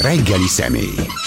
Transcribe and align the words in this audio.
Reggeli 0.00 0.46
személy. 0.46 1.17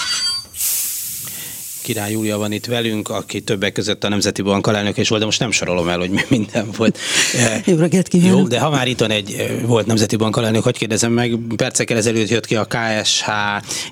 Király 1.82 2.12
Júlia 2.12 2.38
van 2.38 2.52
itt 2.52 2.66
velünk, 2.66 3.08
aki 3.08 3.40
többek 3.40 3.72
között 3.72 4.04
a 4.04 4.08
Nemzeti 4.08 4.42
Bank 4.42 4.66
alelnök 4.66 4.96
is 4.96 5.08
volt, 5.08 5.20
de 5.20 5.26
most 5.26 5.40
nem 5.40 5.50
sorolom 5.50 5.88
el, 5.88 5.98
hogy 5.98 6.10
mi 6.10 6.20
minden 6.28 6.68
volt. 6.76 6.98
Jó 7.66 7.76
reggelt 7.76 8.08
kívánok! 8.08 8.38
Jó, 8.38 8.46
de 8.46 8.60
ha 8.60 8.70
már 8.70 8.88
itt 8.88 9.00
van 9.00 9.10
egy 9.10 9.60
volt 9.66 9.86
Nemzeti 9.86 10.16
Bank 10.16 10.36
alelnök, 10.36 10.62
hogy 10.62 10.78
kérdezem 10.78 11.12
meg, 11.12 11.38
percekkel 11.56 11.96
ezelőtt 11.96 12.28
jött 12.28 12.46
ki 12.46 12.56
a 12.56 12.66
KSH 12.66 13.28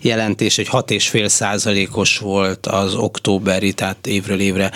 jelentés, 0.01 0.57
hogy 0.57 0.69
6,5 0.73 1.29
százalékos 1.29 2.19
volt 2.19 2.67
az 2.67 2.95
októberi, 2.95 3.73
tehát 3.73 4.07
évről 4.07 4.41
évre 4.41 4.71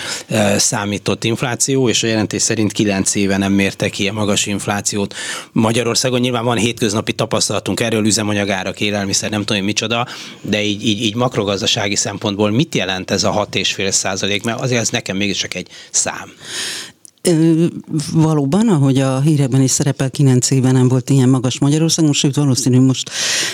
számított 0.57 1.23
infláció, 1.23 1.89
és 1.89 2.03
a 2.03 2.07
jelentés 2.07 2.41
szerint 2.41 2.71
9 2.71 3.15
éve 3.15 3.37
nem 3.37 3.51
mértek 3.51 3.99
ilyen 3.99 4.13
magas 4.13 4.45
inflációt. 4.45 5.15
Magyarországon 5.51 6.19
nyilván 6.19 6.45
van 6.45 6.57
hétköznapi 6.57 7.13
tapasztalatunk 7.13 7.79
erről, 7.79 8.05
üzemanyagárak, 8.05 8.79
élelmiszer, 8.79 9.29
nem 9.29 9.43
tudom, 9.43 9.63
micsoda, 9.63 10.07
de 10.41 10.63
így, 10.63 10.85
így, 10.85 11.01
így 11.01 11.15
makrogazdasági 11.15 11.95
szempontból 11.95 12.51
mit 12.51 12.75
jelent 12.75 13.04
jelent 13.09 13.11
ez 13.11 13.23
a 13.23 13.47
6,5 13.51 13.91
százalék, 13.91 14.43
mert 14.43 14.61
azért 14.61 14.81
ez 14.81 14.89
nekem 14.89 15.17
mégiscsak 15.17 15.53
egy 15.53 15.67
szám. 15.91 16.31
Valóban, 18.13 18.69
ahogy 18.69 18.99
a 18.99 19.19
hírekben 19.19 19.61
is 19.61 19.71
szerepel, 19.71 20.09
9 20.09 20.51
éve 20.51 20.71
nem 20.71 20.87
volt 20.87 21.09
ilyen 21.09 21.29
magas 21.29 21.59
Magyarország, 21.59 22.05
most 22.05 22.19
sőt 22.19 22.35
valószínű 22.35 22.79
most 22.79 23.09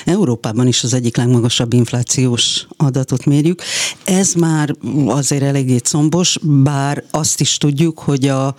Európában 0.05 0.67
is 0.67 0.83
az 0.83 0.93
egyik 0.93 1.17
legmagasabb 1.17 1.73
inflációs 1.73 2.67
adatot 2.77 3.25
mérjük. 3.25 3.61
Ez 4.03 4.33
már 4.33 4.75
azért 5.07 5.43
eléggé 5.43 5.77
combos, 5.77 6.38
bár 6.41 7.03
azt 7.11 7.41
is 7.41 7.57
tudjuk, 7.57 7.99
hogy 7.99 8.27
a, 8.27 8.55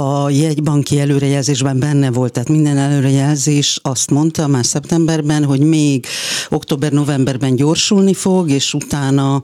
a 0.00 0.30
jegybanki 0.30 1.00
előrejelzésben 1.00 1.78
benne 1.78 2.10
volt, 2.10 2.32
tehát 2.32 2.48
minden 2.48 2.78
előrejelzés 2.78 3.78
azt 3.82 4.10
mondta 4.10 4.46
már 4.46 4.64
szeptemberben, 4.64 5.44
hogy 5.44 5.60
még 5.60 6.06
október-novemberben 6.48 7.56
gyorsulni 7.56 8.14
fog, 8.14 8.50
és 8.50 8.74
utána 8.74 9.42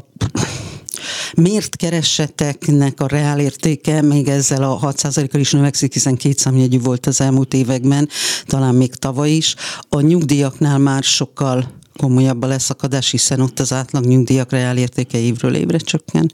mért 1.34 1.76
kereseteknek 1.76 3.00
a 3.00 3.06
reálértéke 3.06 4.02
még 4.02 4.28
ezzel 4.28 4.62
a 4.62 4.78
6%-kal 4.92 5.40
is 5.40 5.52
növekszik, 5.52 5.92
hiszen 5.92 6.16
két 6.16 6.38
számjegyű 6.38 6.80
volt 6.80 7.06
az 7.06 7.20
elmúlt 7.20 7.54
években, 7.54 8.08
talán 8.46 8.74
még 8.74 8.94
tavaly 8.94 9.30
is. 9.30 9.54
A 9.88 10.00
nyugdíjaknál 10.00 10.78
már 10.78 11.02
sokkal 11.02 11.78
komolyabb 11.96 12.42
a 12.42 12.46
leszakadás, 12.46 13.10
hiszen 13.10 13.40
ott 13.40 13.58
az 13.58 13.72
átlag 13.72 14.04
nyugdíjak 14.04 14.50
reálértéke 14.50 15.18
évről 15.18 15.54
évre 15.54 15.78
csökken. 15.78 16.30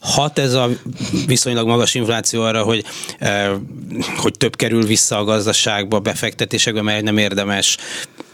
Hat 0.00 0.38
ez 0.38 0.52
a 0.52 0.68
viszonylag 1.26 1.66
magas 1.66 1.94
infláció 1.94 2.42
arra, 2.42 2.62
hogy, 2.62 2.84
eh, 3.18 3.50
hogy 4.16 4.32
több 4.32 4.56
kerül 4.56 4.84
vissza 4.84 5.18
a 5.18 5.24
gazdaságba, 5.24 6.00
befektetésekbe, 6.00 6.82
mert 6.82 7.02
nem 7.02 7.18
érdemes 7.18 7.76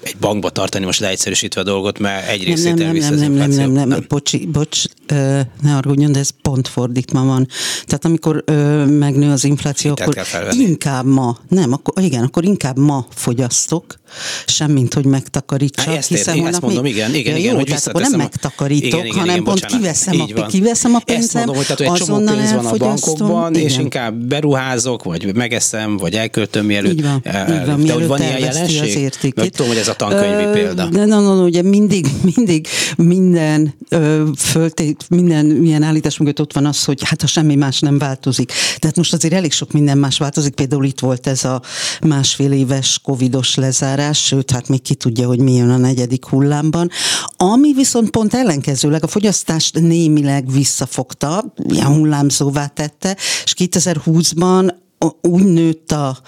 egy 0.03 0.17
bankba 0.21 0.51
tartani, 0.51 0.85
most 0.85 1.01
leegyszerűsítve 1.01 1.61
a 1.61 1.65
dolgot, 1.65 1.99
mert 1.99 2.29
egy 2.29 2.45
részét 2.45 2.75
nem, 2.75 2.97
nem, 2.97 3.13
az 3.13 3.21
nem, 3.21 3.33
nem, 3.33 3.51
nem, 3.51 3.71
nem, 3.71 3.89
nem, 3.89 4.05
bocsi, 4.09 4.47
bocs, 4.47 4.83
ne 5.63 5.77
arra 5.77 5.95
de 5.95 6.19
ez 6.19 6.31
pont 6.43 6.69
fordítva 6.69 7.25
van. 7.25 7.49
Tehát 7.87 8.05
amikor 8.05 8.45
megnő 8.87 9.31
az 9.31 9.45
infláció, 9.45 9.91
akkor 9.91 10.17
inkább 10.51 11.07
ma, 11.07 11.39
nem, 11.49 11.73
akkor, 11.73 12.05
igen, 12.05 12.25
akkor 12.25 12.45
inkább 12.45 12.79
ma 12.79 13.07
fogyasztok, 13.15 13.99
semmint, 14.47 14.95
hogy 14.95 15.05
megtakarítsak. 15.05 15.85
Hát 15.85 15.97
ezt 15.97 16.09
hiszen 16.09 16.47
ezt 16.47 16.61
mondom, 16.61 16.83
még, 16.83 16.93
igen, 16.93 17.15
igen, 17.15 17.33
ja, 17.33 17.39
igen, 17.39 17.53
jó, 17.53 17.59
hogy 17.59 17.75
akkor 17.87 18.01
nem 18.01 18.15
a... 18.15 18.17
megtakarítok, 18.17 18.87
igen, 18.87 19.05
igen, 19.05 19.19
hanem 19.19 19.35
igen, 19.35 19.45
pont 19.45 19.61
bocsánat, 19.61 19.79
kiveszem, 19.79 20.21
a, 20.37 20.47
kiveszem 20.47 20.95
a 20.95 20.99
pénzem, 21.05 21.23
ezt 21.23 21.35
mondom, 21.35 21.57
hogy, 21.57 21.65
tehát, 21.65 21.79
hogy 21.79 22.01
egy 22.01 22.07
csomó 22.07 22.37
pénz 22.37 22.53
van 22.53 22.67
a 22.67 22.77
bankokban, 22.77 23.55
igen. 23.55 23.67
és 23.67 23.79
inkább 23.79 24.15
beruházok, 24.15 25.03
vagy 25.05 25.35
megeszem, 25.35 25.97
vagy 25.97 26.15
elköltöm 26.15 26.67
mielőtt. 26.67 26.93
Így 26.93 27.03
van, 27.03 27.21
el, 27.23 27.61
így 27.61 27.67
van, 27.67 27.81
mielőtt 27.81 28.07
van 28.07 28.21
ilyen 28.21 28.39
jelenség? 28.39 28.83
Az 28.83 28.95
értékét. 28.95 29.53
tudom, 29.53 29.69
hogy 29.69 29.81
ez 29.81 29.88
a 29.89 29.95
tankönyvi 29.95 30.45
Ö, 30.45 30.53
példa. 30.53 30.87
De 30.87 31.05
no, 31.05 31.21
no, 31.21 31.35
no, 31.35 31.45
ugye 31.45 31.63
mindig, 31.63 32.07
mindig 32.35 32.67
minden 32.97 33.75
ö, 33.89 34.23
föltét, 34.37 35.05
minden 35.09 35.65
ilyen 35.65 35.83
állítás 35.83 36.19
mögött 36.19 36.41
ott 36.41 36.53
van 36.53 36.67
az, 36.67 36.85
hogy 36.85 37.03
hát 37.05 37.21
ha 37.21 37.27
semmi 37.27 37.55
más 37.55 37.81
nem 37.81 37.99
változik. 37.99 38.53
Tehát 38.79 38.97
most 38.97 39.13
azért 39.13 39.35
elég 39.35 39.53
sok 39.53 39.73
minden 39.73 39.99
más 39.99 40.19
változik, 40.19 40.55
például 40.55 40.85
itt 40.85 41.01
volt 41.01 41.27
ez 41.27 41.45
a 41.45 41.63
másfél 42.03 42.53
éves 42.53 43.01
covidos 43.03 43.55
lezárás, 43.55 44.25
sőt, 44.25 44.51
hát 44.51 44.69
még 44.69 44.83
ki 44.83 44.95
tudja, 44.95 45.27
hogy 45.27 45.39
mi 45.39 45.55
jön 45.55 45.71
a 45.71 45.77
negyedik 45.77 46.25
hullámban. 46.25 46.91
Ami 47.37 47.73
viszont 47.73 48.11
pont 48.11 48.35
ellenkezőleg 48.35 49.03
a 49.03 49.07
fogyasztást 49.07 49.81
némileg 49.81 50.53
visszafogta, 50.53 51.55
ilyen 51.69 51.87
hullámzóvá 51.87 52.67
tette, 52.67 53.17
és 53.45 53.55
2020-ban 53.59 54.71
úgy 55.21 55.45
nőtt 55.45 55.93
a, 55.93 56.19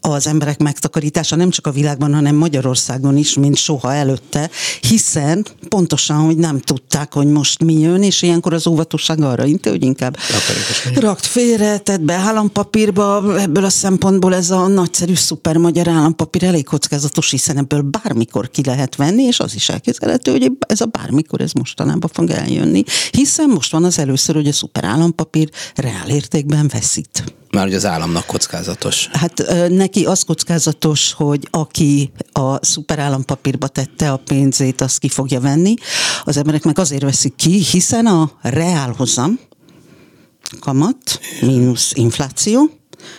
az 0.00 0.26
emberek 0.26 0.58
megtakarítása 0.58 1.36
nem 1.36 1.50
csak 1.50 1.66
a 1.66 1.70
világban, 1.70 2.14
hanem 2.14 2.36
Magyarországon 2.36 3.16
is, 3.16 3.34
mint 3.34 3.56
soha 3.56 3.92
előtte, 3.92 4.50
hiszen 4.80 5.46
pontosan, 5.68 6.16
hogy 6.16 6.36
nem 6.36 6.60
tudták, 6.60 7.12
hogy 7.14 7.26
most 7.26 7.64
mi 7.64 7.78
jön, 7.78 8.02
és 8.02 8.22
ilyenkor 8.22 8.52
az 8.52 8.66
óvatosság 8.66 9.22
arra 9.22 9.44
inte, 9.44 9.70
hogy 9.70 9.82
inkább 9.82 10.16
rakt 10.94 11.26
félre, 11.26 11.78
tett 11.78 12.00
be 12.00 12.14
állampapírba, 12.14 13.38
ebből 13.40 13.64
a 13.64 13.70
szempontból 13.70 14.34
ez 14.34 14.50
a 14.50 14.66
nagyszerű 14.66 15.14
szuper 15.14 15.56
magyar 15.56 15.88
állampapír 15.88 16.44
elég 16.44 16.64
kockázatos, 16.64 17.30
hiszen 17.30 17.56
ebből 17.56 17.82
bármikor 17.82 18.50
ki 18.50 18.64
lehet 18.64 18.96
venni, 18.96 19.22
és 19.22 19.40
az 19.40 19.54
is 19.54 19.68
elképzelhető, 19.68 20.30
hogy 20.30 20.52
ez 20.58 20.80
a 20.80 20.86
bármikor 20.86 21.40
ez 21.40 21.52
mostanában 21.52 22.10
fog 22.12 22.30
eljönni, 22.30 22.82
hiszen 23.10 23.48
most 23.48 23.72
van 23.72 23.84
az 23.84 23.98
először, 23.98 24.34
hogy 24.34 24.48
a 24.48 24.52
szuper 24.52 24.84
állampapír 24.84 25.48
reál 25.74 26.08
értékben 26.08 26.68
veszít. 26.72 27.24
Már 27.50 27.64
hogy 27.64 27.74
az 27.74 27.84
államnak 28.14 28.26
kockázatos. 28.26 29.08
Hát 29.12 29.42
neki 29.68 30.04
az 30.04 30.22
kockázatos, 30.22 31.12
hogy 31.12 31.48
aki 31.50 32.12
a 32.32 32.64
szuperállampapírba 32.64 33.68
tette 33.68 34.12
a 34.12 34.16
pénzét, 34.16 34.80
azt 34.80 34.98
ki 34.98 35.08
fogja 35.08 35.40
venni. 35.40 35.74
Az 36.24 36.36
emberek 36.36 36.64
meg 36.64 36.78
azért 36.78 37.02
veszik 37.02 37.34
ki, 37.34 37.64
hiszen 37.70 38.06
a 38.06 38.30
reálhozam, 38.42 39.38
kamat, 40.60 41.20
mínusz 41.40 41.92
infláció, 41.94 42.70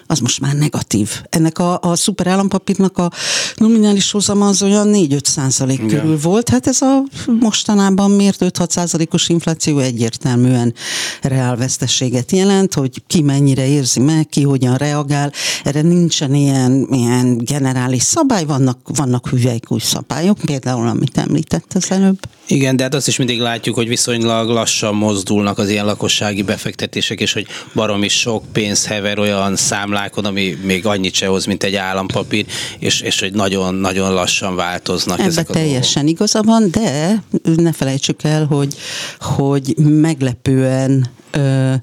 az 0.08 0.20
most 0.20 0.40
már 0.40 0.54
negatív. 0.54 1.10
Ennek 1.30 1.60
a, 1.60 1.80
a 1.82 1.96
szuper 1.96 2.28
állampapírnak 2.28 2.98
a 2.98 3.12
nominális 3.56 4.12
hozama 4.12 4.48
az 4.48 4.62
olyan 4.64 4.90
4-5 4.94 5.24
százalék 5.24 5.86
körül 5.86 6.20
volt. 6.20 6.50
Hát 6.50 6.68
ez 6.68 6.82
a 6.82 7.04
mostanában 7.40 8.12
mért 8.12 8.38
5-6 8.40 8.70
százalékos 8.70 9.30
infláció 9.30 9.80
egyértelműen 9.80 10.74
reálveszteséget 11.22 12.32
jelent, 12.32 12.74
hogy 12.74 13.02
ki 13.08 13.22
mennyire 13.22 13.68
érzi 13.68 14.00
meg, 14.00 14.28
ki 14.28 14.42
hogyan 14.42 14.76
reagál. 14.76 15.32
Erre 15.64 15.82
nincsen 15.82 16.34
ilyen, 16.34 16.88
ilyen 16.92 17.38
generális 17.38 18.04
szabály, 18.04 18.46
vannak, 18.46 18.78
vannak 18.84 19.28
hüvelykúj 19.30 19.80
szabályok, 19.80 20.38
például 20.46 20.88
amit 20.88 21.18
említett 21.18 21.74
az 21.74 21.92
előbb. 21.92 22.20
Igen, 22.48 22.76
de 22.76 22.84
hát 22.84 22.94
azt 22.94 23.08
is 23.08 23.18
mindig 23.18 23.40
látjuk, 23.40 23.76
hogy 23.76 23.88
viszonylag 23.88 24.50
lassan 24.50 24.96
mozdulnak 24.96 25.58
az 25.58 25.70
ilyen 25.70 25.86
lakossági 25.86 26.42
befektetések, 26.42 27.20
és 27.20 27.34
hogy 27.34 27.48
baromi 27.74 28.08
sok 28.08 28.44
pénz 28.52 28.86
hever 28.86 29.20
olyan 29.20 29.56
számlákon, 29.76 30.26
ami 30.26 30.58
még 30.64 30.86
annyit 30.86 31.14
se 31.14 31.28
hoz, 31.28 31.46
mint 31.46 31.64
egy 31.64 31.76
állampapír, 31.76 32.46
és, 32.80 33.02
és 33.02 33.20
hogy 33.20 33.34
nagyon-nagyon 33.34 34.14
lassan 34.14 34.56
változnak 34.56 35.20
Ebbe 35.20 35.28
ezek 35.28 35.50
a 35.50 35.54
teljesen 35.54 36.06
dolgok. 36.06 36.12
igaza 36.12 36.42
van, 36.42 36.72
de 36.72 37.24
ne 37.56 37.72
felejtsük 37.72 38.24
el, 38.24 38.46
hogy, 38.46 38.76
hogy 39.20 39.76
meglepően 39.78 41.08
ö, 41.32 41.74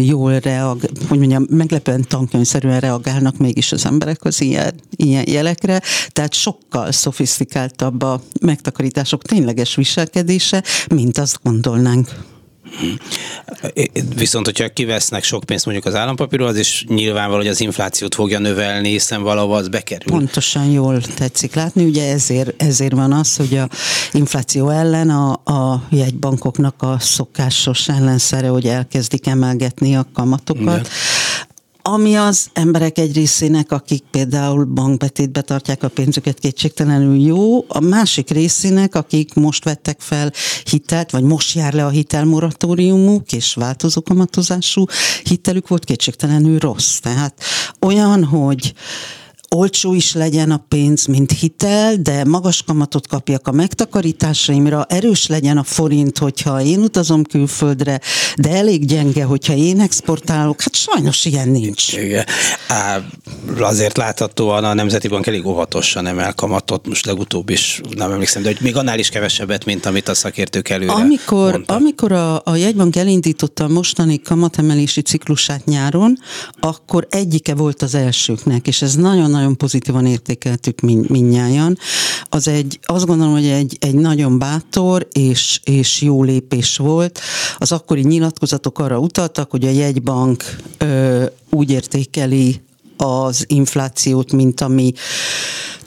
jól 0.00 0.38
reag, 0.38 0.80
hogy 1.08 1.18
mondjam, 1.18 1.46
meglepően 1.50 2.04
tankönyvszerűen 2.08 2.80
reagálnak 2.80 3.36
mégis 3.36 3.72
az 3.72 3.86
emberek 3.86 4.24
az 4.24 4.40
ilyen, 4.40 4.74
ilyen 4.96 5.24
jelekre, 5.28 5.82
tehát 6.08 6.34
sokkal 6.34 6.92
szofisztikáltabb 6.92 8.02
a 8.02 8.22
megtakarítások 8.40 9.22
tényleges 9.22 9.74
viselkedése, 9.74 10.62
mint 10.88 11.18
azt 11.18 11.38
gondolnánk. 11.42 12.08
Viszont, 14.14 14.44
hogyha 14.44 14.68
kivesznek 14.68 15.24
sok 15.24 15.44
pénzt 15.44 15.64
mondjuk 15.64 15.86
az 15.86 15.94
állampapírról, 15.94 16.48
az 16.48 16.56
is 16.56 16.84
nyilvánvaló, 16.88 17.40
hogy 17.40 17.50
az 17.50 17.60
inflációt 17.60 18.14
fogja 18.14 18.38
növelni, 18.38 18.88
hiszen 18.90 19.22
valahol 19.22 19.56
az 19.56 19.68
bekerül. 19.68 20.12
Pontosan 20.12 20.64
jól 20.64 21.00
tetszik 21.00 21.54
látni, 21.54 21.84
ugye 21.84 22.12
ezért, 22.12 22.62
ezért 22.62 22.92
van 22.92 23.12
az, 23.12 23.36
hogy 23.36 23.56
a 23.56 23.68
infláció 24.12 24.68
ellen 24.68 25.10
a, 25.10 25.30
a 25.44 25.82
jegybankoknak 25.90 26.82
a 26.82 26.96
szokásos 26.98 27.88
ellenszere, 27.88 28.48
hogy 28.48 28.66
elkezdik 28.66 29.26
emelgetni 29.26 29.96
a 29.96 30.06
kamatokat. 30.14 30.58
Igen 30.64 30.86
ami 31.92 32.16
az 32.16 32.50
emberek 32.52 32.98
egy 32.98 33.14
részének, 33.14 33.72
akik 33.72 34.02
például 34.10 34.64
bankbetétbe 34.64 35.40
tartják 35.40 35.82
a 35.82 35.88
pénzüket 35.88 36.38
kétségtelenül 36.38 37.20
jó, 37.20 37.64
a 37.68 37.80
másik 37.80 38.30
részének, 38.30 38.94
akik 38.94 39.34
most 39.34 39.64
vettek 39.64 40.00
fel 40.00 40.32
hitelt, 40.64 41.10
vagy 41.10 41.22
most 41.22 41.54
jár 41.54 41.72
le 41.72 41.84
a 41.84 41.88
hitelmoratóriumuk, 41.88 43.32
és 43.32 43.54
változó 43.54 44.02
kamatozású 44.02 44.84
hitelük 45.22 45.68
volt 45.68 45.84
kétségtelenül 45.84 46.58
rossz. 46.58 46.98
Tehát 46.98 47.42
olyan, 47.80 48.24
hogy 48.24 48.74
olcsó 49.50 49.94
is 49.94 50.14
legyen 50.14 50.50
a 50.50 50.64
pénz, 50.68 51.06
mint 51.06 51.32
hitel, 51.32 51.96
de 51.96 52.24
magas 52.24 52.62
kamatot 52.62 53.06
kapjak 53.06 53.48
a 53.48 53.52
megtakarításaimra, 53.52 54.84
erős 54.88 55.26
legyen 55.26 55.58
a 55.58 55.62
forint, 55.62 56.18
hogyha 56.18 56.60
én 56.60 56.80
utazom 56.80 57.24
külföldre, 57.24 58.00
de 58.36 58.50
elég 58.50 58.86
gyenge, 58.86 59.24
hogyha 59.24 59.54
én 59.54 59.80
exportálok. 59.80 60.60
Hát 60.60 60.74
sajnos 60.74 61.24
ilyen 61.24 61.48
nincs. 61.48 61.92
Igen. 61.92 62.24
Á, 62.68 63.00
azért 63.60 63.96
láthatóan 63.96 64.64
a 64.64 64.74
Nemzeti 64.74 65.08
Bank 65.08 65.26
elég 65.26 65.46
óvatosan 65.46 66.06
emel 66.06 66.34
kamatot, 66.34 66.88
most 66.88 67.06
legutóbb 67.06 67.50
is 67.50 67.80
nem 67.96 68.12
emlékszem, 68.12 68.42
de 68.42 68.48
hogy 68.48 68.58
még 68.60 68.76
annál 68.76 68.98
is 68.98 69.08
kevesebbet, 69.08 69.64
mint 69.64 69.86
amit 69.86 70.08
a 70.08 70.14
szakértők 70.14 70.68
előre 70.68 70.92
Amikor, 70.92 71.50
mondtak. 71.50 71.76
amikor 71.76 72.12
a, 72.12 72.42
a 72.44 72.56
jegybank 72.56 72.96
elindította 72.96 73.64
a 73.64 73.68
mostani 73.68 74.20
kamatemelési 74.20 75.00
ciklusát 75.00 75.64
nyáron, 75.64 76.18
akkor 76.60 77.06
egyike 77.10 77.54
volt 77.54 77.82
az 77.82 77.94
elsőknek, 77.94 78.66
és 78.66 78.82
ez 78.82 78.94
nagyon 78.94 79.34
nagyon 79.38 79.56
pozitívan 79.56 80.06
értékeltük 80.06 80.80
min, 80.80 81.04
minnyáján. 81.08 81.78
Az 82.24 82.48
egy, 82.48 82.78
azt 82.82 83.06
gondolom, 83.06 83.32
hogy 83.32 83.46
egy, 83.46 83.76
egy 83.80 83.94
nagyon 83.94 84.38
bátor 84.38 85.08
és, 85.12 85.60
és 85.64 86.02
jó 86.02 86.22
lépés 86.22 86.76
volt. 86.76 87.20
Az 87.58 87.72
akkori 87.72 88.02
nyilatkozatok 88.02 88.78
arra 88.78 88.98
utaltak, 88.98 89.50
hogy 89.50 89.64
a 89.64 89.70
jegybank 89.70 90.44
ö, 90.78 91.24
úgy 91.50 91.70
értékeli 91.70 92.60
az 93.02 93.44
inflációt, 93.46 94.32
mint 94.32 94.60
ami 94.60 94.92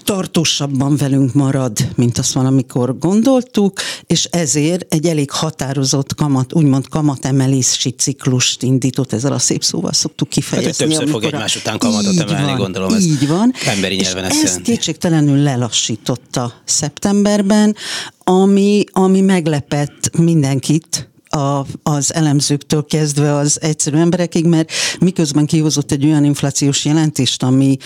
tartósabban 0.04 0.96
velünk 0.96 1.34
marad, 1.34 1.78
mint 1.96 2.18
azt 2.18 2.34
van, 2.34 2.46
amikor 2.46 2.98
gondoltuk, 2.98 3.80
és 4.08 4.26
ezért 4.26 4.94
egy 4.94 5.06
elég 5.06 5.32
határozott 5.32 6.16
kamat, 6.16 6.54
úgymond 6.54 6.88
kamatemelési 6.88 7.90
ciklust 7.90 8.64
indított, 8.64 9.14
ezzel 9.14 9.34
a 9.34 9.40
szép 9.40 9.64
szóval 9.64 9.94
szoktuk 9.94 10.30
kifejezni. 10.30 10.70
Hát, 10.70 10.78
többször 10.78 11.10
fog 11.10 11.24
egymás 11.24 11.56
után 11.56 11.78
kamatot 11.78 12.20
emelni, 12.20 12.48
van, 12.48 12.58
gondolom. 12.58 12.94
Ez 12.94 13.06
így 13.06 13.28
van. 13.28 13.54
Emberi 13.66 13.96
nyelven 13.96 14.24
ezt 14.24 14.44
ez 14.44 14.56
kétségtelenül 14.64 15.38
lelassította 15.38 16.54
szeptemberben, 16.64 17.76
ami, 18.24 18.84
ami 18.92 19.22
meglepett 19.22 20.18
mindenkit, 20.18 21.11
a, 21.32 21.66
az 21.84 22.14
elemzőktől 22.14 22.86
kezdve 22.86 23.36
az 23.36 23.62
egyszerű 23.62 23.98
emberekig, 23.98 24.46
mert 24.46 24.72
miközben 25.00 25.46
kihozott 25.46 25.92
egy 25.92 26.06
olyan 26.06 26.24
inflációs 26.24 26.86
jelentést, 26.86 27.44
ami 27.44 27.78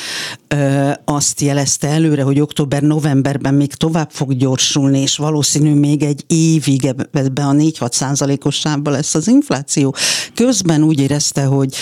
ö, 0.47 0.91
azt 1.05 1.41
jelezte 1.41 1.87
előre, 1.87 2.23
hogy 2.23 2.39
október-novemberben 2.39 3.53
még 3.53 3.73
tovább 3.73 4.09
fog 4.11 4.37
gyorsulni, 4.37 4.99
és 4.99 5.17
valószínű 5.17 5.73
még 5.73 6.03
egy 6.03 6.23
évig 6.27 6.85
ebbe 7.11 7.45
a 7.45 7.51
4-6 7.51 7.91
százalékos 7.91 8.55
sávba 8.55 8.89
lesz 8.89 9.15
az 9.15 9.27
infláció. 9.27 9.95
Közben 10.33 10.83
úgy 10.83 10.99
érezte, 10.99 11.43
hogy 11.43 11.75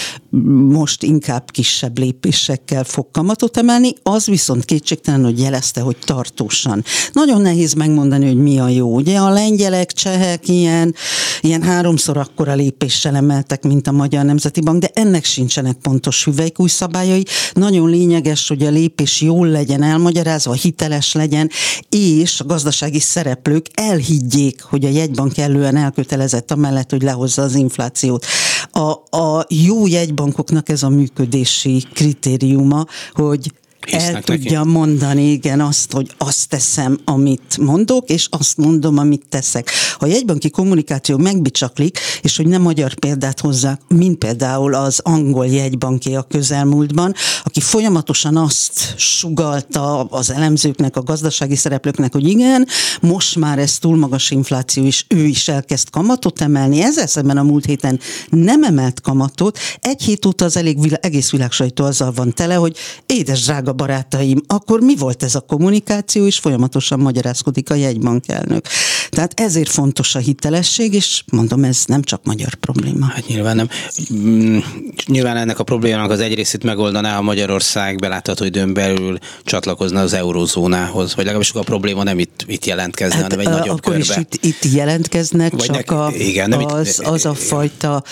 most 0.69 1.03
inkább 1.03 1.51
kisebb 1.51 1.97
lépésekkel 1.97 2.83
fog 2.83 3.07
kamatot 3.11 3.57
emelni, 3.57 3.93
az 4.03 4.25
viszont 4.25 4.65
kétségtelen, 4.65 5.23
hogy 5.23 5.39
jelezte, 5.39 5.81
hogy 5.81 5.97
tartósan. 6.05 6.83
Nagyon 7.11 7.41
nehéz 7.41 7.73
megmondani, 7.73 8.25
hogy 8.25 8.37
mi 8.37 8.59
a 8.59 8.67
jó. 8.67 8.95
Ugye 8.95 9.17
a 9.17 9.29
lengyelek, 9.29 9.91
csehek 9.91 10.47
ilyen, 10.47 10.95
ilyen 11.41 11.52
ilyen 11.53 11.65
háromszor 11.65 12.17
akkora 12.17 12.53
lépéssel 12.53 13.15
emeltek, 13.15 13.63
mint 13.63 13.87
a 13.87 13.91
Magyar 13.91 14.25
Nemzeti 14.25 14.61
Bank, 14.61 14.81
de 14.81 14.89
ennek 14.93 15.23
sincsenek 15.23 15.73
pontos 15.73 16.23
hüvelykúj 16.23 16.67
szabályai. 16.67 17.25
Nagyon 17.53 17.89
lényeges, 17.89 18.47
hogy 18.47 18.63
a 18.63 18.69
lépés 18.69 19.21
jól 19.21 19.47
legyen 19.47 19.83
elmagyarázva, 19.83 20.53
hiteles 20.53 21.13
legyen, 21.13 21.49
és 21.89 22.39
a 22.39 22.45
gazdasági 22.45 22.99
szereplők 22.99 23.65
elhiggyék, 23.73 24.61
hogy 24.61 24.85
a 24.85 24.89
jegybank 24.89 25.33
kellően 25.33 25.75
elkötelezett 25.75 26.51
amellett, 26.51 26.89
hogy 26.89 27.01
lehozza 27.01 27.41
az 27.41 27.55
inflációt. 27.55 28.25
A, 28.71 29.17
a 29.17 29.45
jó 29.49 29.87
jegybankoknak 29.87 30.69
ez 30.69 30.83
a 30.83 30.89
működési 30.89 31.83
kritériuma, 31.93 32.85
hogy 33.11 33.51
el 33.91 34.11
neki. 34.11 34.23
tudja 34.23 34.63
mondani, 34.63 35.31
igen, 35.31 35.61
azt, 35.61 35.91
hogy 35.91 36.11
azt 36.17 36.49
teszem, 36.49 36.99
amit 37.03 37.57
mondok, 37.57 38.09
és 38.09 38.27
azt 38.29 38.57
mondom, 38.57 38.97
amit 38.97 39.25
teszek. 39.29 39.69
Ha 39.97 40.05
a 40.05 40.09
jegybanki 40.09 40.49
kommunikáció 40.49 41.17
megbicsaklik, 41.17 41.99
és 42.21 42.37
hogy 42.37 42.47
nem 42.47 42.61
magyar 42.61 42.93
példát 42.93 43.39
hozzák, 43.39 43.81
mint 43.87 44.17
például 44.17 44.73
az 44.73 44.99
angol 45.03 45.47
jegybanki 45.47 46.15
a 46.15 46.21
közelmúltban, 46.21 47.13
aki 47.43 47.59
folyamatosan 47.59 48.37
azt 48.37 48.93
sugalta 48.97 50.03
az 50.03 50.31
elemzőknek, 50.31 50.97
a 50.97 51.03
gazdasági 51.03 51.55
szereplőknek, 51.55 52.11
hogy 52.11 52.27
igen, 52.27 52.67
most 53.01 53.35
már 53.35 53.59
ez 53.59 53.77
túl 53.77 53.97
magas 53.97 54.31
infláció, 54.31 54.85
és 54.85 55.05
ő 55.07 55.25
is 55.25 55.47
elkezd 55.47 55.89
kamatot 55.89 56.41
emelni. 56.41 56.81
Ezzel 56.81 57.07
szemben 57.07 57.37
a 57.37 57.43
múlt 57.43 57.65
héten 57.65 57.99
nem 58.29 58.63
emelt 58.63 59.01
kamatot. 59.01 59.57
Egy 59.79 60.01
hét 60.01 60.25
óta 60.25 60.45
az 60.45 60.57
elég 60.57 60.81
világ, 60.81 61.05
egész 61.05 61.31
világ 61.31 61.51
sajtó 61.51 61.85
azzal 61.85 62.11
van 62.11 62.33
tele, 62.33 62.55
hogy 62.55 62.77
édes 63.05 63.43
drága 63.43 63.72
barátaim, 63.73 64.41
akkor 64.47 64.79
mi 64.79 64.95
volt 64.95 65.23
ez 65.23 65.35
a 65.35 65.39
kommunikáció, 65.39 66.25
és 66.25 66.39
folyamatosan 66.39 66.99
magyarázkodik 66.99 67.69
a 67.69 67.75
jegybankelnök. 67.75 68.65
Tehát 69.09 69.39
ezért 69.39 69.69
fontos 69.69 70.15
a 70.15 70.19
hitelesség, 70.19 70.93
és 70.93 71.23
mondom, 71.31 71.63
ez 71.63 71.83
nem 71.85 72.01
csak 72.01 72.23
magyar 72.23 72.53
probléma. 72.53 73.05
Hát 73.05 73.27
nyilván 73.27 73.55
nem. 73.55 73.69
Mm, 74.13 74.57
nyilván 75.05 75.37
ennek 75.37 75.59
a 75.59 75.63
problémának 75.63 76.11
az 76.11 76.19
egy 76.19 76.35
részét 76.35 76.63
megoldaná, 76.63 77.15
ha 77.15 77.21
Magyarország 77.21 77.97
belátható 77.97 78.45
időn 78.45 78.73
belül 78.73 79.17
csatlakozna 79.43 80.01
az 80.01 80.13
eurozónához, 80.13 81.15
vagy 81.15 81.25
legalábbis 81.25 81.51
a 81.53 81.59
probléma 81.59 82.03
nem 82.03 82.19
itt, 82.19 82.43
itt 82.47 82.65
jelentkezne, 82.65 83.15
hát, 83.15 83.23
hanem 83.23 83.39
egy 83.39 83.59
nagyobb 83.59 83.77
akkor 83.77 83.93
körbe. 83.93 83.99
Is 83.99 84.17
itt, 84.17 84.43
itt 84.43 84.73
jelentkeznek, 84.73 85.51
vagy 85.51 85.65
csak 85.65 85.75
nek, 85.75 85.91
a, 85.91 86.11
igen, 86.17 86.49
nem 86.49 86.65
az, 86.65 86.99
itt, 86.99 87.07
az 87.07 87.25
a 87.25 87.33
fajta 87.33 88.03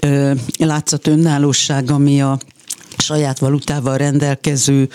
ö, 0.00 0.32
látszat 0.58 1.06
önállóság, 1.06 1.90
ami 1.90 2.22
a 2.22 2.38
saját 3.00 3.38
valutával 3.38 3.96
rendelkező 3.96 4.88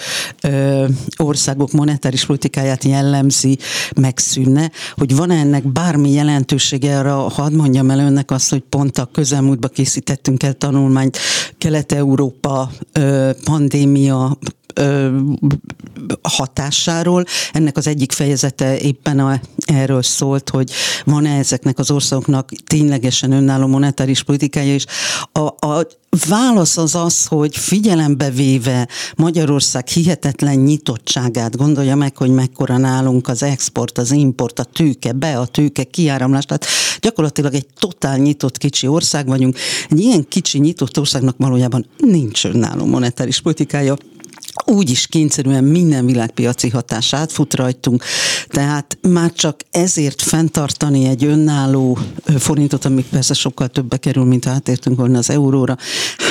ö, 0.43 0.85
országok 1.17 1.71
monetáris 1.71 2.25
politikáját 2.25 2.83
jellemzi, 2.83 3.57
megszűnne, 3.95 4.71
hogy 4.95 5.15
van 5.15 5.31
ennek 5.31 5.71
bármi 5.71 6.11
jelentősége 6.11 6.97
arra, 6.97 7.15
hadd 7.15 7.53
mondjam 7.53 7.89
el 7.89 7.99
önnek 7.99 8.31
azt, 8.31 8.49
hogy 8.49 8.63
pont 8.69 8.97
a 8.97 9.09
közelmúltban 9.11 9.71
készítettünk 9.73 10.43
el 10.43 10.53
tanulmányt. 10.53 11.17
Kelet-Európa 11.57 12.71
ö, 12.91 13.29
pandémia 13.43 14.37
hatásáról. 16.21 17.25
Ennek 17.53 17.77
az 17.77 17.87
egyik 17.87 18.11
fejezete 18.11 18.79
éppen 18.79 19.19
a, 19.19 19.39
erről 19.65 20.01
szólt, 20.01 20.49
hogy 20.49 20.71
van-e 21.05 21.37
ezeknek 21.37 21.79
az 21.79 21.91
országoknak 21.91 22.49
ténylegesen 22.65 23.31
önálló 23.31 23.67
monetáris 23.67 24.23
politikája, 24.23 24.73
és 24.73 24.85
a, 25.31 25.67
a 25.67 25.87
válasz 26.27 26.77
az 26.77 26.95
az, 26.95 27.25
hogy 27.25 27.57
figyelembe 27.57 28.29
véve 28.29 28.87
Magyarország 29.15 29.87
hihetetlen 29.87 30.55
nyitottságát, 30.55 31.57
gondolja 31.57 31.95
meg, 31.95 32.17
hogy 32.17 32.29
mekkora 32.29 32.77
nálunk 32.77 33.27
az 33.27 33.43
export, 33.43 33.97
az 33.97 34.11
import, 34.11 34.59
a 34.59 34.63
tőke, 34.63 35.11
be 35.11 35.37
a 35.37 35.45
tőke, 35.45 35.83
kiáramlás, 35.83 36.45
tehát 36.45 36.65
gyakorlatilag 36.99 37.53
egy 37.53 37.67
totál 37.79 38.17
nyitott 38.17 38.57
kicsi 38.57 38.87
ország 38.87 39.27
vagyunk. 39.27 39.57
Egy 39.89 39.99
ilyen 39.99 40.27
kicsi 40.27 40.59
nyitott 40.59 40.99
országnak 40.99 41.35
valójában 41.37 41.85
nincs 41.97 42.45
önálló 42.45 42.85
monetáris 42.85 43.41
politikája, 43.41 43.95
úgy 44.65 44.89
is 44.89 45.07
kényszerűen 45.07 45.63
minden 45.63 46.05
világpiaci 46.05 46.69
hatás 46.69 47.13
átfut 47.13 47.55
rajtunk, 47.55 48.03
tehát 48.47 48.97
már 49.01 49.33
csak 49.33 49.59
ezért 49.71 50.21
fenntartani 50.21 51.05
egy 51.05 51.25
önálló 51.25 51.97
forintot, 52.37 52.85
ami 52.85 53.05
persze 53.09 53.33
sokkal 53.33 53.67
többbe 53.67 53.97
kerül, 53.97 54.23
mint 54.23 54.45
ha 54.45 54.51
átértünk 54.51 54.97
volna 54.97 55.17
az 55.17 55.29
euróra, 55.29 55.77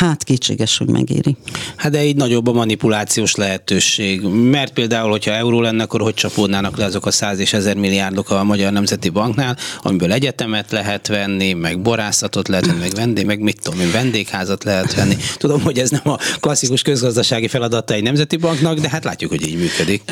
hát 0.01 0.25
kétséges, 0.25 0.79
hogy 0.79 0.89
megéri. 0.89 1.37
Hát 1.77 1.93
de 1.93 2.05
így 2.05 2.17
nagyobb 2.17 2.47
a 2.47 2.53
manipulációs 2.53 3.35
lehetőség, 3.35 4.23
mert 4.51 4.73
például, 4.73 5.11
hogyha 5.11 5.33
euró 5.33 5.61
lenne, 5.61 5.83
akkor 5.83 6.01
hogy 6.01 6.15
csapódnának 6.15 6.77
le 6.77 6.85
azok 6.85 7.07
a 7.07 7.11
száz 7.11 7.39
és 7.39 7.53
ezer 7.53 7.77
milliárdok 7.77 8.31
a 8.31 8.45
Magyar 8.45 8.73
Nemzeti 8.73 9.09
Banknál, 9.09 9.57
amiből 9.83 10.13
egyetemet 10.13 10.71
lehet 10.71 11.07
venni, 11.07 11.53
meg 11.53 11.83
borászatot 11.83 12.49
lehet 12.49 12.67
venni, 12.67 12.79
meg 12.79 12.93
vendég, 12.95 13.27
meg 13.27 13.41
mit 13.41 13.61
tudom 13.63 13.81
én, 13.81 13.91
vendégházat 13.91 14.65
lehet 14.65 14.95
venni. 14.95 15.17
Tudom, 15.37 15.63
hogy 15.63 15.79
ez 15.79 15.91
nem 15.91 16.09
a 16.13 16.19
klasszikus 16.41 16.83
közgazdasági 16.83 17.49
feladata 17.49 17.95
egy 17.95 18.03
nemzeti 18.19 18.37
banknak, 18.37 18.79
de 18.79 18.89
hát 18.89 19.05
látjuk, 19.05 19.31
hogy 19.31 19.47
így 19.47 19.59
működik. 19.59 20.03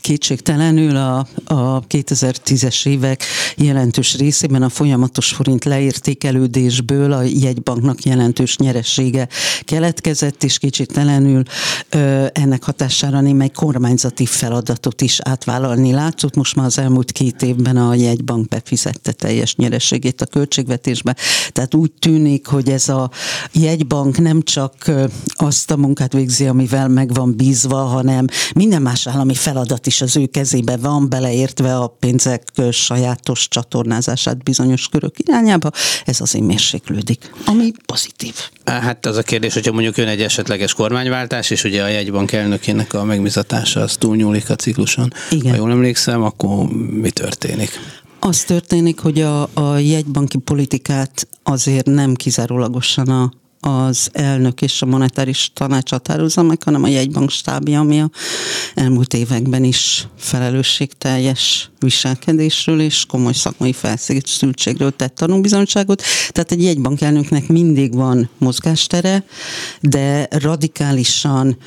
Kétségtelenül 0.00 0.96
a, 0.96 1.26
a 1.44 1.86
2010-es 1.86 2.86
évek 2.86 3.22
jelentős 3.56 4.16
részében 4.16 4.62
a 4.62 4.68
folyamatos 4.68 5.28
forint 5.28 5.64
leértékelődésből 5.64 7.12
a 7.12 7.22
jegybanknak 7.22 8.02
jelentős 8.02 8.56
nyeressége 8.56 9.28
keletkezett, 9.60 10.44
és 10.44 10.58
kétségtelenül 10.58 11.42
ennek 12.32 12.64
hatására 12.64 13.20
némely 13.20 13.50
kormányzati 13.54 14.26
feladatot 14.26 15.00
is 15.00 15.20
átvállalni 15.22 15.92
látszott. 15.92 16.34
Most 16.34 16.56
már 16.56 16.66
az 16.66 16.78
elmúlt 16.78 17.12
két 17.12 17.42
évben 17.42 17.76
a 17.76 17.94
jegybank 17.94 18.48
befizette 18.48 19.12
teljes 19.12 19.56
nyerességét 19.56 20.20
a 20.20 20.26
költségvetésbe. 20.26 21.16
Tehát 21.52 21.74
úgy 21.74 21.92
tűnik, 21.92 22.46
hogy 22.46 22.68
ez 22.68 22.88
a 22.88 23.10
jegybank 23.52 24.18
nem 24.18 24.42
csak 24.42 24.90
azt 25.34 25.70
a 25.70 25.76
munkát 25.76 26.12
végzi, 26.12 26.25
végzi, 26.26 26.46
amivel 26.46 26.88
meg 26.88 27.14
van 27.14 27.36
bízva, 27.36 27.76
hanem 27.76 28.26
minden 28.54 28.82
más 28.82 29.06
állami 29.06 29.34
feladat 29.34 29.86
is 29.86 30.00
az 30.00 30.16
ő 30.16 30.26
kezébe 30.26 30.76
van, 30.76 31.08
beleértve 31.08 31.76
a 31.76 31.86
pénzek 31.86 32.42
sajátos 32.70 33.48
csatornázását 33.48 34.42
bizonyos 34.42 34.88
körök 34.88 35.18
irányába. 35.18 35.70
Ez 36.04 36.20
azért 36.20 36.44
mérséklődik, 36.44 37.32
ami 37.44 37.72
pozitív. 37.86 38.34
Hát 38.64 39.06
az 39.06 39.16
a 39.16 39.22
kérdés, 39.22 39.54
hogyha 39.54 39.72
mondjuk 39.72 39.96
jön 39.96 40.08
egy 40.08 40.22
esetleges 40.22 40.74
kormányváltás, 40.74 41.50
és 41.50 41.64
ugye 41.64 41.82
a 41.82 41.88
jegybank 41.88 42.32
elnökének 42.32 42.94
a 42.94 43.04
megbizatása 43.04 43.80
az 43.80 43.96
túlnyúlik 43.96 44.50
a 44.50 44.56
cikluson. 44.56 45.12
Igen. 45.30 45.50
Ha 45.50 45.56
jól 45.56 45.70
emlékszem, 45.70 46.22
akkor 46.22 46.68
mi 46.90 47.10
történik? 47.10 47.70
Az 48.20 48.44
történik, 48.44 48.98
hogy 48.98 49.20
a, 49.20 49.48
a 49.54 49.78
jegybanki 49.78 50.38
politikát 50.38 51.28
azért 51.42 51.86
nem 51.86 52.14
kizárólagosan 52.14 53.08
a 53.08 53.32
az 53.66 54.08
elnök 54.12 54.62
és 54.62 54.82
a 54.82 54.86
monetáris 54.86 55.50
tanács 55.54 55.90
határozza 55.90 56.42
meg, 56.42 56.62
hanem 56.62 56.82
a 56.82 56.88
jegybank 56.88 57.30
stábja, 57.30 57.80
ami 57.80 58.00
a 58.00 58.10
elmúlt 58.74 59.14
években 59.14 59.64
is 59.64 60.08
felelősségteljes 60.18 61.70
viselkedésről 61.78 62.80
és 62.80 63.04
komoly 63.06 63.32
szakmai 63.32 63.72
felszültségről 63.72 64.96
tett 64.96 65.14
tanúbizonyságot. 65.14 66.02
Tehát 66.28 66.52
egy 66.52 66.62
jegybank 66.62 67.00
elnöknek 67.00 67.48
mindig 67.48 67.94
van 67.94 68.30
mozgástere, 68.38 69.24
de 69.80 70.28
radikálisan 70.30 71.58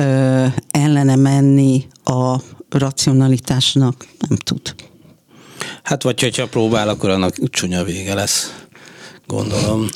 ö, 0.00 0.46
ellene 0.70 1.16
menni 1.16 1.86
a 2.04 2.36
racionalitásnak 2.70 4.06
nem 4.28 4.38
tud. 4.38 4.74
Hát 5.82 6.02
vagy 6.02 6.20
hogyha 6.20 6.46
próbál, 6.46 6.88
akkor 6.88 7.10
annak 7.10 7.50
csúnya 7.50 7.84
vége 7.84 8.14
lesz, 8.14 8.54
gondolom. 9.26 9.88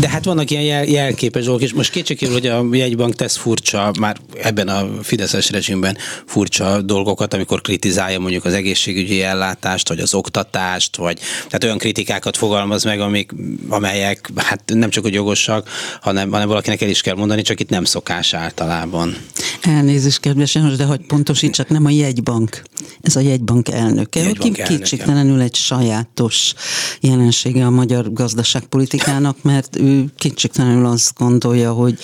De 0.00 0.08
hát 0.08 0.24
vannak 0.24 0.50
ilyen 0.50 0.62
jel, 0.62 0.84
jelképes 0.84 1.44
dolgok, 1.44 1.62
és 1.62 1.72
most 1.72 1.90
kétségkívül, 1.90 2.34
hogy 2.34 2.46
a 2.46 2.66
jegybank 2.72 3.14
tesz 3.14 3.36
furcsa, 3.36 3.92
már 4.00 4.16
ebben 4.40 4.68
a 4.68 5.02
Fideszes 5.02 5.50
rezsimben 5.50 5.96
furcsa 6.26 6.82
dolgokat, 6.82 7.34
amikor 7.34 7.60
kritizálja 7.60 8.18
mondjuk 8.18 8.44
az 8.44 8.52
egészségügyi 8.52 9.22
ellátást, 9.22 9.88
vagy 9.88 9.98
az 9.98 10.14
oktatást, 10.14 10.96
vagy 10.96 11.18
tehát 11.46 11.64
olyan 11.64 11.78
kritikákat 11.78 12.36
fogalmaz 12.36 12.84
meg, 12.84 13.00
amik, 13.00 13.32
amelyek 13.68 14.30
hát 14.36 14.62
nem 14.66 14.90
csak 14.90 15.02
hogy 15.02 15.14
jogosak, 15.14 15.68
hanem, 16.00 16.30
hanem 16.30 16.48
valakinek 16.48 16.80
el 16.80 16.88
is 16.88 17.00
kell 17.00 17.14
mondani, 17.14 17.42
csak 17.42 17.60
itt 17.60 17.68
nem 17.68 17.84
szokás 17.84 18.34
általában. 18.34 19.16
Elnézést, 19.62 20.20
kedves 20.20 20.54
János, 20.54 20.76
de 20.76 20.84
hogy 20.84 21.00
pontosítsak, 21.06 21.68
nem 21.68 21.84
a 21.84 21.90
jegybank. 21.90 22.62
Ez 23.00 23.16
a 23.16 23.20
jegybank 23.20 23.68
elnöke, 23.68 24.20
jegybank 24.20 24.58
aki 24.58 24.74
kétségtelenül 24.74 25.40
egy 25.40 25.54
sajátos 25.54 26.54
jelensége 27.00 27.66
a 27.66 27.70
magyar 27.70 28.12
gazdaságpolitikának, 28.12 29.31
mert 29.42 29.76
ő 29.76 30.12
kétségtelenül 30.16 30.86
azt 30.86 31.12
gondolja, 31.18 31.72
hogy 31.72 31.98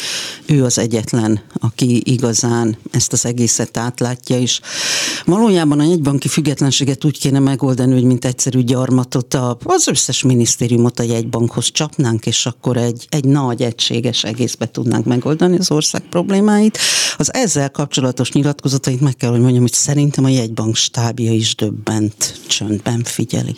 ő 0.47 0.65
az 0.65 0.79
egyetlen, 0.79 1.41
aki 1.61 2.03
igazán 2.05 2.77
ezt 2.91 3.13
az 3.13 3.25
egészet 3.25 3.77
átlátja, 3.77 4.39
és 4.39 4.61
valójában 5.25 5.81
a 5.81 5.85
jegybanki 5.85 6.29
függetlenséget 6.29 7.05
úgy 7.05 7.19
kéne 7.19 7.39
megoldani, 7.39 7.93
hogy 7.93 8.05
mint 8.05 8.25
egyszerű 8.25 8.61
gyarmatot 8.61 9.35
az 9.65 9.87
összes 9.87 10.23
minisztériumot 10.23 10.99
a 10.99 11.03
jegybankhoz 11.03 11.71
csapnánk, 11.71 12.27
és 12.27 12.47
akkor 12.47 12.77
egy, 12.77 13.07
egy 13.09 13.25
nagy 13.25 13.63
egységes 13.63 14.25
egészbe 14.25 14.71
tudnánk 14.71 15.05
megoldani 15.05 15.59
az 15.59 15.71
ország 15.71 16.03
problémáit. 16.11 16.79
Az 17.17 17.35
ezzel 17.35 17.71
kapcsolatos 17.71 18.33
nyilatkozatait 18.33 19.01
meg 19.01 19.17
kell, 19.17 19.31
hogy 19.31 19.41
mondjam, 19.41 19.63
hogy 19.63 19.73
szerintem 19.73 20.25
a 20.25 20.29
jegybank 20.29 20.77
stábja 20.77 21.33
is 21.33 21.55
döbbent, 21.55 22.41
csöndben 22.47 23.03
figyeli. 23.05 23.57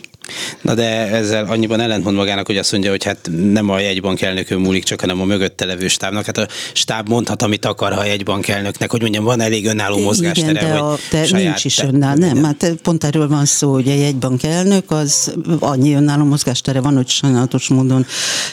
Na 0.62 0.74
de 0.74 1.06
ezzel 1.06 1.44
annyiban 1.44 1.80
ellentmond 1.80 2.16
magának, 2.16 2.46
hogy 2.46 2.56
azt 2.56 2.72
mondja, 2.72 2.90
hogy 2.90 3.04
hát 3.04 3.30
nem 3.52 3.68
a 3.68 3.78
jegybank 3.78 4.20
elnökön 4.20 4.60
múlik 4.60 4.84
csak, 4.84 5.00
hanem 5.00 5.20
a 5.20 5.24
mögötte 5.24 5.64
levő 5.64 5.88
stábnak. 5.88 6.24
Hát 6.24 6.38
a 6.38 6.48
stáb 6.72 7.08
mondhat, 7.08 7.42
amit 7.42 7.64
akar, 7.64 7.92
ha 7.92 8.00
a 8.00 8.04
jegybank 8.04 8.48
elnöknek, 8.48 8.90
hogy 8.90 9.00
mondjam, 9.00 9.24
van 9.24 9.40
elég 9.40 9.66
önálló 9.66 9.98
mozgástere, 9.98 10.50
Igen, 10.50 10.72
de, 10.72 10.78
a, 10.78 10.98
de 11.10 11.24
saját 11.24 11.44
nincs 11.44 11.64
is 11.64 11.78
önálló. 11.78 12.20
Nem, 12.20 12.44
hát 12.44 12.74
pont 12.82 13.04
erről 13.04 13.28
van 13.28 13.44
szó, 13.44 13.72
hogy 13.72 13.88
a 13.88 13.94
jegybank 13.94 14.42
elnök 14.42 14.90
az 14.90 15.34
annyi 15.58 15.94
önálló 15.94 16.24
mozgástere 16.24 16.80
van, 16.80 16.96
hogy 16.96 17.08
sajnálatos 17.08 17.68
módon 17.68 18.06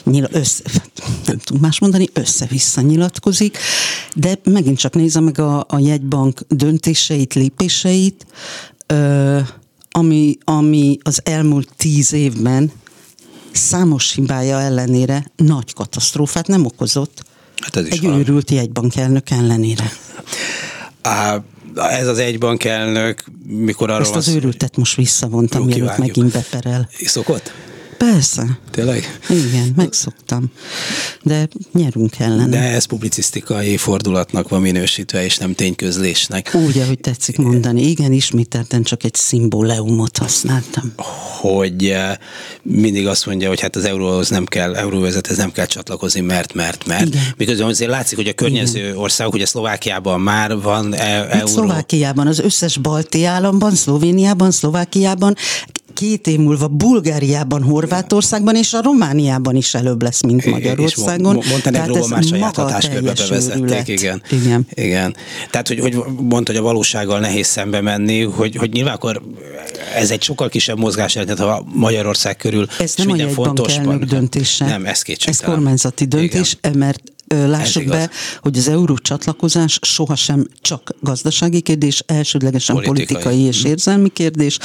nyil, 0.04 0.28
össze, 0.32 0.64
nem 1.26 1.38
tudom 1.38 1.62
más 1.62 1.80
mondani, 1.80 2.08
össze-vissza 2.14 2.82
nyilatkozik, 2.82 3.58
de 4.16 4.38
megint 4.44 4.78
csak 4.78 4.96
nézze 4.96 5.20
meg 5.20 5.40
a, 5.40 5.66
a 5.68 5.80
jegybank 5.80 6.42
döntéseit, 6.48 7.34
lépéseit, 7.34 8.26
ö, 8.88 9.40
ami, 9.98 10.38
ami 10.44 10.98
az 11.04 11.22
elmúlt 11.24 11.70
tíz 11.76 12.14
évben 12.14 12.72
számos 13.52 14.14
hibája 14.14 14.62
ellenére 14.62 15.32
nagy 15.36 15.74
katasztrófát 15.74 16.48
nem 16.48 16.66
okozott. 16.66 17.24
Hát 17.62 17.76
ez 17.76 17.86
egy 17.90 18.02
van. 18.02 18.14
őrült 18.14 18.52
jegybankelnök 18.52 19.30
ellenére. 19.30 19.92
Á, 21.02 21.44
ez 21.76 22.08
az 22.08 22.18
egybankelnök, 22.18 23.24
mikor 23.48 23.90
arról 23.90 24.06
Ezt 24.06 24.16
az 24.16 24.28
őrültet 24.28 24.78
most 24.78 24.96
visszavontam, 24.96 25.66
mielőtt 25.66 25.98
megint 25.98 26.32
beperel. 26.32 26.90
Szokott? 27.06 27.54
Persze. 27.98 28.60
Tényleg? 28.72 29.20
Igen, 29.30 29.74
megszoktam. 29.76 30.52
De 31.24 31.48
nyerünk 31.74 32.20
ellen. 32.20 32.50
De 32.50 32.60
ez 32.60 32.86
publicisztikai 32.86 33.78
fordulatnak 33.78 34.50
van 34.50 34.62
minősítve, 34.62 35.24
és 35.24 35.38
nem 35.38 35.54
tényközlésnek. 35.54 36.52
Úgy, 36.54 36.78
ahogy 36.78 37.00
tetszik 37.00 37.38
mondani. 37.38 37.82
Igen, 37.82 38.12
ismételten 38.12 38.84
csak 38.84 39.04
egy 39.04 39.16
szimbóleumot 39.16 40.18
használtam. 40.18 40.94
Hogy 41.40 41.86
eh, 41.86 42.16
mindig 42.62 43.08
azt 43.08 43.26
mondja, 43.26 43.48
hogy 43.48 43.60
hát 43.60 43.76
az 43.76 43.86
euróhoz 43.86 44.30
nem 44.30 44.46
kell, 44.46 44.76
euróvezethez 44.76 45.38
nem 45.38 45.52
kell 45.52 45.66
csatlakozni, 45.66 46.22
mert, 46.22 46.54
mert, 46.54 46.86
mert. 46.86 47.08
Igen. 47.08 47.24
Miközben 47.38 47.68
azért 47.68 47.90
látszik, 47.90 48.18
hogy 48.18 48.28
a 48.28 48.34
környező 48.34 48.80
Igen. 48.80 48.98
országok, 48.98 49.34
ugye 49.34 49.46
Szlovákiában 49.46 50.22
már 50.22 50.62
van 50.62 50.94
e- 50.94 51.28
euró. 51.30 51.48
Szlovákiában, 51.48 52.28
az 52.28 52.40
összes 52.40 52.78
balti 52.78 53.26
államban, 53.26 53.76
Szlovéniában, 53.76 54.52
Szlovákiában 54.52 55.36
két 55.98 56.28
év 56.28 56.40
múlva 56.40 56.68
Bulgáriában, 56.68 57.64
Horvátországban 57.64 58.56
és 58.56 58.74
a 58.74 58.82
Romániában 58.82 59.56
is 59.56 59.74
előbb 59.74 60.02
lesz, 60.02 60.22
mint 60.22 60.46
Magyarországon. 60.46 61.38
És 61.38 61.50
Montenegróban 61.50 62.10
már 62.10 62.24
saját 62.24 62.56
hatáskörbe 62.56 63.14
bevezették, 63.14 63.88
igen. 63.88 64.22
igen. 64.30 64.68
igen. 64.74 65.16
Tehát, 65.50 65.68
hogy, 65.68 65.80
hogy 65.80 65.96
mondta, 66.22 66.52
hogy 66.52 66.62
a 66.62 66.64
valósággal 66.64 67.20
nehéz 67.20 67.48
szembe 67.48 67.82
menni, 67.82 68.22
hogy, 68.22 68.56
hogy 68.56 68.72
nyilván 68.72 68.94
akkor 68.94 69.22
ez 69.96 70.12
egy 70.12 70.24
sokkal 70.24 70.50
kisebb 70.50 70.78
mozgás 70.78 71.14
tehát 71.14 71.40
ha 71.40 71.66
Magyarország 71.74 72.38
körül 72.38 72.68
ez 72.80 72.94
nem 72.96 73.08
minden 73.08 73.30
fontos 73.30 73.78
elnök 73.78 74.04
döntése. 74.04 74.66
Nem, 74.66 74.86
ez 74.86 75.02
kétségtelen. 75.02 75.50
Ez 75.50 75.56
kormányzati 75.56 76.06
döntés, 76.06 76.58
igen. 76.62 76.78
mert 76.78 77.02
lássuk 77.28 77.86
be, 77.86 78.10
hogy 78.42 78.58
az 78.58 78.68
euró 78.68 78.98
csatlakozás 78.98 79.80
sohasem 79.82 80.48
csak 80.62 80.96
gazdasági 81.02 81.62
kérdés, 81.62 82.04
elsődlegesen 82.06 82.76
politikai, 82.76 83.06
politikai 83.06 83.40
és 83.40 83.64
érzelmi 83.64 84.10
kérdés. 84.10 84.58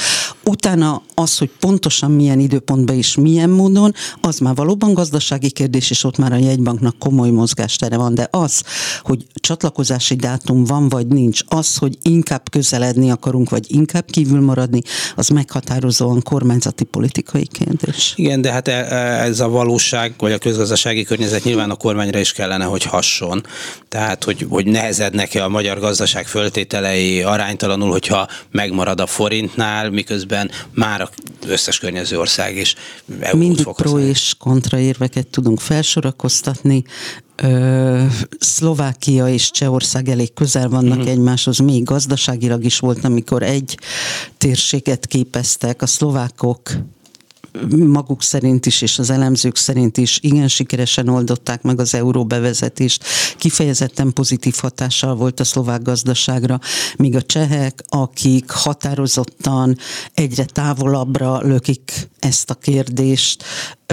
Utána 0.43 1.01
az, 1.13 1.37
hogy 1.37 1.49
pontosan 1.59 2.11
milyen 2.11 2.39
időpontban 2.39 2.95
és 2.95 3.15
milyen 3.15 3.49
módon, 3.49 3.93
az 4.21 4.37
már 4.37 4.55
valóban 4.55 4.93
gazdasági 4.93 5.51
kérdés, 5.51 5.89
és 5.89 6.03
ott 6.03 6.17
már 6.17 6.33
a 6.33 6.37
jegybanknak 6.37 6.99
komoly 6.99 7.29
mozgástere 7.29 7.97
van, 7.97 8.15
de 8.15 8.27
az, 8.31 8.63
hogy 9.01 9.25
csatlakozási 9.33 10.15
dátum 10.15 10.63
van 10.63 10.89
vagy 10.89 11.07
nincs, 11.07 11.41
az, 11.47 11.77
hogy 11.77 11.97
inkább 12.01 12.49
közeledni 12.49 13.11
akarunk, 13.11 13.49
vagy 13.49 13.65
inkább 13.67 14.05
kívül 14.05 14.41
maradni, 14.41 14.81
az 15.15 15.27
meghatározóan 15.27 16.21
kormányzati 16.21 16.83
politikai 16.83 17.47
kérdés. 17.47 18.13
Igen, 18.15 18.41
de 18.41 18.51
hát 18.51 18.67
e, 18.67 18.71
e, 18.71 19.23
ez 19.23 19.39
a 19.39 19.49
valóság, 19.49 20.13
vagy 20.17 20.31
a 20.31 20.37
közgazdasági 20.37 21.03
környezet 21.03 21.43
nyilván 21.43 21.69
a 21.69 21.75
kormányra 21.75 22.19
is 22.19 22.31
kellene, 22.53 22.71
hogy 22.71 22.83
hasson. 22.83 23.45
Tehát, 23.89 24.23
hogy, 24.23 24.45
hogy 24.49 24.65
nehezednek-e 24.65 25.43
a 25.43 25.49
magyar 25.49 25.79
gazdaság 25.79 26.27
föltételei 26.27 27.21
aránytalanul, 27.21 27.91
hogyha 27.91 28.27
megmarad 28.51 28.99
a 28.99 29.05
forintnál, 29.05 29.89
miközben 29.89 30.51
már 30.73 31.01
az 31.01 31.09
összes 31.47 31.79
környező 31.79 32.19
ország 32.19 32.55
is 32.57 32.75
Mindig 33.31 33.65
pro 33.65 33.99
és 33.99 34.33
kontra 34.39 34.77
érveket 34.77 35.27
tudunk 35.27 35.59
felsorakoztatni. 35.59 36.83
Ö, 37.35 38.03
Szlovákia 38.39 39.27
és 39.27 39.51
Csehország 39.51 40.09
elég 40.09 40.33
közel 40.33 40.69
vannak 40.69 40.97
uh-huh. 40.97 41.11
egymáshoz, 41.11 41.57
még 41.57 41.83
gazdaságilag 41.83 42.63
is 42.63 42.79
volt, 42.79 43.05
amikor 43.05 43.43
egy 43.43 43.77
térséget 44.37 45.05
képeztek. 45.05 45.81
A 45.81 45.85
szlovákok 45.85 46.71
maguk 47.77 48.23
szerint 48.23 48.65
is, 48.65 48.81
és 48.81 48.99
az 48.99 49.09
elemzők 49.09 49.55
szerint 49.55 49.97
is 49.97 50.19
igen 50.21 50.47
sikeresen 50.47 51.07
oldották 51.07 51.61
meg 51.61 51.79
az 51.79 51.93
euró 51.93 52.25
bevezetést. 52.25 53.03
Kifejezetten 53.37 54.13
pozitív 54.13 54.55
hatással 54.57 55.15
volt 55.15 55.39
a 55.39 55.43
szlovák 55.43 55.81
gazdaságra, 55.81 56.59
míg 56.97 57.15
a 57.15 57.21
csehek, 57.21 57.83
akik 57.89 58.49
határozottan 58.49 59.77
egyre 60.13 60.45
távolabbra 60.45 61.41
lökik 61.41 62.09
ezt 62.19 62.49
a 62.49 62.53
kérdést, 62.53 63.43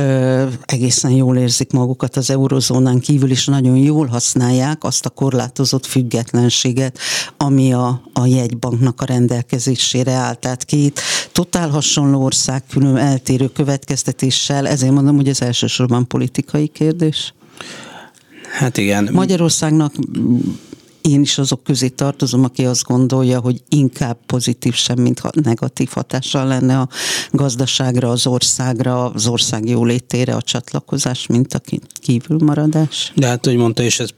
ö, 0.00 0.46
egészen 0.64 1.10
jól 1.10 1.36
érzik 1.36 1.70
magukat 1.72 2.16
az 2.16 2.30
eurozónán 2.30 3.00
kívül, 3.00 3.30
és 3.30 3.46
nagyon 3.46 3.76
jól 3.76 4.06
használják 4.06 4.84
azt 4.84 5.06
a 5.06 5.10
korlátozott 5.10 5.86
függetlenséget, 5.86 6.98
ami 7.36 7.72
a, 7.72 8.02
a 8.12 8.26
jegybanknak 8.26 9.00
a 9.00 9.04
rendelkezésére 9.04 10.12
áll. 10.12 10.34
Tehát 10.34 10.64
két 10.64 11.00
totál 11.32 11.68
hasonló 11.68 12.22
ország 12.22 12.62
külön 12.70 12.96
eltérő 12.96 13.48
következtetéssel, 13.48 14.68
ezért 14.68 14.92
mondom, 14.92 15.16
hogy 15.16 15.28
ez 15.28 15.40
elsősorban 15.40 16.06
politikai 16.06 16.66
kérdés. 16.66 17.34
Hát 18.50 18.76
igen. 18.76 19.08
Magyarországnak 19.12 19.92
én 21.00 21.20
is 21.20 21.38
azok 21.38 21.64
közé 21.64 21.88
tartozom, 21.88 22.44
aki 22.44 22.64
azt 22.64 22.84
gondolja, 22.84 23.40
hogy 23.40 23.62
inkább 23.68 24.16
pozitív 24.26 24.74
sem, 24.74 24.98
mint 24.98 25.42
negatív 25.42 25.88
hatással 25.92 26.46
lenne 26.46 26.78
a 26.78 26.88
gazdaságra, 27.30 28.10
az 28.10 28.26
országra, 28.26 29.04
az 29.04 29.26
ország 29.26 29.68
jólétére 29.68 30.34
a 30.34 30.42
csatlakozás, 30.42 31.26
mint 31.26 31.54
a 31.54 31.60
kívülmaradás. 32.00 33.12
De 33.14 33.26
hát, 33.26 33.44
hogy 33.44 33.56
mondta, 33.56 33.82
és 33.82 34.00
ez 34.00 34.08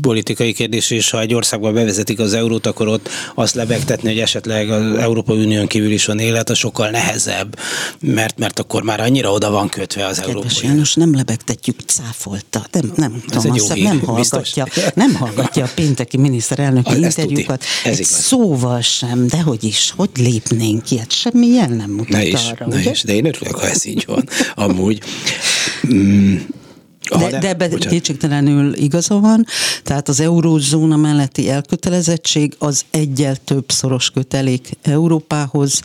politikai 0.00 0.52
kérdés, 0.52 0.90
és 0.90 1.10
ha 1.10 1.20
egy 1.20 1.34
országban 1.34 1.74
bevezetik 1.74 2.18
az 2.18 2.32
eurót, 2.32 2.66
akkor 2.66 2.88
ott 2.88 3.08
azt 3.34 3.54
lebegtetni, 3.54 4.08
hogy 4.08 4.18
esetleg 4.18 4.70
az 4.70 4.94
Európai 4.94 5.44
Unión 5.44 5.66
kívül 5.66 5.90
is 5.90 6.04
van 6.04 6.18
élet, 6.18 6.50
az 6.50 6.58
sokkal 6.58 6.90
nehezebb, 6.90 7.58
mert, 8.00 8.38
mert 8.38 8.58
akkor 8.58 8.82
már 8.82 9.00
annyira 9.00 9.32
oda 9.32 9.50
van 9.50 9.68
kötve 9.68 10.06
az 10.06 10.18
Európai 10.18 10.42
Kedves 10.42 10.62
János, 10.62 10.94
nem 10.94 11.14
lebegtetjük, 11.14 11.80
cáfolta. 11.80 12.66
Nem, 12.72 12.92
nem, 12.96 13.22
Thomas, 13.26 13.66
nem 13.66 14.00
hallgatja, 14.00 14.66
nem 14.94 15.14
hallgatja 15.14 15.64
a 15.64 15.68
péntek 15.74 16.13
ki 16.14 16.20
miniszterelnöki 16.20 16.92
ah, 16.92 17.00
interjúkat. 17.00 17.64
Ez 17.84 17.98
egy 17.98 18.04
szóval 18.04 18.80
sem, 18.80 19.26
de 19.26 19.40
hogy 19.40 19.64
is, 19.64 19.92
hogy 19.96 20.10
lépnénk 20.16 20.90
ilyet, 20.90 21.12
semmi 21.12 21.46
jel 21.46 21.68
nem 21.68 21.90
mutat 21.90 22.10
ne 22.10 22.24
is, 22.24 22.50
arra. 22.50 22.66
Ne 22.66 22.76
ugye? 22.76 22.90
is, 22.90 23.02
de 23.02 23.14
én 23.14 23.26
örülök, 23.26 23.54
ha 23.54 23.68
ez 23.68 23.86
így 23.86 24.04
van. 24.06 24.28
Amúgy. 24.54 25.00
Mm. 25.94 26.36
De, 27.18 27.38
de 27.38 27.48
ebben 27.48 27.70
kétségtelenül 27.70 28.74
igaza 28.74 29.20
van, 29.20 29.46
tehát 29.82 30.08
az 30.08 30.20
eurózóna 30.20 30.96
melletti 30.96 31.50
elkötelezettség 31.50 32.54
az 32.58 32.84
egyel 32.90 33.36
több 33.36 33.70
szoros 33.70 34.10
kötelék 34.10 34.68
Európához. 34.82 35.82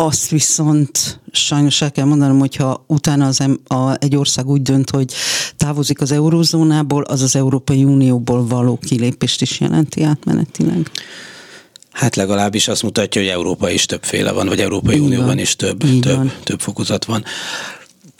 Azt 0.00 0.28
viszont 0.28 1.20
sajnos 1.32 1.82
el 1.82 1.92
kell 1.92 2.04
mondanom, 2.04 2.38
hogyha 2.38 2.84
utána 2.86 3.26
az, 3.26 3.40
a, 3.66 3.94
egy 3.98 4.16
ország 4.16 4.48
úgy 4.48 4.62
dönt, 4.62 4.90
hogy 4.90 5.12
távozik 5.56 6.00
az 6.00 6.12
eurózónából, 6.12 7.02
az 7.02 7.22
az 7.22 7.36
Európai 7.36 7.84
Unióból 7.84 8.46
való 8.46 8.78
kilépést 8.82 9.42
is 9.42 9.60
jelenti 9.60 10.02
átmenetileg. 10.02 10.90
Hát 11.92 12.16
legalábbis 12.16 12.68
azt 12.68 12.82
mutatja, 12.82 13.20
hogy 13.20 13.30
Európa 13.30 13.70
is 13.70 13.86
többféle 13.86 14.32
van, 14.32 14.48
vagy 14.48 14.60
Európai 14.60 14.94
Így 14.94 15.00
Unióban 15.00 15.26
van. 15.26 15.38
is 15.38 15.56
több, 15.56 16.00
több, 16.00 16.32
több 16.42 16.60
fokozat 16.60 17.04
van 17.04 17.24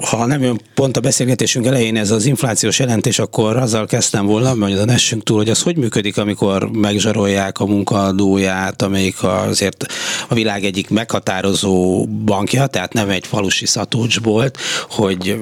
ha 0.05 0.27
nem 0.27 0.43
jön 0.43 0.61
pont 0.75 0.97
a 0.97 1.01
beszélgetésünk 1.01 1.67
elején 1.67 1.97
ez 1.97 2.11
az 2.11 2.27
inflációs 2.27 2.79
jelentés, 2.79 3.19
akkor 3.19 3.57
azzal 3.57 3.87
kezdtem 3.87 4.27
volna, 4.27 4.65
hogy 4.65 4.73
a 4.73 4.89
essünk 4.89 5.23
túl, 5.23 5.37
hogy 5.37 5.51
az 5.51 5.63
hogy 5.63 5.77
működik, 5.77 6.19
amikor 6.19 6.71
megzsarolják 6.71 7.59
a 7.61 7.67
munkaadóját, 7.67 8.83
amelyik 8.83 9.23
azért 9.23 9.87
a 10.29 10.35
világ 10.35 10.65
egyik 10.65 10.91
meghatározó 10.91 12.07
bankja, 12.07 12.67
tehát 12.67 12.93
nem 12.93 13.09
egy 13.09 13.27
falusi 13.27 13.67
szatócsbolt, 13.67 14.59
hogy 14.91 15.39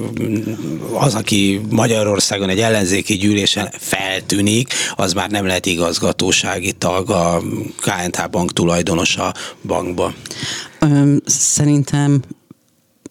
az, 0.93 1.15
aki 1.15 1.61
Magyarországon 1.71 2.49
egy 2.49 2.61
ellenzéki 2.61 3.15
gyűlésen 3.15 3.69
feltűnik, 3.79 4.75
az 4.97 5.13
már 5.13 5.31
nem 5.31 5.47
lehet 5.47 5.67
igazgatósági 5.67 6.73
tag 6.73 7.11
a 7.11 7.43
KNH 7.81 8.31
bank 8.31 8.53
tulajdonosa 8.53 9.35
bankba. 9.63 10.13
Szerintem 11.27 12.23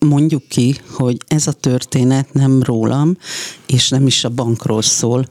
mondjuk 0.06 0.48
ki, 0.48 0.76
hogy 0.89 1.18
ez 1.28 1.48
a 1.48 1.52
történet 1.52 2.34
nem 2.34 2.63
rólam, 2.63 3.18
és 3.65 3.89
nem 3.89 4.08
is 4.08 4.24
a 4.24 4.30
bankról 4.30 4.82
szól, 4.82 5.26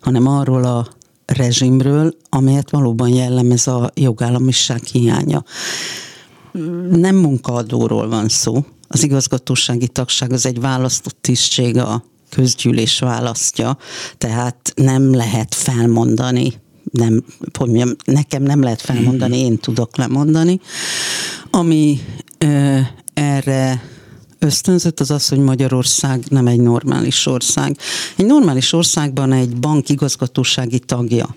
hanem 0.00 0.26
arról 0.26 0.64
a 0.64 0.88
rezsimről, 1.26 2.14
amelyet 2.28 2.70
valóban 2.70 3.08
jellemez 3.08 3.66
a 3.66 3.90
jogállamiság 3.94 4.84
hiánya. 4.84 5.44
Nem 6.90 7.16
munkaadóról 7.16 8.08
van 8.08 8.28
szó. 8.28 8.64
Az 8.88 9.02
igazgatósági 9.04 9.88
tagság 9.88 10.32
az 10.32 10.46
egy 10.46 10.60
választott 10.60 11.16
tisztség, 11.20 11.76
a 11.76 12.04
közgyűlés 12.30 12.98
választja, 12.98 13.76
tehát 14.18 14.72
nem 14.74 15.14
lehet 15.14 15.54
felmondani 15.54 16.52
nem, 16.92 17.24
hogy 17.58 17.68
mondjam, 17.68 17.96
nekem 18.04 18.42
nem 18.42 18.62
lehet 18.62 18.80
felmondani, 18.80 19.38
én 19.38 19.58
tudok 19.58 19.96
lemondani. 19.96 20.60
Ami 21.50 22.00
ö, 22.38 22.78
erre 23.14 23.82
ösztönzött, 24.38 25.00
az 25.00 25.10
az, 25.10 25.28
hogy 25.28 25.38
Magyarország 25.38 26.24
nem 26.28 26.46
egy 26.46 26.60
normális 26.60 27.26
ország. 27.26 27.76
Egy 28.16 28.26
normális 28.26 28.72
országban 28.72 29.32
egy 29.32 29.56
bank 29.56 29.88
igazgatósági 29.88 30.78
tagja, 30.78 31.36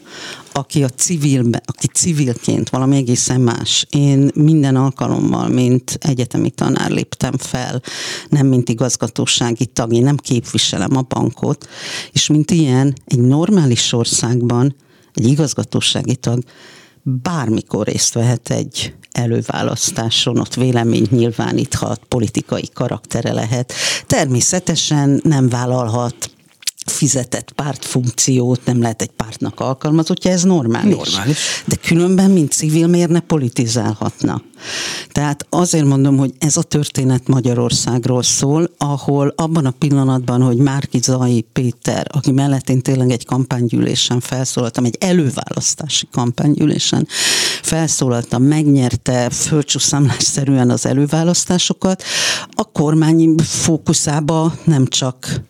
aki 0.52 0.84
a 0.84 0.90
civilbe, 0.90 1.62
aki 1.66 1.88
civilként 1.88 2.70
valami 2.70 2.96
egészen 2.96 3.42
más. 3.42 3.86
Én 3.90 4.30
minden 4.36 4.76
alkalommal, 4.76 5.48
mint 5.48 5.98
egyetemi 6.02 6.50
tanár 6.50 6.92
léptem 6.92 7.38
fel, 7.38 7.82
nem 8.30 8.48
mint 8.48 8.70
igazgatósági 8.70 9.66
tag, 9.66 9.94
én 9.94 10.04
nem 10.04 10.18
képviselem 10.18 10.98
a 10.98 11.02
bankot, 11.02 11.68
és 12.12 12.28
mint 12.28 12.52
ilyen, 12.52 12.96
egy 13.06 13.20
normális 13.20 13.94
országban 13.94 14.76
egy 15.14 15.28
igazgatósági 15.28 16.16
tag 16.16 16.44
bármikor 17.04 17.86
részt 17.88 18.14
vehet 18.14 18.50
egy 18.50 18.94
előválasztáson, 19.12 20.40
ott 20.40 20.54
véleményt 20.54 21.12
nyilváníthat, 21.12 22.02
politikai 22.08 22.70
karaktere 22.74 23.34
lehet. 23.34 23.74
Természetesen 24.08 25.20
nem 25.24 25.50
vállalhat 25.50 26.32
fizetett 26.86 27.52
pártfunkciót, 27.52 28.66
nem 28.66 28.82
lehet 28.82 29.02
egy 29.02 29.10
pártnak 29.10 29.60
alkalmazottja, 29.60 30.32
ez 30.32 30.44
normális. 30.44 30.96
normális. 30.96 31.38
De 31.66 31.76
különben, 31.76 32.32
mint 32.32 32.52
civil, 32.52 32.88
miért 32.88 33.10
ne 33.10 33.20
politizálhatna? 33.20 34.42
Tehát 35.12 35.46
azért 35.50 35.86
mondom, 35.86 36.18
hogy 36.18 36.34
ez 36.38 36.58
a 36.58 36.62
történet 36.62 37.28
Magyarországról 37.28 38.24
szól, 38.24 38.70
ahol 38.78 39.34
abban 39.36 39.66
a 39.66 39.72
pillanatban, 39.72 40.42
hogy 40.42 40.58
Márki 40.58 41.00
Zai 41.00 41.46
Péter, 41.54 42.08
aki 42.12 42.32
mellett 42.32 42.70
én 42.70 42.82
tényleg 42.82 43.12
egy 43.12 43.26
kampánygyűlésen 43.26 44.20
felszólaltam, 44.20 44.86
egy 44.86 44.98
előválasztási 45.00 46.08
kampánygyűlésen 46.12 47.08
felszólaltam, 47.62 48.44
megnyerte 48.44 49.30
földcsúszámlásszerűen 49.30 50.70
az 50.70 50.86
előválasztásokat, 50.86 52.04
a 52.50 52.64
kormány 52.64 53.36
fókuszába 53.38 54.54
nem 54.64 54.88
csak 54.88 55.50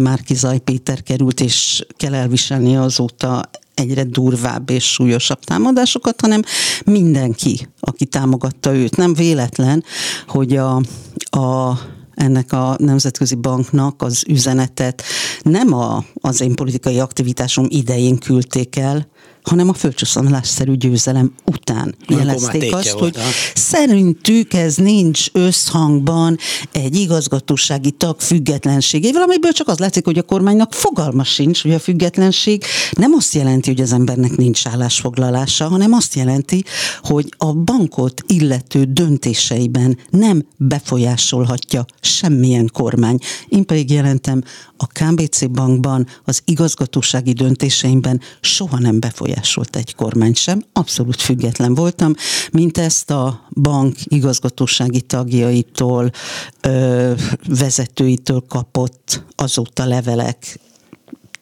Márki 0.00 0.34
Zaj 0.34 0.58
Péter 0.58 1.02
került, 1.02 1.40
és 1.40 1.86
kell 1.96 2.14
elviselni 2.14 2.76
azóta 2.76 3.50
egyre 3.74 4.04
durvább 4.04 4.70
és 4.70 4.92
súlyosabb 4.92 5.44
támadásokat, 5.44 6.20
hanem 6.20 6.42
mindenki, 6.84 7.68
aki 7.80 8.04
támogatta 8.04 8.74
őt. 8.74 8.96
Nem 8.96 9.14
véletlen, 9.14 9.84
hogy 10.26 10.56
a, 10.56 10.76
a 11.30 11.78
ennek 12.14 12.52
a 12.52 12.76
nemzetközi 12.78 13.34
banknak 13.34 14.02
az 14.02 14.24
üzenetet 14.28 15.02
nem 15.42 15.72
a, 15.72 16.04
az 16.14 16.40
én 16.40 16.54
politikai 16.54 16.98
aktivitásom 16.98 17.66
idején 17.68 18.18
küldték 18.18 18.76
el, 18.76 19.08
hanem 19.48 19.68
a 19.68 19.72
földcsuszanlásszerű 19.72 20.74
győzelem 20.74 21.32
után 21.44 21.94
jelezték 22.08 22.74
azt, 22.74 22.90
hogy 22.90 23.16
ha? 23.16 23.22
szerintük 23.54 24.54
ez 24.54 24.76
nincs 24.76 25.26
összhangban 25.32 26.38
egy 26.72 26.96
igazgatósági 26.96 27.90
tag 27.90 28.20
függetlenségével, 28.20 29.22
amiből 29.22 29.52
csak 29.52 29.68
az 29.68 29.78
látszik, 29.78 30.04
hogy 30.04 30.18
a 30.18 30.22
kormánynak 30.22 30.72
fogalma 30.72 31.24
sincs, 31.24 31.62
hogy 31.62 31.72
a 31.72 31.78
függetlenség 31.78 32.64
nem 32.90 33.12
azt 33.12 33.34
jelenti, 33.34 33.70
hogy 33.70 33.80
az 33.80 33.92
embernek 33.92 34.36
nincs 34.36 34.66
állásfoglalása, 34.66 35.68
hanem 35.68 35.92
azt 35.92 36.14
jelenti, 36.14 36.64
hogy 37.02 37.34
a 37.38 37.52
bankot 37.52 38.22
illető 38.26 38.84
döntéseiben 38.84 39.98
nem 40.10 40.46
befolyásolhatja 40.56 41.84
semmilyen 42.00 42.70
kormány. 42.72 43.18
Én 43.48 43.66
pedig 43.66 43.90
jelentem, 43.90 44.42
a 44.80 44.86
KBC 44.86 45.46
bankban 45.46 46.06
az 46.24 46.42
igazgatósági 46.44 47.32
döntéseimben 47.32 48.20
soha 48.40 48.78
nem 48.78 49.00
befolyásolt 49.00 49.76
egy 49.76 49.94
kormány 49.94 50.34
sem, 50.34 50.62
abszolút 50.72 51.20
független 51.20 51.74
voltam, 51.74 52.14
mint 52.52 52.78
ezt 52.78 53.10
a 53.10 53.48
bank 53.50 53.96
igazgatósági 54.04 55.00
tagjaitól, 55.00 56.10
ö, 56.60 57.12
vezetőitől 57.46 58.44
kapott 58.48 59.24
azóta 59.36 59.84
levelek 59.84 60.58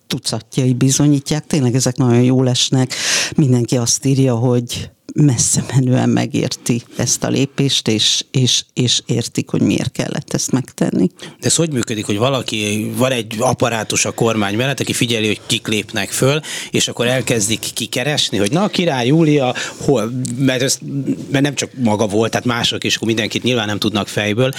tucatjai 0.06 0.74
bizonyítják, 0.74 1.46
tényleg 1.46 1.74
ezek 1.74 1.96
nagyon 1.96 2.22
jól 2.22 2.48
esnek. 2.48 2.94
Mindenki 3.36 3.76
azt 3.76 4.04
írja, 4.04 4.34
hogy 4.34 4.90
messze 5.16 5.64
menően 5.74 6.08
megérti 6.08 6.82
ezt 6.96 7.24
a 7.24 7.28
lépést, 7.28 7.88
és, 7.88 8.24
és, 8.30 8.62
és 8.74 9.02
értik, 9.06 9.50
hogy 9.50 9.60
miért 9.60 9.92
kellett 9.92 10.32
ezt 10.32 10.52
megtenni. 10.52 11.10
De 11.18 11.46
ez 11.46 11.54
hogy 11.54 11.72
működik, 11.72 12.06
hogy 12.06 12.18
valaki, 12.18 12.92
van 12.96 13.12
egy 13.12 13.34
apparátus 13.38 14.04
a 14.04 14.12
kormány 14.12 14.56
mellett, 14.56 14.80
aki 14.80 14.92
figyeli, 14.92 15.26
hogy 15.26 15.40
kik 15.46 15.66
lépnek 15.66 16.10
föl, 16.10 16.40
és 16.70 16.88
akkor 16.88 17.06
elkezdik 17.06 17.60
kikeresni, 17.74 18.38
hogy 18.38 18.52
na, 18.52 18.68
király 18.68 19.06
Júlia, 19.06 19.54
hol, 19.84 20.12
mert, 20.38 20.62
ez, 20.62 20.78
mert 21.30 21.44
nem 21.44 21.54
csak 21.54 21.70
maga 21.76 22.06
volt, 22.06 22.30
tehát 22.30 22.46
mások 22.46 22.84
is, 22.84 22.96
akkor 22.96 23.06
mindenkit 23.06 23.42
nyilván 23.42 23.66
nem 23.66 23.78
tudnak 23.78 24.08
fejből, 24.08 24.52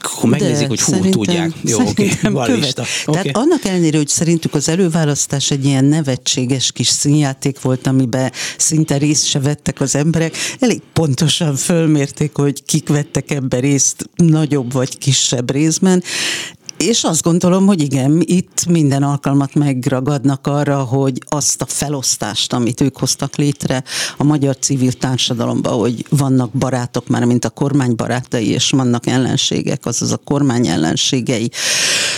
akkor 0.00 0.30
megnézik, 0.30 0.68
hogy 0.68 0.80
hú, 0.80 1.08
tudják. 1.08 1.52
Jó, 1.64 1.80
oké, 1.80 1.90
okay, 1.90 2.32
van 2.32 2.58
lista. 2.58 2.84
Okay. 3.06 3.22
Tehát 3.22 3.36
annak 3.36 3.64
ellenére, 3.64 3.96
hogy 3.96 4.08
szerintük 4.08 4.54
az 4.54 4.68
előválasztás 4.68 5.50
egy 5.50 5.64
ilyen 5.64 5.84
nevetséges 5.84 6.72
kis 6.72 6.88
színjáték 6.88 7.60
volt, 7.60 7.86
amiben 7.86 8.32
szinte 8.56 8.96
részt 8.96 9.26
se 9.26 9.40
vettek 9.40 9.79
az 9.80 9.94
emberek, 9.94 10.36
elég 10.58 10.80
pontosan 10.92 11.56
fölmérték, 11.56 12.36
hogy 12.36 12.64
kik 12.64 12.88
vettek 12.88 13.30
ebbe 13.30 13.58
részt 13.58 14.10
nagyobb 14.16 14.72
vagy 14.72 14.98
kisebb 14.98 15.50
részben, 15.50 16.02
és 16.80 17.04
azt 17.04 17.22
gondolom, 17.22 17.66
hogy 17.66 17.82
igen, 17.82 18.22
itt 18.24 18.66
minden 18.66 19.02
alkalmat 19.02 19.54
megragadnak 19.54 20.46
arra, 20.46 20.78
hogy 20.78 21.18
azt 21.28 21.62
a 21.62 21.66
felosztást, 21.66 22.52
amit 22.52 22.80
ők 22.80 22.98
hoztak 22.98 23.36
létre 23.36 23.84
a 24.16 24.24
magyar 24.24 24.56
civil 24.58 24.92
társadalomban, 24.92 25.78
hogy 25.78 26.04
vannak 26.08 26.50
barátok 26.52 27.08
már, 27.08 27.24
mint 27.24 27.44
a 27.44 27.50
kormány 27.50 27.94
barátai, 27.94 28.48
és 28.48 28.70
vannak 28.70 29.06
ellenségek, 29.06 29.86
azaz 29.86 30.12
a 30.12 30.16
kormány 30.16 30.66
ellenségei, 30.66 31.50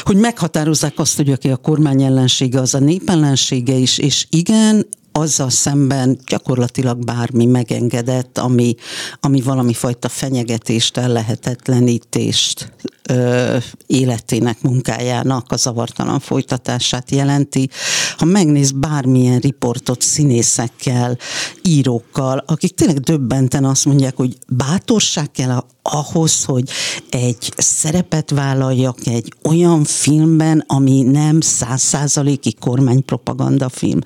hogy 0.03 0.17
meghatározzák 0.17 0.99
azt, 0.99 1.17
hogy 1.17 1.31
aki 1.31 1.49
a 1.49 1.57
kormány 1.57 2.03
ellensége, 2.03 2.61
az 2.61 2.75
a 2.75 2.79
nép 2.79 3.11
ellensége 3.11 3.75
is, 3.75 3.99
és 3.99 4.27
igen, 4.31 4.87
azzal 5.13 5.51
szemben 5.51 6.19
gyakorlatilag 6.27 7.05
bármi 7.05 7.47
megengedett, 7.47 8.39
ami, 8.39 8.75
ami 9.21 9.41
valami 9.41 9.73
fajta 9.75 10.09
fenyegetést, 10.09 10.97
ellehetetlenítést, 10.97 12.73
ö, 13.03 13.57
életének, 13.87 14.63
munkájának 14.63 15.53
a 15.53 15.57
zavartalan 15.57 16.21
folytatását 16.21 17.11
jelenti. 17.11 17.69
Ha 18.17 18.25
megnéz 18.25 18.71
bármilyen 18.71 19.39
riportot 19.39 20.01
színészekkel, 20.01 21.19
írókkal, 21.63 22.45
akik 22.47 22.75
tényleg 22.75 23.01
döbbenten 23.01 23.65
azt 23.65 23.85
mondják, 23.85 24.17
hogy 24.17 24.37
bátorság 24.49 25.31
kell 25.31 25.65
ahhoz, 25.83 26.45
hogy 26.45 26.71
egy 27.11 27.53
szerepet 27.57 28.31
vállaljak 28.31 28.99
egy 29.07 29.33
olyan 29.43 29.85
filmben, 29.85 30.65
ami 30.67 31.03
nem 31.03 31.41
százszázaléki 31.41 32.55
kormánypropaganda 32.61 33.69
film 33.69 34.01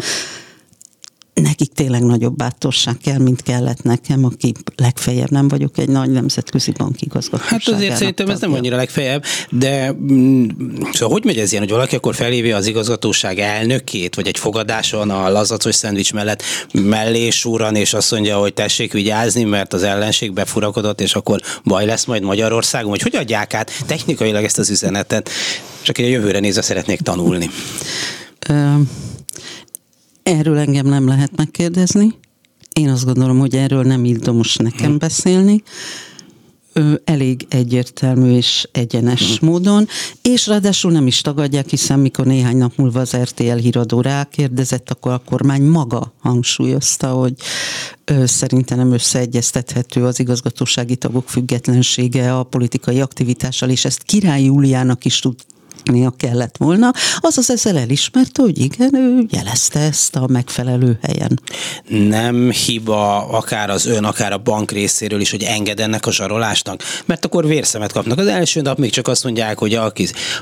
nekik 1.42 1.72
tényleg 1.72 2.02
nagyobb 2.02 2.36
bátorság 2.36 2.96
kell, 3.02 3.18
mint 3.18 3.42
kellett 3.42 3.82
nekem, 3.82 4.24
aki 4.24 4.52
legfeljebb 4.76 5.30
nem 5.30 5.48
vagyok 5.48 5.78
egy 5.78 5.88
nagy 5.88 6.10
nemzetközi 6.10 6.70
bankigazgatóságának. 6.70 7.64
Hát 7.64 7.74
azért 7.74 7.96
szerintem 7.96 8.28
ez 8.28 8.40
nem 8.40 8.52
annyira 8.52 8.76
legfeljebb, 8.76 9.24
de 9.50 9.92
mm, 9.92 10.48
szóval 10.92 11.14
hogy 11.14 11.24
megy 11.24 11.38
ez 11.38 11.50
ilyen, 11.50 11.62
hogy 11.62 11.72
valaki 11.72 11.96
akkor 11.96 12.14
felhívja 12.14 12.56
az 12.56 12.66
igazgatóság 12.66 13.38
elnökét, 13.38 14.14
vagy 14.14 14.26
egy 14.26 14.38
fogadáson 14.38 15.10
a 15.10 15.30
lazacos 15.30 15.74
szendvics 15.74 16.12
mellett 16.12 16.42
mellé 16.72 17.30
súran, 17.30 17.74
és 17.74 17.94
azt 17.94 18.10
mondja, 18.10 18.38
hogy 18.38 18.54
tessék 18.54 18.92
vigyázni, 18.92 19.44
mert 19.44 19.72
az 19.72 19.82
ellenség 19.82 20.32
befurakodott, 20.32 21.00
és 21.00 21.14
akkor 21.14 21.40
baj 21.64 21.86
lesz 21.86 22.04
majd 22.04 22.22
Magyarországon, 22.22 22.90
hogy 22.90 23.02
hogy 23.02 23.16
adják 23.16 23.54
át 23.54 23.70
technikailag 23.86 24.44
ezt 24.44 24.58
az 24.58 24.70
üzenetet? 24.70 25.30
Csak 25.82 25.98
egy 25.98 26.04
a 26.04 26.08
jövőre 26.08 26.38
nézve 26.40 26.62
szeretnék 26.62 27.00
tanulni. 27.00 27.50
Erről 30.26 30.58
engem 30.58 30.86
nem 30.86 31.06
lehet 31.06 31.36
megkérdezni. 31.36 32.14
Én 32.72 32.88
azt 32.88 33.04
gondolom, 33.04 33.38
hogy 33.38 33.54
erről 33.54 33.82
nem 33.82 34.04
ildomos 34.04 34.56
nekem 34.56 34.90
hm. 34.90 34.96
beszélni. 34.96 35.62
Elég 37.04 37.46
egyértelmű 37.48 38.36
és 38.36 38.68
egyenes 38.72 39.38
hmm. 39.38 39.48
módon, 39.48 39.88
és 40.22 40.46
ráadásul 40.46 40.92
nem 40.92 41.06
is 41.06 41.20
tagadják, 41.20 41.68
hiszen 41.68 41.98
mikor 41.98 42.26
néhány 42.26 42.56
nap 42.56 42.76
múlva 42.76 43.00
az 43.00 43.16
RTL 43.16 43.56
híradó 43.56 44.00
rákérdezett, 44.00 44.90
akkor 44.90 45.12
a 45.12 45.22
kormány 45.24 45.62
maga 45.62 46.12
hangsúlyozta, 46.18 47.08
hogy 47.08 47.32
ő, 48.04 48.26
szerintem 48.26 48.78
nem 48.78 48.92
összeegyeztethető 48.92 50.04
az 50.04 50.18
igazgatósági 50.18 50.96
tagok 50.96 51.28
függetlensége 51.28 52.36
a 52.36 52.42
politikai 52.42 53.00
aktivitással, 53.00 53.68
és 53.68 53.84
ezt 53.84 54.02
Király 54.02 54.42
Júliának 54.42 55.04
is 55.04 55.18
tud 55.18 55.34
látnia 55.86 56.12
kellett 56.16 56.56
volna, 56.56 56.92
azaz 57.20 57.50
ezzel 57.50 57.78
elismerte, 57.78 58.42
hogy 58.42 58.58
igen, 58.58 58.94
ő 58.94 59.26
jelezte 59.30 59.80
ezt 59.80 60.16
a 60.16 60.26
megfelelő 60.26 60.98
helyen. 61.02 61.40
Nem 62.08 62.50
hiba 62.50 63.28
akár 63.28 63.70
az 63.70 63.86
ön, 63.86 64.04
akár 64.04 64.32
a 64.32 64.38
bank 64.38 64.70
részéről 64.70 65.20
is, 65.20 65.30
hogy 65.30 65.42
enged 65.42 65.80
ennek 65.80 66.06
a 66.06 66.12
zsarolásnak, 66.12 66.82
mert 67.04 67.24
akkor 67.24 67.46
vérszemet 67.46 67.92
kapnak. 67.92 68.18
Az 68.18 68.26
első 68.26 68.60
nap 68.60 68.78
még 68.78 68.90
csak 68.90 69.08
azt 69.08 69.24
mondják, 69.24 69.58
hogy 69.58 69.74
a 69.74 69.92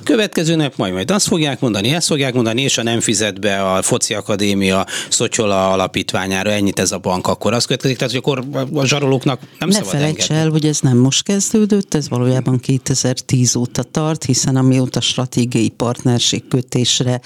következő 0.03 0.55
nap 0.55 0.77
majd 0.77 0.93
majd 0.93 1.11
azt 1.11 1.27
fogják 1.27 1.61
mondani, 1.61 1.95
ezt 1.95 2.07
fogják 2.07 2.35
mondani, 2.35 2.63
és 2.63 2.75
ha 2.75 2.83
nem 2.83 3.01
fizet 3.01 3.41
be 3.41 3.73
a 3.73 3.83
Foci 3.83 4.15
Akadémia 4.15 4.87
Szotyola 5.09 5.73
alapítványára 5.73 6.51
ennyit 6.51 6.79
ez 6.79 6.93
a 6.93 6.99
bank, 6.99 7.27
akkor 7.27 7.53
az 7.53 7.65
következik, 7.65 7.97
tehát 7.97 8.13
hogy 8.13 8.23
akkor 8.25 8.65
a 8.75 8.87
zsarolóknak 8.87 9.41
nem 9.59 9.69
ne 9.69 9.75
szabad 9.75 9.91
felejts 9.91 10.31
el, 10.31 10.51
hogy 10.51 10.67
ez 10.67 10.81
nem 10.81 10.97
most 10.97 11.23
kezdődött, 11.23 11.95
ez 11.95 12.09
valójában 12.09 12.61
2010 12.61 13.57
óta 13.57 13.83
tart, 13.83 14.25
hiszen 14.25 14.57
amióta 14.57 15.01
stratégiai 15.35 15.69
partnerség 15.69 16.49
kötésre 16.49 17.21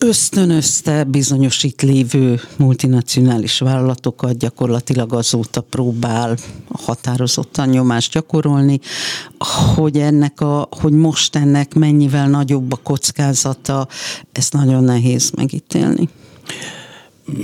ösztönözte 0.00 1.04
bizonyos 1.04 1.62
itt 1.62 1.82
lévő 1.82 2.40
multinacionális 2.56 3.58
vállalatokat, 3.58 4.38
gyakorlatilag 4.38 5.12
azóta 5.12 5.60
próbál 5.60 6.36
határozottan 6.68 7.68
nyomást 7.68 8.12
gyakorolni, 8.12 8.80
hogy 9.74 9.98
ennek 9.98 10.40
a, 10.40 10.68
hogy 10.70 10.92
most 10.92 11.36
ennek 11.36 11.74
mennyivel 11.74 12.28
nagyobb 12.28 12.72
a 12.72 12.76
kockázata, 12.82 13.88
ezt 14.32 14.52
nagyon 14.52 14.84
nehéz 14.84 15.30
megítélni 15.30 16.08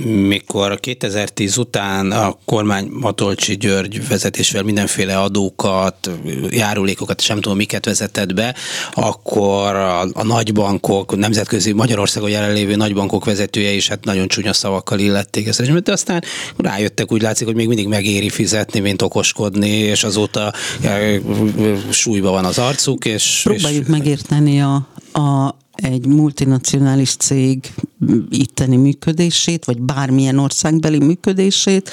mikor 0.05 0.79
2010 0.79 1.57
után 1.57 2.11
a 2.11 2.37
kormány 2.45 2.87
Matolcsi 2.91 3.57
György 3.57 4.07
vezetésvel 4.07 4.63
mindenféle 4.63 5.19
adókat, 5.19 6.09
járulékokat, 6.49 7.21
sem 7.21 7.41
tudom 7.41 7.57
miket 7.57 7.85
vezetett 7.85 8.33
be, 8.33 8.55
akkor 8.93 9.75
a, 9.75 10.01
a 10.01 10.23
nagybankok, 10.23 11.15
nemzetközi 11.15 11.71
Magyarországon 11.71 12.29
jelenlévő 12.29 12.75
nagybankok 12.75 13.25
vezetője 13.25 13.71
is 13.71 13.87
hát 13.87 14.05
nagyon 14.05 14.27
csúnya 14.27 14.53
szavakkal 14.53 14.99
illették 14.99 15.47
ezt. 15.47 15.81
De 15.83 15.91
aztán 15.91 16.23
rájöttek, 16.57 17.11
úgy 17.11 17.21
látszik, 17.21 17.45
hogy 17.47 17.55
még 17.55 17.67
mindig 17.67 17.87
megéri 17.87 18.29
fizetni, 18.29 18.79
mint 18.79 19.01
okoskodni, 19.01 19.69
és 19.69 20.03
azóta 20.03 20.53
e, 20.81 21.19
súlyba 21.89 22.31
van 22.31 22.45
az 22.45 22.57
arcuk. 22.57 23.05
És, 23.05 23.41
Próbáljuk 23.43 23.83
és... 23.83 23.89
megérteni 23.89 24.61
a, 24.61 24.87
a 25.13 25.55
egy 25.83 26.05
multinacionális 26.05 27.15
cég 27.15 27.73
itteni 28.29 28.75
működését, 28.75 29.65
vagy 29.65 29.81
bármilyen 29.81 30.37
országbeli 30.37 30.99
működését. 30.99 31.89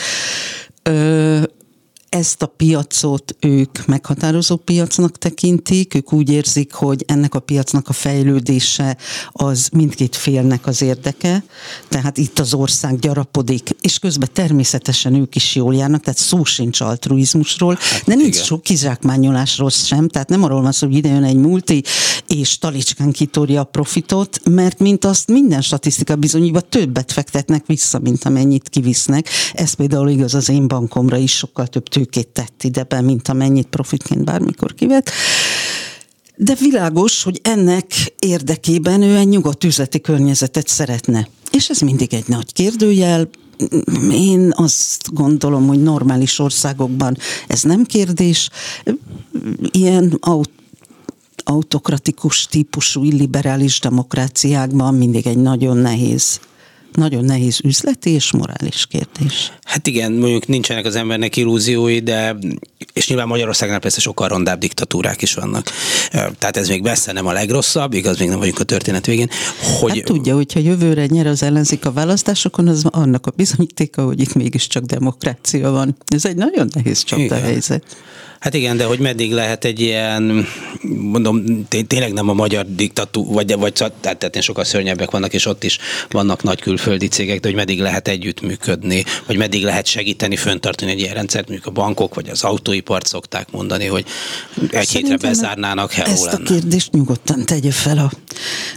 Ezt 2.11 2.43
a 2.43 2.47
piacot 2.47 3.37
ők 3.41 3.87
meghatározó 3.87 4.57
piacnak 4.57 5.19
tekintik, 5.19 5.95
ők 5.95 6.13
úgy 6.13 6.31
érzik, 6.31 6.73
hogy 6.73 7.05
ennek 7.07 7.35
a 7.35 7.41
piacnak 7.41 7.89
a 7.89 7.93
fejlődése 7.93 8.97
az 9.33 9.69
mindkét 9.73 10.17
félnek 10.17 10.67
az 10.67 10.83
érdeke, 10.83 11.45
tehát 11.89 12.19
itt 12.19 12.39
az 12.39 12.55
ország 12.55 12.99
gyarapodik, 12.99 13.71
és 13.81 13.99
közben 13.99 14.29
természetesen 14.33 15.15
ők 15.15 15.35
is 15.35 15.55
jól 15.55 15.75
járnak, 15.75 16.03
tehát 16.03 16.19
szó 16.19 16.45
sincs 16.45 16.81
altruizmusról, 16.81 17.79
hát, 17.81 18.05
de 18.07 18.15
nincs 18.15 18.35
igen. 18.35 18.45
sok 18.45 18.63
kizsákmányolásról 18.63 19.71
sem, 19.71 20.09
tehát 20.09 20.29
nem 20.29 20.43
arról 20.43 20.63
van 20.63 20.73
szó, 20.73 20.87
hogy 20.87 20.97
ide 20.97 21.09
jön 21.09 21.25
egy 21.25 21.37
multi, 21.37 21.83
és 22.27 22.59
talicskán 22.59 23.13
kitórja 23.13 23.61
a 23.61 23.65
profitot, 23.65 24.41
mert 24.45 24.79
mint 24.79 25.05
azt 25.05 25.29
minden 25.29 25.61
statisztika 25.61 26.17
bizonyítva 26.17 26.61
többet 26.61 27.13
fektetnek 27.13 27.67
vissza, 27.67 27.99
mint 27.99 28.25
amennyit 28.25 28.69
kivisznek. 28.69 29.29
Ez 29.53 29.73
például 29.73 30.09
igaz 30.09 30.35
az 30.35 30.49
én 30.49 30.69
bankomra 30.69 31.17
is, 31.17 31.37
sokkal 31.37 31.67
több 31.67 31.89
tőkét 32.01 32.29
tett 32.29 32.63
ide 32.63 32.83
be, 32.83 33.01
mint 33.01 33.29
amennyit 33.29 33.67
profitként 33.67 34.25
bármikor 34.25 34.75
kivett. 34.75 35.11
De 36.37 36.55
világos, 36.55 37.23
hogy 37.23 37.41
ennek 37.43 37.85
érdekében 38.19 39.03
ő 39.03 39.17
egy 39.17 39.29
nyugodt 39.29 39.65
üzleti 39.65 40.01
környezetet 40.01 40.69
szeretne. 40.69 41.29
És 41.53 41.69
ez 41.69 41.81
mindig 41.81 42.15
egy 42.15 42.29
nagy 42.29 42.53
kérdőjel, 42.53 43.29
én 44.13 44.53
azt 44.57 45.15
gondolom, 45.15 45.67
hogy 45.67 45.83
normális 45.83 46.39
országokban 46.39 47.17
ez 47.47 47.63
nem 47.63 47.85
kérdés. 47.85 48.51
Ilyen 49.71 50.17
aut 50.21 50.51
autokratikus 51.45 52.47
típusú 52.47 53.05
illiberális 53.05 53.81
demokráciákban 53.81 54.95
mindig 54.95 55.27
egy 55.27 55.37
nagyon 55.39 55.77
nehéz 55.77 56.41
nagyon 56.93 57.25
nehéz 57.25 57.61
üzleti 57.65 58.11
és 58.11 58.33
morális 58.33 58.87
kérdés. 58.87 59.53
Hát 59.63 59.87
igen, 59.87 60.13
mondjuk 60.13 60.47
nincsenek 60.47 60.85
az 60.85 60.97
embernek 60.97 61.37
illúziói, 61.37 62.01
de 62.01 62.37
és 62.93 63.09
nyilván 63.09 63.27
Magyarországnál 63.27 63.79
persze 63.79 64.01
sokkal 64.01 64.29
rondább 64.29 64.59
diktatúrák 64.59 65.23
is 65.23 65.35
vannak. 65.35 65.71
Tehát 66.11 66.57
ez 66.57 66.69
még 66.69 66.83
messze 66.83 67.13
nem 67.13 67.27
a 67.27 67.33
legrosszabb, 67.33 67.93
igaz, 67.93 68.19
még 68.19 68.29
nem 68.29 68.39
vagyunk 68.39 68.59
a 68.59 68.65
történet 68.65 69.07
végén. 69.07 69.29
Hogy... 69.81 69.91
Hát 69.91 70.05
tudja, 70.05 70.35
hogyha 70.35 70.61
jövőre 70.61 71.07
nyer 71.07 71.27
az 71.27 71.43
ellenzék 71.43 71.85
a 71.85 71.93
választásokon, 71.93 72.69
az 72.69 72.85
annak 72.91 73.27
a 73.27 73.33
bizonyítéka, 73.37 74.05
hogy 74.05 74.21
itt 74.21 74.35
mégiscsak 74.35 74.85
demokrácia 74.85 75.71
van. 75.71 75.97
Ez 76.07 76.25
egy 76.25 76.37
nagyon 76.37 76.69
nehéz 76.75 77.03
csapdahelyzet. 77.03 77.97
Hát 78.41 78.55
igen, 78.55 78.77
de 78.77 78.85
hogy 78.85 78.99
meddig 78.99 79.33
lehet 79.33 79.65
egy 79.65 79.81
ilyen, 79.81 80.47
mondom, 80.97 81.67
tényleg 81.87 82.13
nem 82.13 82.29
a 82.29 82.33
magyar 82.33 82.67
diktatú, 82.75 83.33
vagy, 83.33 83.55
vagy 83.55 83.73
tehát, 83.73 84.17
tehát 84.19 84.43
sokkal 84.43 84.65
szörnyebbek 84.65 85.11
vannak, 85.11 85.33
és 85.33 85.47
ott 85.47 85.65
is 85.65 85.79
vannak 86.11 86.43
nagy 86.43 86.61
külföldi 86.61 87.09
cégek, 87.09 87.41
de 87.41 87.49
hogy 87.49 87.57
meddig 87.57 87.81
lehet 87.81 88.09
együttműködni, 88.09 89.05
vagy 89.27 89.37
meddig 89.37 89.65
lehet 89.65 89.87
segíteni, 89.87 90.37
föntartani 90.37 90.91
egy 90.91 90.99
ilyen 90.99 91.15
rendszert, 91.15 91.49
mondjuk 91.49 91.69
a 91.69 91.81
bankok, 91.81 92.15
vagy 92.15 92.29
az 92.29 92.43
autóipart 92.43 93.07
szokták 93.07 93.51
mondani, 93.51 93.87
hogy 93.87 94.05
egy 94.71 94.87
Szerintem 94.87 95.11
hétre 95.11 95.29
bezárnának, 95.29 95.93
hello 95.93 96.11
Ezt 96.11 96.25
lenne. 96.25 96.37
a 96.37 96.43
kérdést 96.43 96.93
nyugodtan 96.93 97.45
tegye 97.45 97.71
fel 97.71 97.99
a 97.99 98.11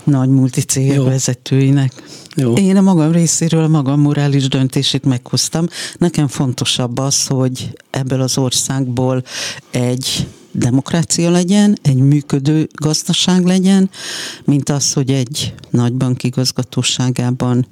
nagy 0.04 0.30
multicégek 0.30 1.02
vezetőinek. 1.02 1.92
Jó. 2.36 2.54
Én 2.54 2.78
a 2.78 2.82
magam 2.82 3.12
részéről 3.12 3.64
a 3.64 3.68
magam 3.68 4.00
morális 4.00 4.48
döntését 4.48 5.06
meghoztam. 5.06 5.68
Nekem 5.98 6.28
fontosabb 6.28 6.98
az, 6.98 7.28
hogy 7.28 7.70
ebből 7.90 8.22
az 8.22 8.38
országból 8.38 9.24
egy 9.72 10.28
demokrácia 10.52 11.30
legyen, 11.30 11.78
egy 11.82 11.98
működő 11.98 12.70
gazdaság 12.76 13.46
legyen, 13.46 13.90
mint 14.44 14.70
az, 14.70 14.94
hogy 14.94 15.12
egy 15.12 15.54
nagybank 15.70 16.24
igazgatóságában 16.24 17.68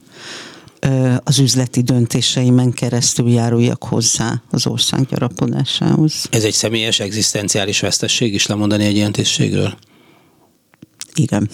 az 1.24 1.39
üzleti 1.39 1.82
döntéseimen 1.82 2.71
keresztül 2.71 3.30
járuljak 3.30 3.84
hozzá 3.84 4.41
az 4.52 4.67
ország 4.67 5.06
gyarapodásához. 5.06 6.28
Ez 6.30 6.43
egy 6.43 6.54
személyes, 6.54 7.00
egzisztenciális 7.00 7.80
vesztesség 7.80 8.34
is 8.34 8.45
lemondani 8.45 8.86
egy 8.86 8.95
ilyen 8.95 9.12
tisztségről? 9.12 9.78
Igen. 11.15 11.50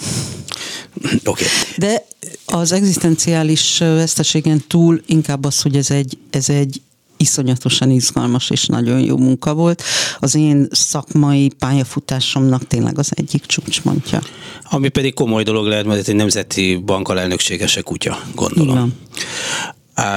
Oké. 1.04 1.20
Okay. 1.26 1.48
De 1.78 2.06
az 2.46 2.72
egzisztenciális 2.72 3.78
veszteségen 3.78 4.64
túl 4.68 5.02
inkább 5.06 5.46
az, 5.46 5.62
hogy 5.62 5.76
ez 5.76 5.92
egy, 5.92 6.18
ez 6.30 6.50
egy 6.50 6.82
iszonyatosan 7.18 7.92
izgalmas 7.92 8.50
és 8.50 8.66
nagyon 8.66 9.00
jó 9.00 9.18
munka 9.18 9.54
volt. 9.54 9.84
Az 10.20 10.36
én 10.36 10.68
szakmai 10.72 11.52
pályafutásomnak 11.60 12.68
tényleg 12.68 12.98
az 13.00 13.12
egyik 13.16 13.46
csúcsmontja. 13.46 14.22
Ami 14.64 14.90
pedig 14.90 15.14
komoly 15.14 15.44
dolog 15.44 15.66
lehet, 15.66 15.86
mert 15.86 16.08
egy 16.08 16.16
nemzeti 16.16 16.76
bankkal 16.86 17.20
elnökségese 17.20 17.82
kutya, 17.82 18.20
gondolom. 18.36 18.76
Igen. 18.76 18.96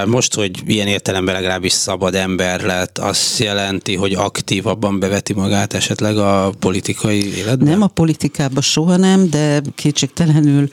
Most, 0.06 0.34
hogy 0.34 0.50
ilyen 0.66 0.86
értelemben 0.86 1.34
legalábbis 1.34 1.72
szabad 1.72 2.14
ember 2.14 2.60
lett, 2.60 2.98
azt 2.98 3.38
jelenti, 3.38 3.94
hogy 3.94 4.12
aktívabban 4.12 4.98
beveti 4.98 5.32
magát 5.32 5.72
esetleg 5.72 6.18
a 6.18 6.52
politikai 6.58 7.36
életben? 7.36 7.68
Nem 7.68 7.82
a 7.82 7.86
politikába 7.86 8.60
soha 8.60 8.96
nem, 8.96 9.30
de 9.30 9.62
kétségtelenül 9.74 10.68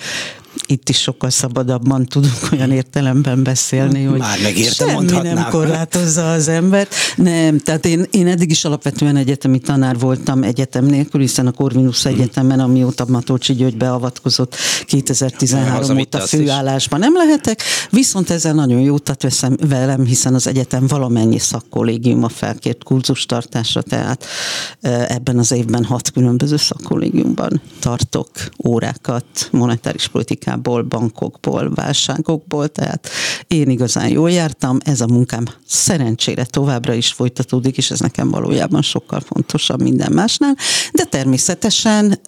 itt 0.65 0.89
is 0.89 1.01
sokkal 1.01 1.29
szabadabban 1.29 2.05
tudunk 2.05 2.49
olyan 2.51 2.71
értelemben 2.71 3.43
beszélni, 3.43 4.03
hogy 4.03 4.19
Már 4.19 4.39
megérte, 4.41 4.89
semmi 4.89 5.11
nem 5.11 5.47
korlátozza 5.49 6.31
az 6.31 6.47
embert. 6.47 6.93
Nem, 7.15 7.57
tehát 7.57 7.85
én, 7.85 8.05
én 8.11 8.27
eddig 8.27 8.49
is 8.49 8.65
alapvetően 8.65 9.15
egyetemi 9.15 9.59
tanár 9.59 9.99
voltam 9.99 10.43
egyetem 10.43 10.85
nélkül, 10.85 11.21
hiszen 11.21 11.47
a 11.47 11.51
Corvinus 11.51 12.03
hmm. 12.03 12.13
Egyetemen, 12.13 12.59
amióta 12.59 13.05
Matolcsi 13.07 13.53
György 13.53 13.77
beavatkozott 13.77 14.55
2013 14.85 15.97
óta 15.97 16.19
főállásban 16.19 16.99
nem 16.99 17.13
lehetek, 17.15 17.61
viszont 17.89 18.29
ezzel 18.29 18.53
nagyon 18.53 18.79
jót 18.79 19.15
veszem 19.21 19.57
velem, 19.67 20.05
hiszen 20.05 20.33
az 20.33 20.47
egyetem 20.47 20.87
valamennyi 20.87 21.39
szakkollégiuma 21.39 22.29
felkért 22.29 22.83
kurzustartásra, 22.83 23.81
tehát 23.81 24.25
ebben 25.07 25.37
az 25.37 25.51
évben 25.51 25.83
hat 25.83 26.11
különböző 26.11 26.57
szakkollégiumban 26.57 27.61
tartok 27.79 28.29
órákat 28.65 29.25
monetáris 29.51 30.07
politikát 30.07 30.46
politikából, 30.47 30.81
bankokból, 30.81 31.71
válságokból, 31.73 32.67
tehát 32.67 33.09
én 33.47 33.69
igazán 33.69 34.09
jól 34.09 34.31
jártam, 34.31 34.77
ez 34.83 35.01
a 35.01 35.07
munkám 35.07 35.43
szerencsére 35.67 36.45
továbbra 36.45 36.93
is 36.93 37.11
folytatódik, 37.11 37.77
és 37.77 37.91
ez 37.91 37.99
nekem 37.99 38.29
valójában 38.29 38.81
sokkal 38.81 39.19
fontosabb 39.19 39.81
minden 39.81 40.11
másnál, 40.11 40.55
de 40.93 41.03
természetesen 41.03 42.19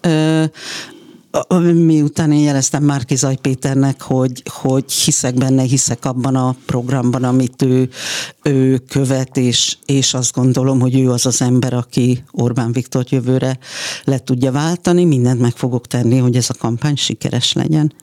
miután 1.74 2.32
én 2.32 2.40
jeleztem 2.40 2.84
Márki 2.84 3.16
Zaj 3.16 3.36
Péternek, 3.36 4.02
hogy, 4.02 4.44
hogy 4.46 4.92
hiszek 4.92 5.34
benne, 5.34 5.62
hiszek 5.62 6.06
abban 6.06 6.36
a 6.36 6.56
programban, 6.66 7.24
amit 7.24 7.62
ő, 7.62 7.90
ő 8.44 8.78
követ, 8.78 9.38
és, 9.38 9.78
és 9.86 10.14
azt 10.14 10.34
gondolom, 10.34 10.80
hogy 10.80 11.00
ő 11.00 11.10
az 11.12 11.26
az 11.26 11.42
ember, 11.42 11.74
aki 11.74 12.24
Orbán 12.32 12.72
Viktor 12.72 13.04
jövőre 13.10 13.58
le 14.04 14.20
tudja 14.20 14.52
váltani, 14.52 15.06
mindent 15.06 15.40
meg 15.40 15.54
fogok 15.56 15.88
tenni, 15.88 16.18
hogy 16.18 16.36
ez 16.36 16.50
a 16.50 16.54
kampány 16.60 16.96
sikeres 16.96 17.54
legyen. 17.54 17.94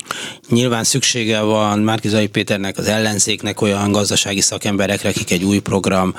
Nyilván 0.49 0.85
szüksége 0.85 1.41
van 1.41 1.79
Márki 1.79 2.09
Zaj 2.09 2.27
Péternek, 2.27 2.79
az 2.79 2.87
ellenzéknek 2.87 3.61
olyan 3.61 3.93
gazdasági 3.93 4.41
szakemberekre, 4.41 5.09
akik 5.09 5.31
egy 5.31 5.45
új 5.45 5.59
program 5.59 6.15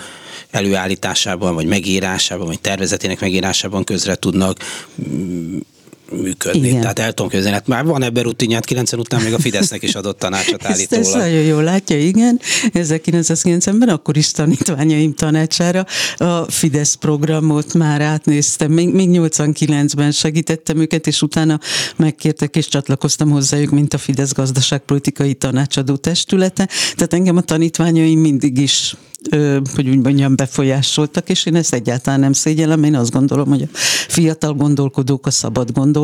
előállításában, 0.52 1.54
vagy 1.54 1.65
megírásában, 1.65 2.48
vagy 2.48 2.62
tervezetének 2.62 3.20
megírásában 3.20 3.84
közre 3.84 4.15
tudnak 4.15 4.58
működni. 6.12 6.67
Igen. 6.67 6.82
Tehát 6.82 7.00
el 7.00 7.13
tudom 7.13 7.32
képzelni, 7.32 7.56
hát 7.56 7.67
már 7.67 7.86
van 7.86 8.04
ebben 8.04 8.24
rutinját, 8.24 8.65
90 8.65 9.00
után 9.00 9.22
még 9.22 9.34
a 9.34 9.39
Fidesznek 9.39 9.84
is 9.84 9.96
adott 9.96 10.20
tanácsot 10.20 10.65
állítólag. 10.65 11.06
Ezt, 11.06 11.15
ezt 11.15 11.24
nagyon 11.24 11.41
jól 11.41 11.63
látja, 11.63 12.00
igen. 12.00 12.39
1990-ben 12.74 13.89
akkor 13.89 14.17
is 14.17 14.32
tanítványaim 14.32 15.13
tanácsára 15.13 15.86
a 16.17 16.52
Fidesz 16.52 16.93
programot 16.93 17.74
már 17.74 18.02
átnéztem. 18.02 18.72
Még, 18.72 18.93
még 18.93 19.10
89-ben 19.12 20.12
segítettem 20.12 20.80
őket, 20.80 21.08
és 21.08 21.22
utána 21.22 21.60
megkértek 21.96 22.56
és 22.56 22.67
csatlakoztam 22.67 23.30
hozzájuk, 23.30 23.72
mint 23.72 23.93
a 23.93 23.98
Fidesz 23.98 24.34
gazdaságpolitikai 24.34 25.34
tanácsadó 25.34 25.96
testülete. 25.96 26.67
Tehát 26.96 27.13
engem 27.13 27.38
a 27.38 27.41
tanítványaim 27.41 28.20
mindig 28.20 28.58
is 28.58 28.96
hogy 29.76 29.89
úgy 29.89 30.04
mondjam, 30.04 30.36
befolyásoltak, 30.36 31.30
és 31.30 31.46
én 31.46 31.56
ezt 31.56 31.74
egyáltalán 31.74 32.20
nem 32.20 32.34
szégyellem. 32.34 32.84
Én 32.84 32.96
azt 32.96 33.12
gondolom, 33.12 33.50
hogy 33.50 33.62
a 33.62 33.67
fiatal 34.08 34.54
gondolkodók, 34.54 35.28
a 35.28 35.32
szabad 35.32 35.72
gondolkodók 35.72 35.97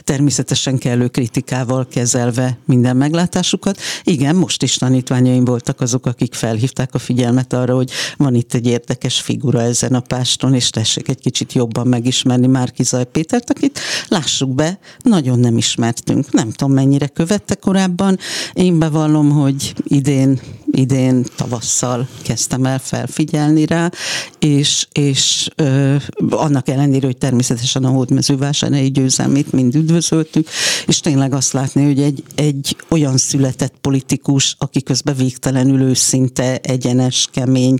természetesen 0.00 0.78
kellő 0.78 1.08
kritikával 1.08 1.86
kezelve 1.86 2.58
minden 2.64 2.96
meglátásukat. 2.96 3.78
Igen, 4.04 4.36
most 4.36 4.62
is 4.62 4.74
tanítványaim 4.74 5.44
voltak 5.44 5.80
azok, 5.80 6.06
akik 6.06 6.34
felhívták 6.34 6.94
a 6.94 6.98
figyelmet 6.98 7.52
arra, 7.52 7.74
hogy 7.74 7.90
van 8.16 8.34
itt 8.34 8.54
egy 8.54 8.66
érdekes 8.66 9.20
figura 9.20 9.60
ezen 9.60 9.94
a 9.94 10.00
páston, 10.00 10.54
és 10.54 10.70
tessék 10.70 11.08
egy 11.08 11.20
kicsit 11.20 11.52
jobban 11.52 11.86
megismerni 11.86 12.46
Márki 12.46 12.82
Zaj 12.82 13.04
Pétert, 13.04 13.50
akit 13.50 13.80
lássuk 14.08 14.54
be, 14.54 14.78
nagyon 15.02 15.38
nem 15.38 15.56
ismertünk. 15.56 16.32
Nem 16.32 16.50
tudom, 16.50 16.72
mennyire 16.72 17.06
követte 17.06 17.54
korábban. 17.54 18.18
Én 18.52 18.78
bevallom, 18.78 19.30
hogy 19.30 19.74
idén, 19.82 20.40
idén 20.74 21.24
tavasszal 21.36 22.08
kezdtem 22.22 22.64
el 22.64 22.78
felfigyelni 22.78 23.66
rá, 23.66 23.90
és, 24.38 24.86
és 24.92 25.48
ö, 25.56 25.96
annak 26.30 26.68
ellenére, 26.68 27.06
hogy 27.06 27.16
természetesen 27.16 27.84
a 27.84 27.88
hódmezővásárhelyi 27.88 28.90
győzelmét 28.90 29.52
mind 29.52 29.74
üdvözöltük, 29.74 30.48
és 30.86 31.00
tényleg 31.00 31.34
azt 31.34 31.52
látni, 31.52 31.84
hogy 31.84 32.00
egy, 32.00 32.22
egy 32.34 32.76
olyan 32.88 33.16
született 33.16 33.74
politikus, 33.80 34.56
aki 34.58 34.82
közben 34.82 35.16
végtelenül 35.16 35.80
őszinte, 35.80 36.58
egyenes, 36.62 37.28
kemény, 37.32 37.78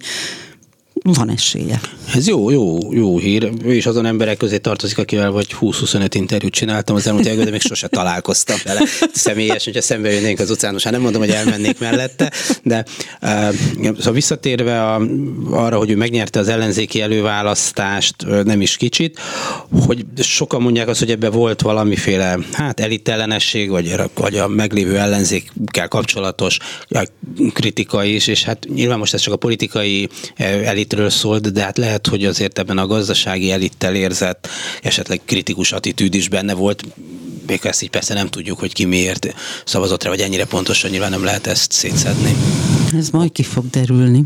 van 1.02 1.30
esélye. 1.30 1.80
Ez 2.14 2.26
jó, 2.28 2.50
jó, 2.50 2.78
jó 2.92 3.18
hír. 3.18 3.50
Ő 3.64 3.74
is 3.74 3.86
azon 3.86 4.06
emberek 4.06 4.36
közé 4.36 4.58
tartozik, 4.58 4.98
akivel 4.98 5.30
vagy 5.30 5.56
20-25 5.60 6.08
interjút 6.12 6.52
csináltam 6.52 6.96
az 6.96 7.06
elmúlt 7.06 7.24
években, 7.24 7.44
de 7.44 7.50
még 7.50 7.60
sose 7.60 7.88
találkoztam 7.88 8.56
vele 8.64 8.80
személyesen, 9.12 9.64
hogyha 9.64 9.82
szembe 9.82 10.10
jönnénk 10.10 10.38
az 10.38 10.50
utcán, 10.50 10.72
most 10.72 10.84
hát 10.84 10.92
nem 10.92 11.02
mondom, 11.02 11.20
hogy 11.20 11.30
elmennék 11.30 11.78
mellette, 11.78 12.32
de 12.62 12.84
uh, 13.22 13.54
szóval 13.72 14.12
visszatérve 14.12 14.82
a, 14.82 15.02
arra, 15.50 15.78
hogy 15.78 15.90
ő 15.90 15.96
megnyerte 15.96 16.38
az 16.38 16.48
ellenzéki 16.48 17.00
előválasztást, 17.00 18.16
nem 18.44 18.60
is 18.60 18.76
kicsit, 18.76 19.18
hogy 19.86 20.04
sokan 20.16 20.62
mondják 20.62 20.88
azt, 20.88 20.98
hogy 20.98 21.10
ebbe 21.10 21.28
volt 21.28 21.62
valamiféle 21.62 22.38
hát 22.52 22.80
elitellenesség, 22.80 23.70
vagy, 23.70 23.94
vagy 24.14 24.36
a 24.36 24.48
meglévő 24.48 24.98
ellenzékkel 24.98 25.88
kapcsolatos 25.88 26.58
kritika 27.52 28.04
is, 28.04 28.26
és 28.26 28.44
hát 28.44 28.66
nyilván 28.74 28.98
most 28.98 29.14
ez 29.14 29.20
csak 29.20 29.32
a 29.32 29.36
politikai 29.36 30.08
elitről 30.84 31.10
szólt, 31.10 31.52
de 31.52 31.62
hát 31.62 31.78
lehet, 31.78 32.06
hogy 32.06 32.24
azért 32.24 32.58
ebben 32.58 32.78
a 32.78 32.86
gazdasági 32.86 33.50
elittel 33.50 33.94
érzett 33.94 34.48
esetleg 34.82 35.20
kritikus 35.24 35.72
attitűd 35.72 36.14
is 36.14 36.28
benne 36.28 36.54
volt, 36.54 36.84
még 37.46 37.60
ezt 37.62 37.82
így 37.82 37.90
persze 37.90 38.14
nem 38.14 38.28
tudjuk, 38.28 38.58
hogy 38.58 38.72
ki 38.72 38.84
miért 38.84 39.34
szavazott 39.64 40.02
rá, 40.02 40.10
vagy 40.10 40.20
ennyire 40.20 40.44
pontosan 40.44 40.90
nyilván 40.90 41.10
nem 41.10 41.24
lehet 41.24 41.46
ezt 41.46 41.72
szétszedni. 41.72 42.34
Ez 42.96 43.10
majd 43.10 43.32
ki 43.32 43.42
fog 43.42 43.70
derülni. 43.70 44.24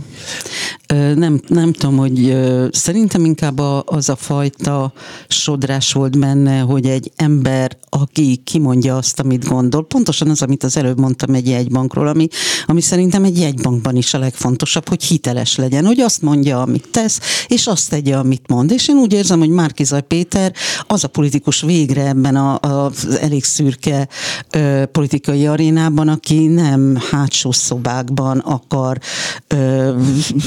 Nem, 1.14 1.40
nem 1.48 1.72
tudom, 1.72 1.96
hogy 1.96 2.36
szerintem 2.70 3.24
inkább 3.24 3.58
az 3.84 4.08
a 4.08 4.16
fajta 4.16 4.92
sodrás 5.28 5.92
volt 5.92 6.18
benne, 6.18 6.60
hogy 6.60 6.86
egy 6.86 7.12
ember, 7.16 7.76
aki 7.88 8.40
kimondja 8.44 8.96
azt, 8.96 9.20
amit 9.20 9.48
gondol, 9.48 9.86
pontosan 9.86 10.30
az, 10.30 10.42
amit 10.42 10.64
az 10.64 10.76
előbb 10.76 10.98
mondtam 10.98 11.34
egy 11.34 11.48
jegybankról, 11.48 12.06
ami, 12.06 12.28
ami 12.66 12.80
szerintem 12.80 13.24
egy 13.24 13.38
jegybankban 13.38 13.96
is 13.96 14.14
a 14.14 14.18
legfontosabb, 14.18 14.88
hogy 14.88 15.02
hiteles 15.02 15.56
legyen, 15.56 15.86
hogy 15.86 16.00
azt 16.00 16.22
mondja, 16.22 16.60
amit 16.60 16.88
tesz, 16.90 17.20
és 17.46 17.66
azt 17.66 17.90
tegye, 17.90 18.16
amit 18.16 18.48
mond. 18.48 18.70
És 18.70 18.88
én 18.88 18.96
úgy 18.96 19.12
érzem, 19.12 19.38
hogy 19.38 19.48
Márkizaj 19.50 20.02
Péter 20.02 20.52
az 20.86 21.04
a 21.04 21.08
politikus 21.08 21.60
végre 21.60 22.06
ebben 22.06 22.36
a, 22.36 22.58
az 22.60 23.18
elég 23.20 23.44
szürke 23.44 24.08
ö, 24.50 24.82
politikai 24.92 25.46
arénában, 25.46 26.08
aki 26.08 26.46
nem 26.46 26.98
hátsó 27.10 27.52
szobákban 27.52 28.38
akar 28.62 28.98
ö, 29.46 29.92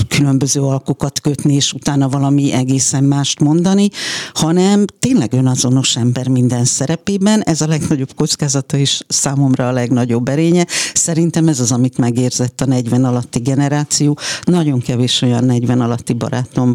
különböző 0.07 0.61
alkokat 0.61 1.19
kötni, 1.19 1.53
és 1.53 1.73
utána 1.73 2.09
valami 2.09 2.51
egészen 2.51 3.03
mást 3.03 3.39
mondani, 3.39 3.89
hanem 4.33 4.85
tényleg 4.99 5.33
önazonos 5.33 5.95
ember 5.95 6.27
minden 6.27 6.65
szerepében. 6.65 7.41
Ez 7.41 7.61
a 7.61 7.67
legnagyobb 7.67 8.13
kockázata 8.15 8.77
is 8.77 9.01
számomra 9.07 9.67
a 9.67 9.71
legnagyobb 9.71 10.27
erénye. 10.27 10.65
Szerintem 10.93 11.47
ez 11.47 11.59
az, 11.59 11.71
amit 11.71 11.97
megérzett 11.97 12.61
a 12.61 12.65
40 12.65 13.03
alatti 13.03 13.39
generáció. 13.39 14.17
Nagyon 14.43 14.79
kevés 14.79 15.21
olyan 15.21 15.43
40 15.43 15.81
alatti 15.81 16.13
barátom 16.13 16.73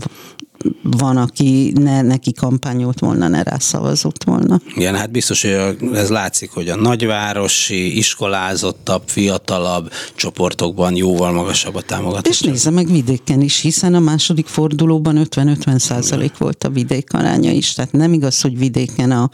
van, 0.83 1.17
aki 1.17 1.73
ne, 1.75 2.03
neki 2.03 2.33
kampányolt 2.33 2.99
volna, 2.99 3.29
ne 3.29 3.43
rászavazott 3.43 4.25
volna. 4.25 4.61
Igen, 4.75 4.95
hát 4.95 5.11
biztos, 5.11 5.43
hogy 5.43 5.77
ez 5.93 6.09
látszik, 6.09 6.51
hogy 6.51 6.69
a 6.69 6.77
nagyvárosi, 6.77 7.97
iskolázottabb, 7.97 9.03
fiatalabb 9.07 9.91
csoportokban 10.15 10.97
jóval 10.97 11.33
magasabb 11.33 11.75
a 11.75 11.83
támogatás. 11.83 12.41
És 12.41 12.41
nézze 12.41 12.71
meg 12.71 12.91
vidéken 12.91 13.41
is, 13.41 13.61
hiszen 13.61 13.95
a 13.95 14.01
második 14.01 14.47
fordulóban 14.47 15.27
50-50 15.31 15.79
százalék 15.79 16.39
volt 16.39 16.65
a 16.65 16.69
vidék 16.69 17.13
aránya 17.13 17.51
is, 17.51 17.73
tehát 17.73 17.93
nem 17.93 18.13
igaz, 18.13 18.41
hogy 18.41 18.59
vidéken 18.59 19.11
a, 19.11 19.31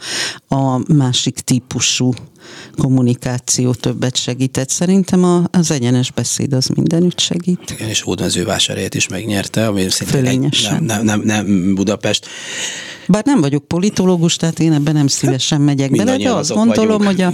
a 0.55 0.93
másik 0.93 1.39
típusú 1.39 2.13
kommunikáció 2.77 3.73
többet 3.73 4.15
segített. 4.15 4.69
Szerintem 4.69 5.23
a, 5.23 5.43
az 5.51 5.71
egyenes 5.71 6.11
beszéd 6.11 6.53
az 6.53 6.67
mindenütt 6.67 7.19
segít. 7.19 7.71
Igen, 7.71 7.89
és 7.89 8.01
Hódmezővásárhelyet 8.01 8.95
is 8.95 9.07
megnyerte, 9.07 9.67
ami 9.67 9.89
szintén 9.89 10.25
egy, 10.25 10.69
nem, 10.69 10.83
nem, 10.83 11.03
nem, 11.03 11.21
nem 11.21 11.75
Budapest. 11.75 12.27
Bár 13.07 13.25
nem 13.25 13.41
vagyok 13.41 13.67
politológus, 13.67 14.35
tehát 14.35 14.59
én 14.59 14.73
ebben 14.73 14.93
nem 14.93 15.07
szívesen 15.07 15.61
megyek 15.61 15.91
bele, 15.91 16.17
de 16.17 16.31
azt 16.31 16.53
gondolom, 16.53 17.05
hogy 17.05 17.21
a, 17.21 17.33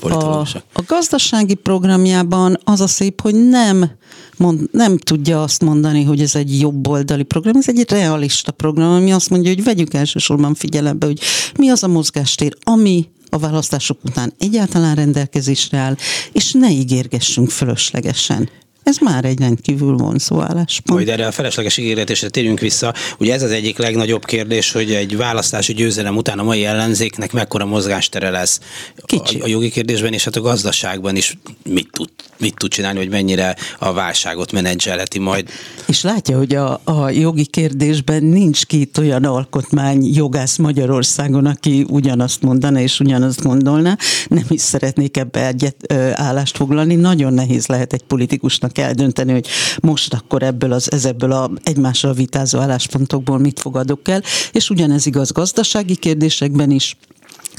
a, 0.00 0.40
a 0.72 0.82
gazdasági 0.86 1.54
programjában 1.54 2.58
az 2.64 2.80
a 2.80 2.86
szép, 2.86 3.20
hogy 3.20 3.48
nem 3.48 3.90
mond, 4.36 4.60
nem 4.72 4.98
tudja 4.98 5.42
azt 5.42 5.62
mondani, 5.62 6.02
hogy 6.02 6.20
ez 6.20 6.34
egy 6.34 6.60
jobboldali 6.60 7.22
program, 7.22 7.56
ez 7.56 7.68
egy 7.68 7.90
realista 7.90 8.52
program, 8.52 8.90
ami 8.90 9.12
azt 9.12 9.30
mondja, 9.30 9.54
hogy 9.54 9.64
vegyük 9.64 9.94
elsősorban 9.94 10.54
figyelembe, 10.54 11.06
hogy 11.06 11.20
mi 11.58 11.68
az 11.68 11.82
a 11.82 11.88
mozgástér, 11.88 12.56
ami 12.62 13.08
a 13.30 13.38
választások 13.38 13.98
után 14.04 14.32
egyáltalán 14.38 14.94
rendelkezésre 14.94 15.78
áll, 15.78 15.96
és 16.32 16.52
ne 16.52 16.70
ígérgessünk 16.70 17.50
fölöslegesen. 17.50 18.48
Ez 18.88 18.96
már 18.98 19.24
egy 19.24 19.38
rendkívül 19.38 19.96
vonzó 19.96 20.40
álláspont. 20.40 20.98
Majd 20.98 21.08
erre 21.08 21.26
a 21.26 21.30
felesleges 21.30 21.76
ígéretésre 21.76 22.28
térjünk 22.28 22.60
vissza. 22.60 22.94
Ugye 23.18 23.34
ez 23.34 23.42
az 23.42 23.50
egyik 23.50 23.78
legnagyobb 23.78 24.24
kérdés, 24.24 24.72
hogy 24.72 24.92
egy 24.92 25.16
választási 25.16 25.72
győzelem 25.74 26.16
után 26.16 26.38
a 26.38 26.42
mai 26.42 26.64
ellenzéknek 26.64 27.32
mekkora 27.32 27.64
mozgástere 27.64 28.30
lesz 28.30 28.60
Kicsi. 29.04 29.38
A, 29.38 29.44
a 29.44 29.46
jogi 29.46 29.70
kérdésben 29.70 30.12
és 30.12 30.24
hát 30.24 30.36
a 30.36 30.40
gazdaságban 30.40 31.16
is 31.16 31.38
mit 31.64 31.88
tud, 31.92 32.08
mit 32.38 32.54
tud 32.56 32.70
csinálni, 32.70 32.98
hogy 32.98 33.08
mennyire 33.08 33.56
a 33.78 33.92
válságot 33.92 34.52
menedzselheti 34.52 35.18
majd. 35.18 35.48
És 35.86 36.02
látja, 36.02 36.36
hogy 36.36 36.54
a, 36.54 36.80
a 36.84 37.10
jogi 37.10 37.46
kérdésben 37.46 38.22
nincs 38.22 38.66
két 38.66 38.98
olyan 38.98 39.24
alkotmány 39.24 40.14
jogász 40.14 40.56
Magyarországon, 40.56 41.46
aki 41.46 41.84
ugyanazt 41.88 42.42
mondana 42.42 42.80
és 42.80 43.00
ugyanazt 43.00 43.42
gondolná. 43.42 43.96
Nem 44.28 44.44
is 44.48 44.60
szeretnék 44.60 45.16
ebbe 45.16 45.46
egyet 45.46 45.76
ö, 45.88 46.10
állást 46.12 46.56
foglalni. 46.56 46.94
Nagyon 46.94 47.32
nehéz 47.32 47.66
lehet 47.66 47.92
egy 47.92 48.02
politikusnak 48.02 48.77
eldönteni, 48.78 49.32
hogy 49.32 49.46
most 49.80 50.14
akkor 50.14 50.42
ebből 50.42 50.72
az, 50.72 50.92
ezebből 50.92 51.32
a 51.32 51.50
egymással 51.62 52.12
vitázó 52.12 52.58
álláspontokból 52.58 53.38
mit 53.38 53.60
fogadok 53.60 54.08
el, 54.08 54.22
és 54.52 54.70
ugyanez 54.70 55.06
igaz 55.06 55.32
gazdasági 55.32 55.96
kérdésekben 55.96 56.70
is, 56.70 56.96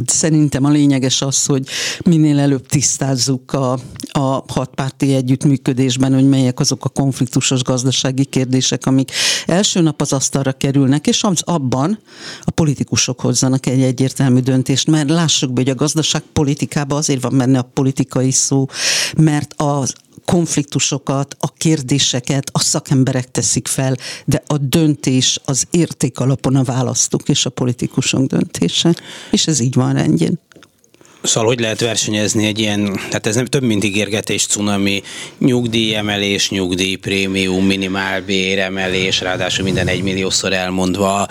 Szerintem 0.06 0.66
a 0.66 0.70
lényeges 0.70 1.22
az, 1.22 1.46
hogy 1.46 1.68
minél 2.04 2.40
előbb 2.40 2.66
tisztázzuk 2.66 3.54
a, 3.54 3.80
a 4.12 4.44
hatpárti 4.48 5.14
együttműködésben, 5.14 6.14
hogy 6.14 6.30
melyek 6.30 6.60
azok 6.60 6.86
a 6.86 6.90
konfliktusos 6.90 7.64
gazdasági 7.64 8.26
kérdések, 8.26 8.86
amik 8.86 9.12
első 9.46 9.82
nap 9.82 10.02
az 10.02 10.14
asztalra 10.14 10.52
kerülnek, 10.52 11.08
és 11.08 11.24
az 11.24 11.42
abban 11.46 12.00
a 12.42 12.52
politikusok 12.52 13.20
hozzanak 13.20 13.66
egy 13.66 13.82
egyértelmű 13.82 14.40
döntést, 14.40 14.88
mert 14.88 15.10
lássuk 15.10 15.54
be, 15.54 15.62
hogy 15.62 15.70
a 15.70 15.76
gazdaságpolitikában 15.76 16.98
azért 16.98 17.22
van 17.22 17.38
benne 17.38 17.60
a 17.60 17.70
politikai 17.74 18.32
szó, 18.32 18.66
mert 19.18 19.54
az 19.58 19.94
konfliktusokat, 20.30 21.36
a 21.40 21.54
kérdéseket 21.54 22.50
a 22.52 22.60
szakemberek 22.60 23.32
teszik 23.32 23.68
fel, 23.68 23.96
de 24.26 24.44
a 24.48 24.58
döntés 24.58 25.40
az 25.46 25.68
érték 25.72 26.20
alapon 26.20 26.56
a 26.56 26.64
választók 26.64 27.30
és 27.30 27.46
a 27.46 27.50
politikusok 27.50 28.26
döntése. 28.26 28.96
És 29.32 29.48
ez 29.48 29.60
így 29.60 29.74
van 29.74 29.94
rendjén. 29.94 30.40
Szóval 31.22 31.50
hogy 31.50 31.60
lehet 31.60 31.80
versenyezni 31.80 32.46
egy 32.46 32.60
ilyen, 32.60 32.94
tehát 32.94 33.28
ez 33.28 33.36
nem 33.36 33.46
több, 33.46 33.64
mint 33.64 33.84
ígérgetés, 33.84 34.46
cunami, 34.46 35.02
nyugdíjemelés, 35.38 36.50
nyugdíjprémium, 36.50 37.66
minimálbéremelés, 37.66 39.22
ráadásul 39.22 39.64
minden 39.64 39.88
egymilliószor 39.88 40.54
elmondva, 40.54 41.28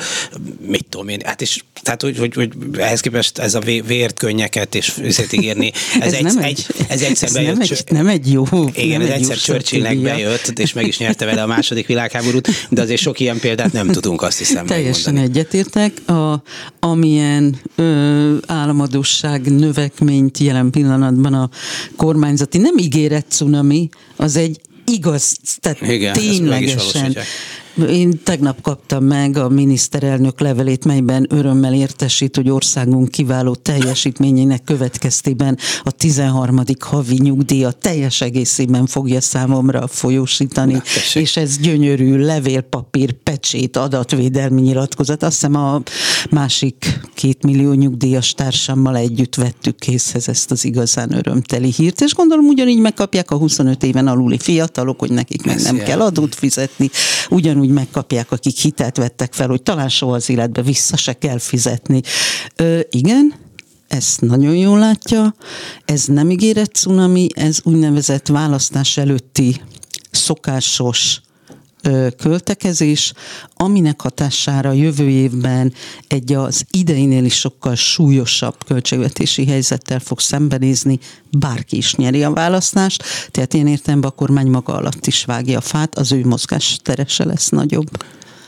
mit 0.88 0.96
tudom 0.96 1.08
én, 1.08 1.20
hát 1.24 1.42
és 1.42 1.62
tehát 1.82 2.02
hogy, 2.02 2.18
hogy, 2.18 2.34
hogy 2.34 2.52
ehhez 2.78 3.00
képest 3.00 3.38
ez 3.38 3.54
a 3.54 3.60
vért, 3.86 4.18
könnyeket 4.18 4.74
és 4.74 4.92
üzlet 5.02 5.32
ígérni, 5.32 5.72
ez, 6.00 6.06
ez, 6.06 6.12
egy, 6.12 6.22
nem 6.22 6.38
egy, 6.38 6.66
ez 6.88 7.02
egyszer 7.02 7.28
ez 7.28 7.34
bejött. 7.34 7.54
Nem 7.54 7.60
egy, 7.60 7.84
nem 7.88 8.08
egy 8.08 8.32
jó. 8.32 8.44
Igen, 8.72 9.00
ez 9.00 9.08
egyszer 9.08 9.36
Churchillnek 9.36 9.98
bejött, 9.98 10.58
és 10.58 10.72
meg 10.72 10.86
is 10.86 10.98
nyerte 10.98 11.24
vele 11.24 11.42
a 11.42 11.46
második 11.46 11.86
világháborút, 11.86 12.48
de 12.70 12.82
azért 12.82 13.00
sok 13.00 13.20
ilyen 13.20 13.38
példát 13.38 13.72
nem 13.72 13.88
tudunk 13.88 14.22
azt 14.22 14.38
hiszem 14.38 14.66
Teljesen 14.66 15.14
megmondani. 15.14 15.38
egyetértek. 15.38 16.08
A, 16.08 16.42
amilyen 16.80 17.60
ö, 17.76 18.36
államadosság 18.46 19.52
növekményt 19.52 20.38
jelen 20.38 20.70
pillanatban 20.70 21.34
a 21.34 21.50
kormányzati, 21.96 22.58
nem 22.58 22.78
ígéret 22.78 23.26
cunami, 23.28 23.88
az 24.16 24.36
egy 24.36 24.60
igaz, 24.84 25.38
tehát 25.60 25.80
Igen, 25.80 26.12
ténylegesen 26.12 27.16
én 27.86 28.20
tegnap 28.24 28.60
kaptam 28.60 29.04
meg 29.04 29.36
a 29.36 29.48
miniszterelnök 29.48 30.40
levelét, 30.40 30.84
melyben 30.84 31.26
örömmel 31.30 31.74
értesít, 31.74 32.36
hogy 32.36 32.50
országunk 32.50 33.10
kiváló 33.10 33.54
teljesítményének 33.54 34.64
következtében 34.64 35.58
a 35.82 35.90
13. 35.90 36.62
havi 36.78 37.18
nyugdíja 37.22 37.70
teljes 37.70 38.20
egészében 38.20 38.86
fogja 38.86 39.20
számomra 39.20 39.86
folyósítani, 39.86 40.72
Na, 40.72 40.82
és 41.14 41.36
ez 41.36 41.58
gyönyörű 41.58 42.16
levélpapír, 42.16 43.12
pecsét, 43.12 43.76
adatvédelmi 43.76 44.60
nyilatkozat. 44.60 45.22
Azt 45.22 45.32
hiszem 45.32 45.54
a 45.54 45.82
másik 46.30 47.00
két 47.14 47.42
millió 47.42 47.72
nyugdíjas 47.72 48.34
társammal 48.34 48.96
együtt 48.96 49.34
vettük 49.34 49.76
készhez 49.76 50.28
ezt 50.28 50.50
az 50.50 50.64
igazán 50.64 51.12
örömteli 51.12 51.72
hírt, 51.76 52.00
és 52.00 52.14
gondolom 52.14 52.46
ugyanígy 52.46 52.80
megkapják 52.80 53.30
a 53.30 53.36
25 53.36 53.82
éven 53.82 54.06
aluli 54.06 54.38
fiatalok, 54.38 54.98
hogy 54.98 55.10
nekik 55.10 55.44
meg 55.44 55.60
nem 55.62 55.76
kell 55.76 56.00
adót 56.00 56.34
fizetni, 56.34 56.90
ugyanúgy 57.30 57.67
úgy 57.68 57.74
megkapják, 57.74 58.32
akik 58.32 58.58
hitelt 58.58 58.96
vettek 58.96 59.32
fel, 59.32 59.48
hogy 59.48 59.62
talán 59.62 59.88
soha 59.88 60.14
az 60.14 60.30
életbe 60.30 60.62
vissza 60.62 60.96
se 60.96 61.12
kell 61.12 61.38
fizetni. 61.38 62.00
Ö, 62.56 62.80
igen, 62.90 63.34
ezt 63.88 64.20
nagyon 64.20 64.56
jól 64.56 64.78
látja, 64.78 65.34
ez 65.84 66.04
nem 66.04 66.30
ígéret 66.30 66.74
cunami, 66.74 67.26
ez 67.34 67.58
úgynevezett 67.64 68.26
választás 68.26 68.96
előtti 68.96 69.60
szokásos 70.10 71.20
költekezés, 72.16 73.12
aminek 73.54 74.00
hatására 74.00 74.72
jövő 74.72 75.08
évben 75.08 75.72
egy 76.08 76.32
az 76.32 76.64
ideinél 76.70 77.24
is 77.24 77.38
sokkal 77.38 77.74
súlyosabb 77.74 78.64
költségvetési 78.66 79.46
helyzettel 79.46 80.00
fog 80.00 80.20
szembenézni, 80.20 80.98
bárki 81.30 81.76
is 81.76 81.94
nyeri 81.94 82.22
a 82.22 82.30
választást, 82.30 83.04
tehát 83.30 83.54
én 83.54 83.66
értem, 83.66 84.00
a 84.02 84.10
kormány 84.10 84.46
maga 84.46 84.74
alatt 84.74 85.06
is 85.06 85.24
vágja 85.24 85.58
a 85.58 85.60
fát, 85.60 85.98
az 85.98 86.12
ő 86.12 86.24
mozgás 86.24 86.78
terese 86.82 87.24
lesz 87.24 87.48
nagyobb. 87.48 87.88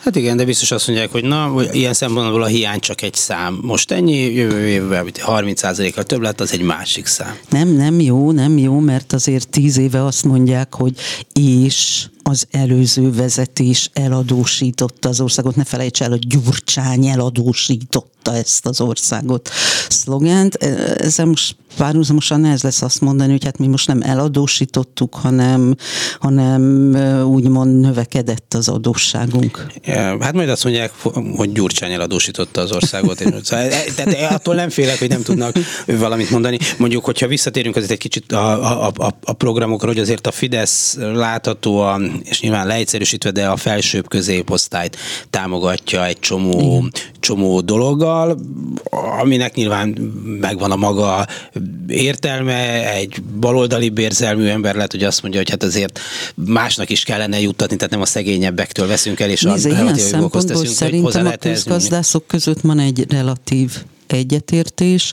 Hát 0.04 0.16
igen, 0.16 0.36
de 0.36 0.44
biztos 0.44 0.70
azt 0.70 0.86
mondják, 0.86 1.10
hogy 1.10 1.24
na, 1.24 1.54
ilyen 1.72 1.92
szempontból 1.92 2.42
a 2.42 2.46
hiány 2.46 2.80
csak 2.80 3.02
egy 3.02 3.14
szám. 3.14 3.58
Most 3.62 3.90
ennyi, 3.90 4.32
jövő 4.32 4.66
évben 4.66 5.10
30%-kal 5.14 6.04
több 6.04 6.20
lett, 6.20 6.40
az 6.40 6.52
egy 6.52 6.62
másik 6.62 7.06
szám. 7.06 7.36
Nem, 7.50 7.68
nem 7.68 8.00
jó, 8.00 8.30
nem 8.30 8.58
jó, 8.58 8.78
mert 8.78 9.12
azért 9.12 9.48
tíz 9.48 9.78
éve 9.78 10.04
azt 10.04 10.24
mondják, 10.24 10.74
hogy 10.74 10.94
és 11.32 12.06
az 12.30 12.46
előző 12.50 13.12
vezetés 13.12 13.90
eladósította 13.92 15.08
az 15.08 15.20
országot. 15.20 15.56
Ne 15.56 15.64
felejts 15.64 16.02
el, 16.02 16.08
hogy 16.08 16.26
Gyurcsány 16.26 17.06
eladósította 17.06 18.34
ezt 18.34 18.66
az 18.66 18.80
országot 18.80 19.50
szlogent. 19.88 20.54
Ezzel 20.54 21.26
most 21.26 21.56
párhuzamosan 21.76 22.44
ez 22.44 22.62
lesz 22.62 22.82
azt 22.82 23.00
mondani, 23.00 23.30
hogy 23.30 23.44
hát 23.44 23.58
mi 23.58 23.66
most 23.66 23.86
nem 23.86 24.02
eladósítottuk, 24.02 25.14
hanem, 25.14 25.74
hanem 26.18 26.94
úgymond 27.24 27.80
növekedett 27.80 28.54
az 28.54 28.68
adósságunk. 28.68 29.66
Hát 30.20 30.32
majd 30.32 30.48
azt 30.48 30.64
mondják, 30.64 30.92
hogy 31.36 31.52
Gyurcsány 31.52 31.92
eladósította 31.92 32.60
az 32.60 32.72
országot. 32.72 33.18
Szóval, 33.42 33.64
e, 33.64 33.84
tehát 33.96 34.32
attól 34.32 34.54
nem 34.54 34.68
félek, 34.68 34.98
hogy 34.98 35.08
nem 35.08 35.22
tudnak 35.22 35.56
valamit 35.86 36.30
mondani. 36.30 36.58
Mondjuk, 36.78 37.04
hogyha 37.04 37.26
visszatérünk 37.26 37.76
azért 37.76 37.90
egy 37.90 37.98
kicsit 37.98 38.32
a, 38.32 38.84
a, 38.86 38.92
a, 38.96 39.14
a 39.24 39.32
programokra, 39.32 39.88
hogy 39.88 39.98
azért 39.98 40.26
a 40.26 40.30
Fidesz 40.30 40.96
láthatóan 40.98 42.19
és 42.24 42.40
nyilván 42.40 42.66
leegyszerűsítve, 42.66 43.30
de 43.30 43.46
a 43.46 43.56
felsőbb 43.56 44.08
középosztályt 44.08 44.96
támogatja 45.30 46.06
egy 46.06 46.18
csomó, 46.18 46.84
csomó 47.20 47.60
dologgal, 47.60 48.38
aminek 49.20 49.54
nyilván 49.54 49.88
megvan 50.40 50.70
a 50.70 50.76
maga 50.76 51.26
értelme, 51.88 52.92
egy 52.92 53.22
baloldali 53.40 53.88
bérzelmű 53.88 54.46
ember 54.46 54.74
lehet, 54.74 54.90
hogy 54.90 55.04
azt 55.04 55.22
mondja, 55.22 55.40
hogy 55.40 55.50
hát 55.50 55.62
azért 55.62 56.00
másnak 56.34 56.90
is 56.90 57.02
kellene 57.02 57.40
juttatni, 57.40 57.76
tehát 57.76 57.92
nem 57.92 58.00
a 58.00 58.06
szegényebbektől 58.06 58.86
veszünk 58.86 59.20
el, 59.20 59.30
és 59.30 59.42
Nézze, 59.42 59.70
a 59.70 59.74
relatív 59.74 60.04
jogokhoz 60.12 60.44
teszünk, 60.44 60.68
szerintem 60.68 61.26
a 61.26 61.36
közgazdászok 61.36 62.26
között 62.26 62.60
van 62.60 62.78
egy 62.78 63.06
relatív 63.08 63.72
egyetértés. 64.12 65.12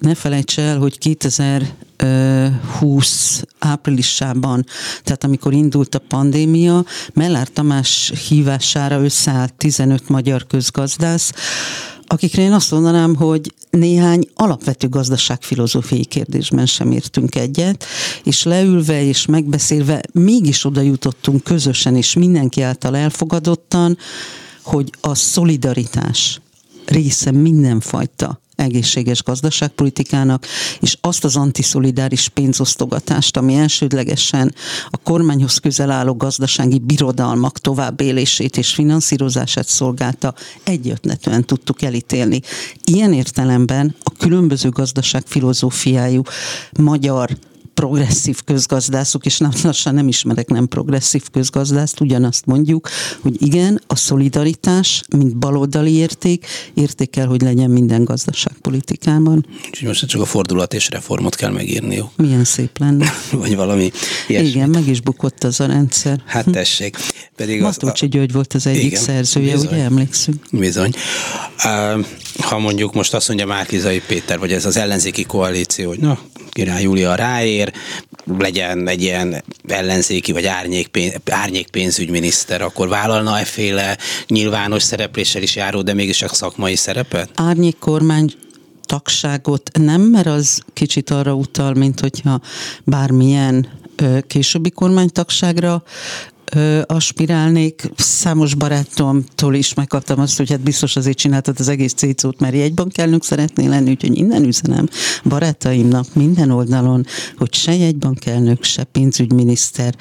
Ne 0.00 0.14
felejts 0.14 0.58
el, 0.58 0.78
hogy 0.78 0.98
2020 0.98 3.42
áprilisában, 3.58 4.64
tehát 5.02 5.24
amikor 5.24 5.52
indult 5.52 5.94
a 5.94 6.02
pandémia, 6.08 6.84
Mellár 7.12 7.48
Tamás 7.48 8.12
hívására 8.28 9.02
összeállt 9.02 9.54
15 9.54 10.08
magyar 10.08 10.46
közgazdász, 10.46 11.32
akikre 12.10 12.42
én 12.42 12.52
azt 12.52 12.70
mondanám, 12.70 13.14
hogy 13.14 13.54
néhány 13.70 14.28
alapvető 14.34 14.88
gazdaságfilozófiai 14.88 16.04
kérdésben 16.04 16.66
sem 16.66 16.90
értünk 16.90 17.34
egyet, 17.34 17.84
és 18.24 18.42
leülve 18.42 19.02
és 19.02 19.26
megbeszélve 19.26 20.00
mégis 20.12 20.64
oda 20.64 20.80
jutottunk 20.80 21.44
közösen 21.44 21.96
és 21.96 22.14
mindenki 22.14 22.62
által 22.62 22.96
elfogadottan, 22.96 23.98
hogy 24.62 24.90
a 25.00 25.14
szolidaritás 25.14 26.40
része 26.88 27.30
mindenfajta 27.30 28.40
egészséges 28.58 29.22
gazdaságpolitikának, 29.22 30.46
és 30.80 30.96
azt 31.00 31.24
az 31.24 31.36
antiszolidáris 31.36 32.28
pénzosztogatást, 32.28 33.36
ami 33.36 33.54
elsődlegesen 33.54 34.54
a 34.90 34.96
kormányhoz 34.96 35.58
közel 35.58 35.90
álló 35.90 36.14
gazdasági 36.14 36.78
birodalmak 36.78 37.58
továbbélését 37.58 38.56
és 38.56 38.74
finanszírozását 38.74 39.66
szolgálta, 39.66 40.34
egyötletően 40.64 41.44
tudtuk 41.44 41.82
elítélni. 41.82 42.40
Ilyen 42.84 43.12
értelemben 43.12 43.94
a 44.02 44.10
különböző 44.10 44.68
gazdaságfilozófiájú 44.68 46.22
magyar 46.78 47.36
progresszív 47.78 48.38
közgazdászok, 48.44 49.26
és 49.26 49.38
nem, 49.38 49.50
lassan 49.62 49.94
nem 49.94 50.08
ismerek 50.08 50.48
nem 50.48 50.68
progresszív 50.68 51.22
közgazdászt, 51.32 52.00
ugyanazt 52.00 52.46
mondjuk, 52.46 52.88
hogy 53.20 53.42
igen, 53.42 53.82
a 53.86 53.96
szolidaritás, 53.96 55.02
mint 55.16 55.36
baloldali 55.36 55.92
érték, 55.94 56.46
érték 56.74 57.10
kell, 57.10 57.26
hogy 57.26 57.42
legyen 57.42 57.70
minden 57.70 58.04
gazdaságpolitikában. 58.04 59.46
Úgyhogy 59.66 59.88
most 59.88 60.06
csak 60.06 60.20
a 60.20 60.24
fordulat 60.24 60.74
és 60.74 60.90
reformot 60.90 61.34
kell 61.34 61.50
megírniuk. 61.50 62.10
Milyen 62.16 62.44
szép 62.44 62.78
lenne. 62.78 63.12
Vagy 63.32 63.56
valami 63.56 63.90
ilyesmi. 64.26 64.48
Igen, 64.48 64.68
meg 64.68 64.88
is 64.88 65.00
bukott 65.00 65.44
az 65.44 65.60
a 65.60 65.66
rendszer. 65.66 66.22
Hát 66.26 66.50
tessék. 66.50 66.96
Pedig 67.36 67.60
Matolcsi 67.60 68.04
a... 68.04 68.08
György 68.08 68.32
volt 68.32 68.54
az 68.54 68.66
egyik 68.66 68.84
igen, 68.84 69.00
szerzője, 69.00 69.52
bizony, 69.52 69.72
ugye 69.72 69.82
emlékszünk? 69.82 70.42
Bizony. 70.52 70.92
Ha 72.40 72.58
mondjuk 72.58 72.94
most 72.94 73.14
azt 73.14 73.28
mondja 73.28 73.46
Márkizai 73.46 74.02
Péter, 74.06 74.38
vagy 74.38 74.52
ez 74.52 74.64
az 74.64 74.76
ellenzéki 74.76 75.24
koalíció, 75.24 75.88
hogy 75.88 75.98
na, 75.98 76.18
király 76.58 76.82
Júlia 76.82 77.14
ráér, 77.14 77.67
legyen 78.38 78.88
egy 78.88 79.02
ilyen 79.02 79.44
ellenzéki 79.68 80.32
vagy 80.32 80.46
árnyék, 80.46 81.12
árnyék 81.30 81.70
pénzügyminiszter, 81.70 82.62
akkor 82.62 82.88
vállalna 82.88 83.38
efféle 83.38 83.98
nyilvános 84.26 84.82
szerepléssel 84.82 85.42
is 85.42 85.56
járó, 85.56 85.82
de 85.82 85.94
mégis 85.94 86.22
a 86.22 86.28
szakmai 86.28 86.76
szerepet? 86.76 87.30
Árnyék 87.34 87.78
kormány 87.78 88.32
tagságot 88.82 89.70
nem, 89.78 90.00
mert 90.00 90.26
az 90.26 90.62
kicsit 90.72 91.10
arra 91.10 91.34
utal, 91.34 91.74
mint 91.74 92.00
hogyha 92.00 92.40
bármilyen 92.84 93.68
későbbi 94.26 94.70
kormánytagságra 94.70 95.82
aspirálnék. 96.86 97.90
Számos 97.96 98.54
barátomtól 98.54 99.54
is 99.54 99.74
megkaptam 99.74 100.20
azt, 100.20 100.36
hogy 100.36 100.50
hát 100.50 100.60
biztos 100.60 100.96
azért 100.96 101.18
csináltad 101.18 101.60
az 101.60 101.68
egész 101.68 101.92
cécót, 101.92 102.40
mert 102.40 102.54
jegybankelnök 102.54 103.24
szeretnél 103.24 103.68
lenni, 103.68 103.90
úgyhogy 103.90 104.16
innen 104.16 104.44
üzenem 104.44 104.88
barátaimnak 105.24 106.14
minden 106.14 106.50
oldalon, 106.50 107.06
hogy 107.36 107.54
se 107.54 107.74
jegybankelnök, 107.74 108.64
se 108.64 108.84
pénzügyminiszter, 108.84 109.94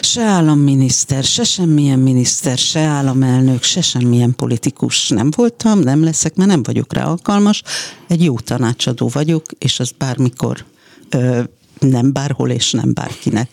se 0.00 0.22
államminiszter, 0.22 1.24
se 1.24 1.44
semmilyen 1.44 1.98
miniszter, 1.98 2.58
se 2.58 2.80
államelnök, 2.80 3.62
se 3.62 3.80
semmilyen 3.80 4.34
politikus 4.34 5.08
nem 5.08 5.30
voltam, 5.36 5.78
nem 5.78 6.04
leszek, 6.04 6.34
mert 6.34 6.50
nem 6.50 6.62
vagyok 6.62 6.92
rá 6.92 7.04
alkalmas. 7.04 7.62
Egy 8.08 8.24
jó 8.24 8.38
tanácsadó 8.38 9.10
vagyok, 9.12 9.44
és 9.58 9.80
az 9.80 9.90
bármikor 9.98 10.64
nem 11.78 12.12
bárhol 12.12 12.50
és 12.50 12.70
nem 12.70 12.94
bárkinek 12.94 13.48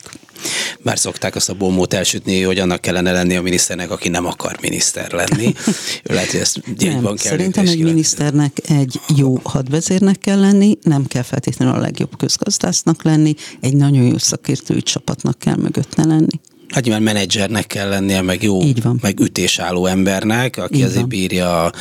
bár 0.84 1.00
szokták 1.00 1.36
azt 1.36 1.50
a 1.50 1.54
bombót 1.54 1.94
elsütni, 1.94 2.42
hogy 2.42 2.60
annak 2.60 2.82
kellene 2.82 3.12
lenni 3.12 3.36
a 3.36 3.42
miniszternek, 3.42 3.92
aki 3.92 4.10
nem 4.10 4.26
akar 4.26 4.58
miniszter 4.62 5.12
lenni. 5.12 5.54
Lehet, 6.04 6.32
hogy 6.32 6.40
ezt 6.40 6.62
nem, 6.78 7.04
kell 7.04 7.16
Szerintem 7.16 7.68
egy 7.68 7.84
miniszternek 7.84 8.58
egy 8.68 9.00
jó 9.16 9.40
hadvezérnek 9.44 10.20
kell 10.20 10.40
lenni, 10.40 10.78
nem 10.82 11.06
kell 11.06 11.24
feltétlenül 11.24 11.74
a 11.74 11.80
legjobb 11.80 12.18
közgazdásznak 12.18 13.04
lenni, 13.04 13.34
egy 13.62 13.76
nagyon 13.76 14.04
jó 14.04 14.18
szakértői 14.18 14.82
csapatnak 14.82 15.40
kell 15.40 15.56
mögötte 15.56 16.06
lenni. 16.06 16.40
Hát 16.72 16.84
nyilván 16.84 17.02
menedzsernek 17.04 17.68
kell 17.68 17.90
lennie, 17.90 18.22
meg 18.22 18.44
jó, 18.44 18.62
Így 18.62 18.82
van. 18.82 19.00
meg 19.02 19.20
ütésálló 19.20 19.86
embernek, 19.86 20.58
aki 20.58 20.76
Így 20.76 20.82
azért 20.82 21.00
van. 21.00 21.10
bírja 21.10 21.72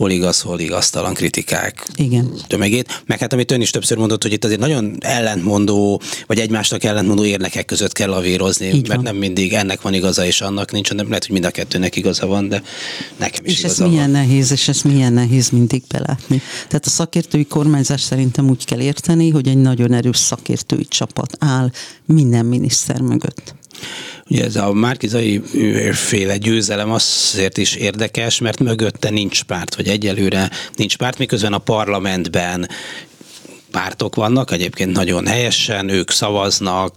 hol 0.00 0.10
igaz, 0.10 0.40
hol 0.40 0.60
igaztalan 0.60 1.14
kritikák 1.14 1.86
Igen. 1.94 2.32
tömegét. 2.46 3.02
Meg 3.06 3.18
hát 3.18 3.32
amit 3.32 3.50
ön 3.50 3.60
is 3.60 3.70
többször 3.70 3.98
mondott, 3.98 4.22
hogy 4.22 4.32
itt 4.32 4.44
azért 4.44 4.60
nagyon 4.60 4.96
ellentmondó, 5.00 6.00
vagy 6.26 6.38
egymásnak 6.38 6.84
ellentmondó 6.84 7.24
érnekek 7.24 7.64
között 7.64 7.92
kell 7.92 8.08
lavírozni, 8.08 8.66
Így 8.66 8.88
mert 8.88 8.94
van. 8.94 9.02
nem 9.02 9.16
mindig 9.16 9.52
ennek 9.52 9.80
van 9.80 9.94
igaza, 9.94 10.24
és 10.24 10.40
annak 10.40 10.72
nincs, 10.72 10.88
hanem 10.88 11.06
lehet, 11.08 11.24
hogy 11.24 11.32
mind 11.32 11.44
a 11.44 11.50
kettőnek 11.50 11.96
igaza 11.96 12.26
van, 12.26 12.48
de 12.48 12.62
nekem 13.16 13.44
is 13.44 13.52
és 13.52 13.58
igaza 13.58 13.84
ez 13.84 13.90
milyen 13.90 14.10
nehéz, 14.10 14.52
és 14.52 14.68
ez 14.68 14.82
milyen 14.82 15.12
nehéz 15.12 15.50
mindig 15.50 15.82
belátni. 15.88 16.42
Tehát 16.68 16.86
a 16.86 16.90
szakértői 16.90 17.44
kormányzás 17.44 18.00
szerintem 18.00 18.48
úgy 18.48 18.64
kell 18.64 18.80
érteni, 18.80 19.30
hogy 19.30 19.48
egy 19.48 19.58
nagyon 19.58 19.92
erős 19.92 20.18
szakértői 20.18 20.84
csapat 20.88 21.36
áll 21.38 21.70
minden 22.04 22.46
miniszter 22.46 23.00
mögött. 23.00 23.54
Ugye 24.30 24.44
ez 24.44 24.56
a 24.56 24.72
Márkizai 24.72 25.42
féle 25.92 26.36
győzelem 26.36 26.90
azért 26.90 27.58
is 27.58 27.74
érdekes, 27.74 28.38
mert 28.38 28.58
mögötte 28.58 29.10
nincs 29.10 29.42
párt, 29.42 29.74
vagy 29.74 29.88
egyelőre 29.90 30.50
nincs 30.74 30.96
párt, 30.96 31.18
miközben 31.18 31.52
a 31.52 31.58
parlamentben 31.58 32.68
pártok 33.70 34.14
vannak, 34.14 34.50
egyébként 34.50 34.92
nagyon 34.92 35.26
helyesen, 35.26 35.88
ők 35.88 36.10
szavaznak, 36.10 36.94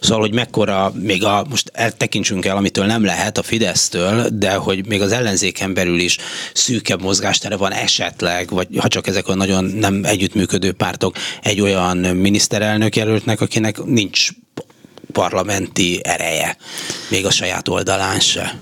szóval, 0.00 0.20
hogy 0.20 0.34
mekkora, 0.34 0.92
még 0.94 1.24
a, 1.24 1.46
most 1.50 1.70
eltekintsünk 1.74 2.44
el, 2.44 2.56
amitől 2.56 2.84
nem 2.84 3.04
lehet 3.04 3.38
a 3.38 3.42
Fidesztől, 3.42 4.28
de 4.32 4.54
hogy 4.54 4.86
még 4.86 5.00
az 5.00 5.12
ellenzéken 5.12 5.74
belül 5.74 5.98
is 5.98 6.18
szűkebb 6.54 7.02
mozgástere 7.02 7.56
van 7.56 7.72
esetleg, 7.72 8.50
vagy 8.50 8.68
ha 8.78 8.88
csak 8.88 9.06
ezek 9.06 9.28
a 9.28 9.34
nagyon 9.34 9.64
nem 9.64 10.00
együttműködő 10.04 10.72
pártok, 10.72 11.16
egy 11.42 11.60
olyan 11.60 11.96
miniszterelnök 11.96 12.96
jelöltnek, 12.96 13.40
akinek 13.40 13.84
nincs 13.84 14.28
parlamenti 15.12 16.00
ereje, 16.02 16.56
még 17.10 17.26
a 17.26 17.30
saját 17.30 17.68
oldalán 17.68 18.20
se. 18.20 18.58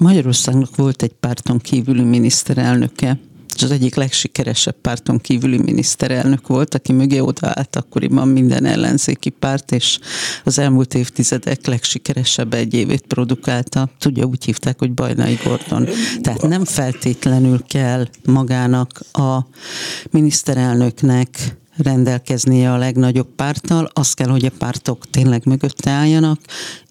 Magyarországnak 0.00 0.76
volt 0.76 1.02
egy 1.02 1.12
párton 1.20 1.58
kívüli 1.58 2.02
miniszterelnöke, 2.02 3.18
és 3.58 3.64
az 3.64 3.70
egyik 3.70 3.94
legsikeresebb 3.94 4.76
párton 4.80 5.18
kívüli 5.18 5.58
miniszterelnök 5.58 6.46
volt, 6.46 6.74
aki 6.74 6.92
mögé 6.92 7.18
odaállt 7.18 7.76
akkoriban 7.76 8.28
minden 8.28 8.64
ellenzéki 8.64 9.30
párt, 9.30 9.72
és 9.72 9.98
az 10.44 10.58
elmúlt 10.58 10.94
évtizedek 10.94 11.66
legsikeresebb 11.66 12.54
egy 12.54 12.74
évét 12.74 13.06
produkálta. 13.06 13.90
Tudja, 13.98 14.24
úgy 14.24 14.44
hívták, 14.44 14.78
hogy 14.78 14.92
Bajnai 14.92 15.38
Gordon. 15.44 15.88
Tehát 16.20 16.42
nem 16.42 16.64
feltétlenül 16.64 17.62
kell 17.62 18.06
magának 18.24 19.00
a 19.12 19.38
miniszterelnöknek 20.10 21.56
rendelkeznie 21.76 22.72
a 22.72 22.76
legnagyobb 22.76 23.28
párttal, 23.36 23.90
az 23.92 24.12
kell, 24.12 24.28
hogy 24.28 24.44
a 24.44 24.50
pártok 24.58 25.10
tényleg 25.10 25.42
mögötte 25.44 25.90
álljanak, 25.90 26.40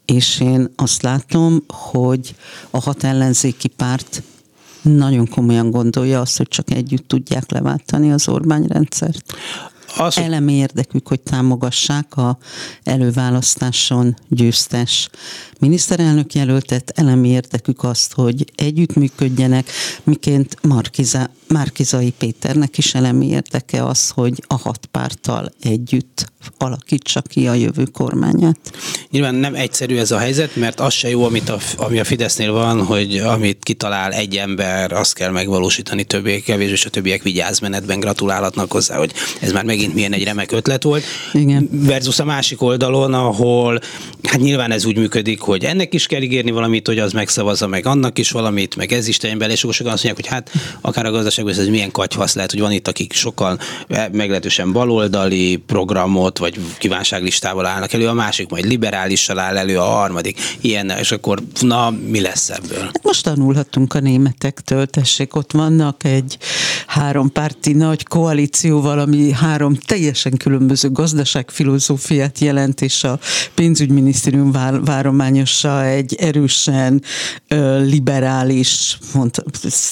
és 0.08 0.40
én 0.40 0.72
azt 0.76 1.02
látom, 1.02 1.64
hogy 1.68 2.36
a 2.70 2.80
hat 2.82 3.04
ellenzéki 3.04 3.68
párt 3.68 4.24
nagyon 4.82 5.28
komolyan 5.28 5.72
gondolja 5.72 6.20
azt, 6.20 6.38
hogy 6.38 6.48
csak 6.48 6.72
együtt 6.72 7.08
tudják 7.08 7.52
leváltani 7.52 8.12
az 8.12 8.28
Orbán 8.28 8.64
rendszert. 8.64 9.34
Az, 9.96 10.18
Elemi 10.18 10.54
érdekük, 10.54 11.08
hogy 11.08 11.20
támogassák 11.20 12.18
a 12.18 12.38
előválasztáson 12.84 14.16
győztes 14.28 15.10
miniszterelnök 15.60 16.34
jelöltet, 16.34 16.92
elemi 16.96 17.30
érdekük 17.30 17.84
azt, 17.84 18.14
hogy 18.14 18.46
együttműködjenek, 18.56 19.70
miként 20.04 20.58
Markiza, 20.62 21.30
Márkizai 21.48 22.14
Péternek 22.18 22.78
is 22.78 22.96
elemi 22.96 23.28
érdeke 23.28 23.86
az, 23.86 24.10
hogy 24.10 24.44
a 24.48 24.56
hat 24.56 24.86
párttal 24.86 25.52
együtt 25.62 26.32
alakítsa 26.58 27.22
ki 27.22 27.48
a 27.48 27.54
jövő 27.54 27.84
kormányát. 27.84 28.60
Nyilván 29.12 29.36
nem 29.36 29.56
egyszerű 29.56 29.98
ez 29.98 30.12
a 30.12 30.18
helyzet, 30.18 30.56
mert 30.56 30.80
az 30.80 30.94
se 30.94 31.10
jó, 31.10 31.24
amit 31.24 31.50
a, 31.50 31.58
ami 31.78 32.00
a 32.00 32.04
Fidesznél 32.04 32.52
van, 32.52 32.86
hogy 32.86 33.18
amit 33.18 33.64
kitalál 33.64 34.14
egy 34.14 34.36
ember, 34.36 34.92
azt 34.92 35.14
kell 35.14 35.32
megvalósítani 35.32 36.04
többiek 36.04 36.44
kevés, 36.44 36.72
és 36.72 36.86
a 36.86 36.90
többiek 36.90 37.24
vigyázmenetben 37.24 38.00
gratulálhatnak 38.00 38.72
hozzá, 38.72 38.98
hogy 38.98 39.14
ez 39.42 39.52
már 39.52 39.64
megint 39.64 39.87
milyen 39.94 40.14
egy 40.14 40.24
remek 40.24 40.52
ötlet 40.52 40.84
volt. 40.84 41.04
Igen. 41.34 41.70
Versus 41.72 42.20
a 42.20 42.26
másik 42.26 42.62
oldalon, 42.62 43.14
ahol 43.14 43.80
hát 44.24 44.40
nyilván 44.40 44.72
ez 44.72 44.86
úgy 44.86 44.98
működik, 44.98 45.40
hogy 45.40 45.64
ennek 45.64 45.94
is 45.94 46.06
kell 46.06 46.22
ígérni 46.22 46.52
valamit, 46.52 46.88
hogy 46.88 47.00
az 47.00 47.12
megszavazza, 47.12 47.68
meg 47.68 47.86
annak 47.86 48.20
is 48.20 48.32
valamit, 48.32 48.76
meg 48.76 48.92
ez 48.92 49.08
is 49.08 49.18
bele, 49.18 49.52
és 49.52 49.60
sokan 49.60 49.92
azt 49.92 50.04
mondják, 50.04 50.16
hogy 50.16 50.28
hát 50.28 50.52
akár 50.82 51.06
a 51.06 51.12
gazdaságban 51.12 51.54
ez 51.54 51.68
milyen 51.68 51.92
katyvasz 51.92 52.36
lehet, 52.36 52.52
hogy 52.52 52.60
van 52.60 52.72
itt, 52.72 52.88
akik 52.88 53.14
sokkal 53.14 53.60
meglehetősen 54.12 54.72
baloldali 54.72 55.56
programot, 55.66 56.38
vagy 56.38 56.60
kívánságlistával 56.78 57.66
állnak 57.66 57.94
elő, 57.94 58.08
a 58.08 58.14
másik 58.14 58.50
majd 58.50 58.66
liberálissal 58.66 59.40
áll 59.40 59.58
elő, 59.58 59.78
a 59.78 59.84
harmadik 59.84 60.40
ilyen, 60.62 60.90
és 60.90 61.12
akkor 61.12 61.40
na, 61.60 61.94
mi 62.08 62.22
lesz 62.22 62.50
ebből? 62.50 62.80
Hát 62.80 63.04
most 63.04 63.24
tanulhatunk 63.24 63.94
a 63.94 64.00
németektől, 64.00 64.86
tessék, 64.86 65.36
ott 65.36 65.52
vannak 65.52 66.04
egy 66.04 66.38
hárompárti 66.88 67.74
nagy 67.74 68.04
koalícióval, 68.04 69.00
ami 69.00 69.32
három 69.32 69.67
teljesen 69.76 70.38
különböző 70.38 70.92
gazdaságfilozófiát 70.92 72.40
jelent, 72.40 72.82
és 72.82 73.04
a 73.04 73.20
pénzügyminisztérium 73.54 74.52
várományosa 74.84 75.86
egy 75.86 76.16
erősen 76.16 77.02
liberális, 77.84 78.98
mondta, 79.14 79.44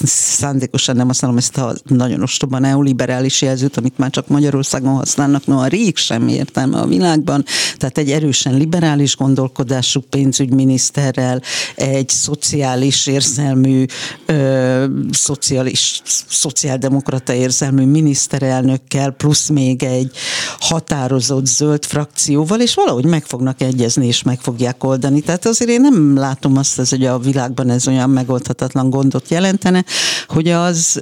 szándékosan 0.05 0.95
nem 0.95 1.07
használom 1.07 1.37
ezt 1.37 1.57
a 1.57 1.75
nagyon 1.83 2.21
ostoban 2.21 2.61
neoliberális 2.61 3.41
jelzőt, 3.41 3.77
amit 3.77 3.97
már 3.97 4.09
csak 4.09 4.27
Magyarországon 4.27 4.93
használnak, 4.93 5.45
no 5.45 5.57
a 5.57 5.67
rég 5.67 5.97
semmi 5.97 6.33
értelme 6.33 6.79
a 6.79 6.87
világban, 6.87 7.45
tehát 7.77 7.97
egy 7.97 8.11
erősen 8.11 8.57
liberális 8.57 9.15
gondolkodású 9.15 9.99
pénzügyminiszterrel, 10.09 11.41
egy 11.75 12.09
szociális 12.09 13.07
érzelmű, 13.07 13.85
ö, 14.25 14.85
szociális, 15.11 16.01
szociáldemokrata 16.29 17.33
érzelmű 17.33 17.85
miniszterelnökkel, 17.85 19.11
plusz 19.11 19.49
még 19.49 19.64
egy 19.83 20.11
határozott 20.59 21.45
zöld 21.45 21.85
frakcióval, 21.85 22.59
és 22.59 22.73
valahogy 22.73 23.05
meg 23.05 23.25
fognak 23.25 23.61
egyezni, 23.61 24.07
és 24.07 24.23
meg 24.23 24.39
fogják 24.39 24.83
oldani. 24.83 25.21
Tehát 25.21 25.45
azért 25.45 25.69
én 25.69 25.81
nem 25.81 26.17
látom 26.17 26.57
azt, 26.57 26.89
hogy 26.89 27.05
a 27.05 27.19
világban 27.19 27.69
ez 27.69 27.87
olyan 27.87 28.09
megoldhatatlan 28.09 28.89
gondot 28.89 29.29
jelentene, 29.29 29.85
hogy 30.27 30.47
az 30.47 31.01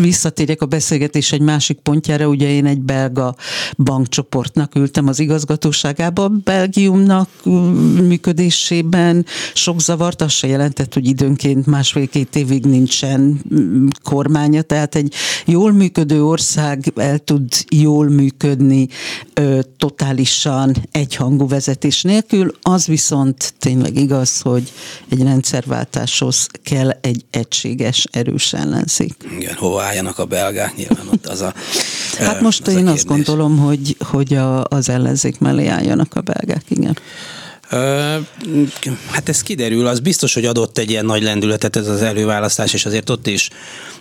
visszatérjek 0.00 0.62
a 0.62 0.66
beszélgetés 0.66 1.32
egy 1.32 1.40
másik 1.40 1.78
pontjára, 1.78 2.26
ugye 2.26 2.48
én 2.48 2.66
egy 2.66 2.80
belga 2.80 3.34
bankcsoportnak 3.76 4.74
ültem 4.74 5.08
az 5.08 5.18
igazgatóságába, 5.18 6.28
Belgiumnak 6.28 7.28
működésében. 7.94 9.26
Sok 9.54 9.80
zavart, 9.80 10.22
az 10.22 10.32
se 10.32 10.46
jelentett, 10.46 10.94
hogy 10.94 11.06
időnként 11.06 11.66
másfél-két 11.66 12.36
évig 12.36 12.64
nincsen 12.64 13.40
kormánya, 14.02 14.62
tehát 14.62 14.94
egy 14.94 15.14
jól 15.46 15.72
működő 15.72 16.24
ország 16.24 16.92
el 16.96 17.18
tud 17.18 17.48
jól 17.68 18.08
működni 18.08 18.88
ö, 19.34 19.60
totálisan 19.76 20.74
egyhangú 20.90 21.48
vezetés 21.48 22.02
nélkül, 22.02 22.54
az 22.62 22.86
viszont 22.86 23.54
tényleg 23.58 23.96
igaz, 23.96 24.40
hogy 24.40 24.72
egy 25.08 25.22
rendszerváltáshoz 25.22 26.46
kell 26.62 26.90
egy 26.90 27.24
egységes, 27.30 28.06
erős 28.10 28.52
ellenzék. 28.52 29.14
Igen, 29.38 29.54
hova 29.54 29.81
álljanak 29.82 30.18
a 30.18 30.24
belgák, 30.24 30.76
nyilván 30.76 31.08
ott 31.12 31.26
az 31.26 31.40
a 31.40 31.54
Hát 32.18 32.40
most 32.40 32.66
én 32.66 32.86
azt 32.86 33.06
gondolom, 33.06 33.58
hogy, 33.58 33.96
hogy 34.00 34.34
a, 34.34 34.64
az 34.64 34.88
ellenzék 34.88 35.38
mellé 35.38 35.66
álljanak 35.66 36.14
a 36.14 36.20
belgák, 36.20 36.64
igen. 36.68 36.96
Hát 39.10 39.28
ez 39.28 39.42
kiderül, 39.42 39.86
az 39.86 40.00
biztos, 40.00 40.34
hogy 40.34 40.44
adott 40.44 40.78
egy 40.78 40.90
ilyen 40.90 41.04
nagy 41.04 41.22
lendületet 41.22 41.76
ez 41.76 41.88
az 41.88 42.02
előválasztás, 42.02 42.72
és 42.72 42.86
azért 42.86 43.10
ott 43.10 43.26
is 43.26 43.50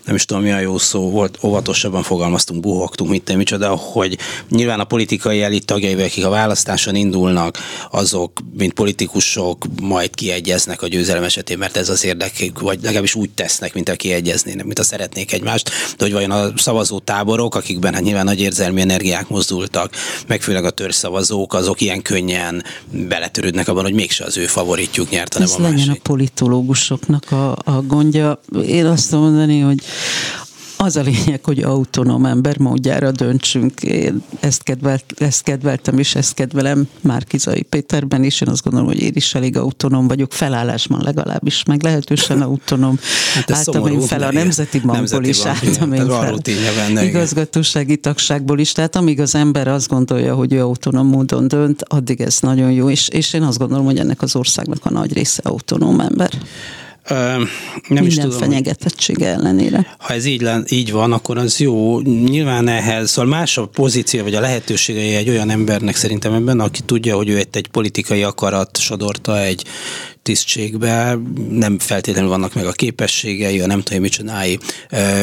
nem 0.05 0.15
is 0.15 0.25
tudom 0.25 0.43
mi 0.43 0.51
a 0.51 0.59
jó 0.59 0.77
szó, 0.77 1.09
volt, 1.09 1.37
óvatosabban 1.43 2.03
fogalmaztunk, 2.03 2.61
buhogtunk, 2.61 3.09
mit 3.09 3.35
micsoda, 3.35 3.75
hogy 3.75 4.17
nyilván 4.49 4.79
a 4.79 4.83
politikai 4.83 5.41
elit 5.41 5.65
tagjai, 5.65 6.01
akik 6.01 6.25
a 6.25 6.29
választáson 6.29 6.95
indulnak, 6.95 7.57
azok, 7.91 8.31
mint 8.57 8.73
politikusok 8.73 9.65
majd 9.81 10.15
kiegyeznek 10.15 10.81
a 10.81 10.87
győzelem 10.87 11.23
esetén, 11.23 11.57
mert 11.57 11.77
ez 11.77 11.89
az 11.89 12.05
érdekük, 12.05 12.59
vagy 12.59 12.79
legalábbis 12.81 13.15
úgy 13.15 13.29
tesznek, 13.29 13.73
mint 13.73 13.89
a 13.89 13.95
kiegyeznének, 13.95 14.65
mint 14.65 14.79
a 14.79 14.83
szeretnék 14.83 15.33
egymást, 15.33 15.69
de 15.97 16.03
hogy 16.03 16.13
vajon 16.13 16.31
a 16.31 16.51
szavazó 16.55 16.99
táborok, 16.99 17.55
akikben 17.55 17.93
hát 17.93 18.03
nyilván 18.03 18.25
nagy 18.25 18.41
érzelmi 18.41 18.81
energiák 18.81 19.27
mozdultak, 19.27 19.95
meg 20.27 20.41
főleg 20.41 20.65
a 20.65 20.69
törzszavazók, 20.69 21.53
azok 21.53 21.81
ilyen 21.81 22.01
könnyen 22.01 22.63
beletörődnek 22.91 23.60
abban, 23.67 23.83
hogy 23.83 23.93
mégse 23.93 24.23
az 24.23 24.37
ő 24.37 24.45
favoritjuk 24.45 25.09
nyert, 25.09 25.33
hanem 25.33 25.47
Ez 25.47 25.55
a 25.55 25.59
másik. 25.61 25.77
legyen 25.77 25.95
a 25.95 25.99
politológusoknak 26.03 27.31
a, 27.31 27.51
a 27.51 27.81
gondja. 27.87 28.39
Én 28.67 28.85
azt 28.85 29.11
mondani, 29.11 29.59
hogy 29.59 29.79
az 30.81 30.95
a 30.95 31.01
lényeg, 31.01 31.39
hogy 31.43 31.59
autonóm 31.59 32.25
ember 32.25 32.57
módjára 32.57 33.11
döntsünk. 33.11 33.81
Én 33.81 34.23
ezt, 34.39 34.63
kedvelt, 34.63 35.03
ezt 35.17 35.43
kedveltem, 35.43 35.97
és 35.97 36.15
ezt 36.15 36.33
kedvelem 36.33 36.87
Márkizai 37.01 37.61
Péterben 37.61 38.23
is. 38.23 38.41
Én 38.41 38.47
azt 38.47 38.63
gondolom, 38.63 38.87
hogy 38.87 39.01
én 39.01 39.11
is 39.13 39.35
elég 39.35 39.57
autonóm 39.57 40.07
vagyok, 40.07 40.33
felállásban 40.33 41.01
legalábbis, 41.03 41.63
meg 41.63 41.83
lehetősen 41.83 42.41
autonóm. 42.41 42.99
Hát 43.33 43.51
álltam 43.51 43.87
én 43.87 44.01
fel 44.01 44.23
a 44.23 44.31
Nemzeti 44.31 44.79
Bankból 44.79 45.23
is, 45.23 45.45
álltam 45.45 45.93
én 45.93 46.07
fel 46.07 46.37
benne, 46.75 47.05
igazgatósági 47.05 47.97
tagságból 47.97 48.59
is. 48.59 48.71
Tehát 48.71 48.95
amíg 48.95 49.19
az 49.19 49.35
ember 49.35 49.67
azt 49.67 49.87
gondolja, 49.87 50.35
hogy 50.35 50.53
ő 50.53 50.61
autonóm 50.61 51.07
módon 51.07 51.47
dönt, 51.47 51.83
addig 51.87 52.21
ez 52.21 52.37
nagyon 52.39 52.71
jó, 52.71 52.89
és, 52.89 53.07
és 53.07 53.33
én 53.33 53.41
azt 53.41 53.57
gondolom, 53.57 53.85
hogy 53.85 53.97
ennek 53.97 54.21
az 54.21 54.35
országnak 54.35 54.85
a 54.85 54.89
nagy 54.91 55.13
része 55.13 55.41
autonóm 55.45 55.99
ember. 55.99 56.29
Nem 57.11 57.47
Minden 57.87 58.05
is 58.05 58.15
tudom, 58.15 58.39
fenyegetettsége 58.39 59.27
ellenére. 59.27 59.95
Ha 59.97 60.13
ez 60.13 60.25
így, 60.25 60.49
így 60.69 60.91
van, 60.91 61.11
akkor 61.11 61.37
az 61.37 61.59
jó. 61.59 61.99
Nyilván 61.99 62.67
ehhez, 62.67 63.09
szóval 63.09 63.29
más 63.31 63.57
a 63.57 63.65
pozíció, 63.65 64.23
vagy 64.23 64.35
a 64.35 64.39
lehetőségei 64.39 65.15
egy 65.15 65.29
olyan 65.29 65.49
embernek 65.49 65.95
szerintem 65.95 66.33
ebben, 66.33 66.59
aki 66.59 66.81
tudja, 66.85 67.15
hogy 67.15 67.29
ő 67.29 67.37
egy, 67.37 67.47
egy 67.51 67.67
politikai 67.67 68.23
akarat 68.23 68.77
sodorta 68.77 69.39
egy 69.39 69.65
tisztségbe, 70.23 71.19
nem 71.49 71.79
feltétlenül 71.79 72.29
vannak 72.29 72.53
meg 72.53 72.65
a 72.65 72.71
képességei, 72.71 73.59
a 73.59 73.65
nem 73.65 73.81
tudom, 73.81 74.01
mit 74.01 74.11
csinálj 74.11 74.57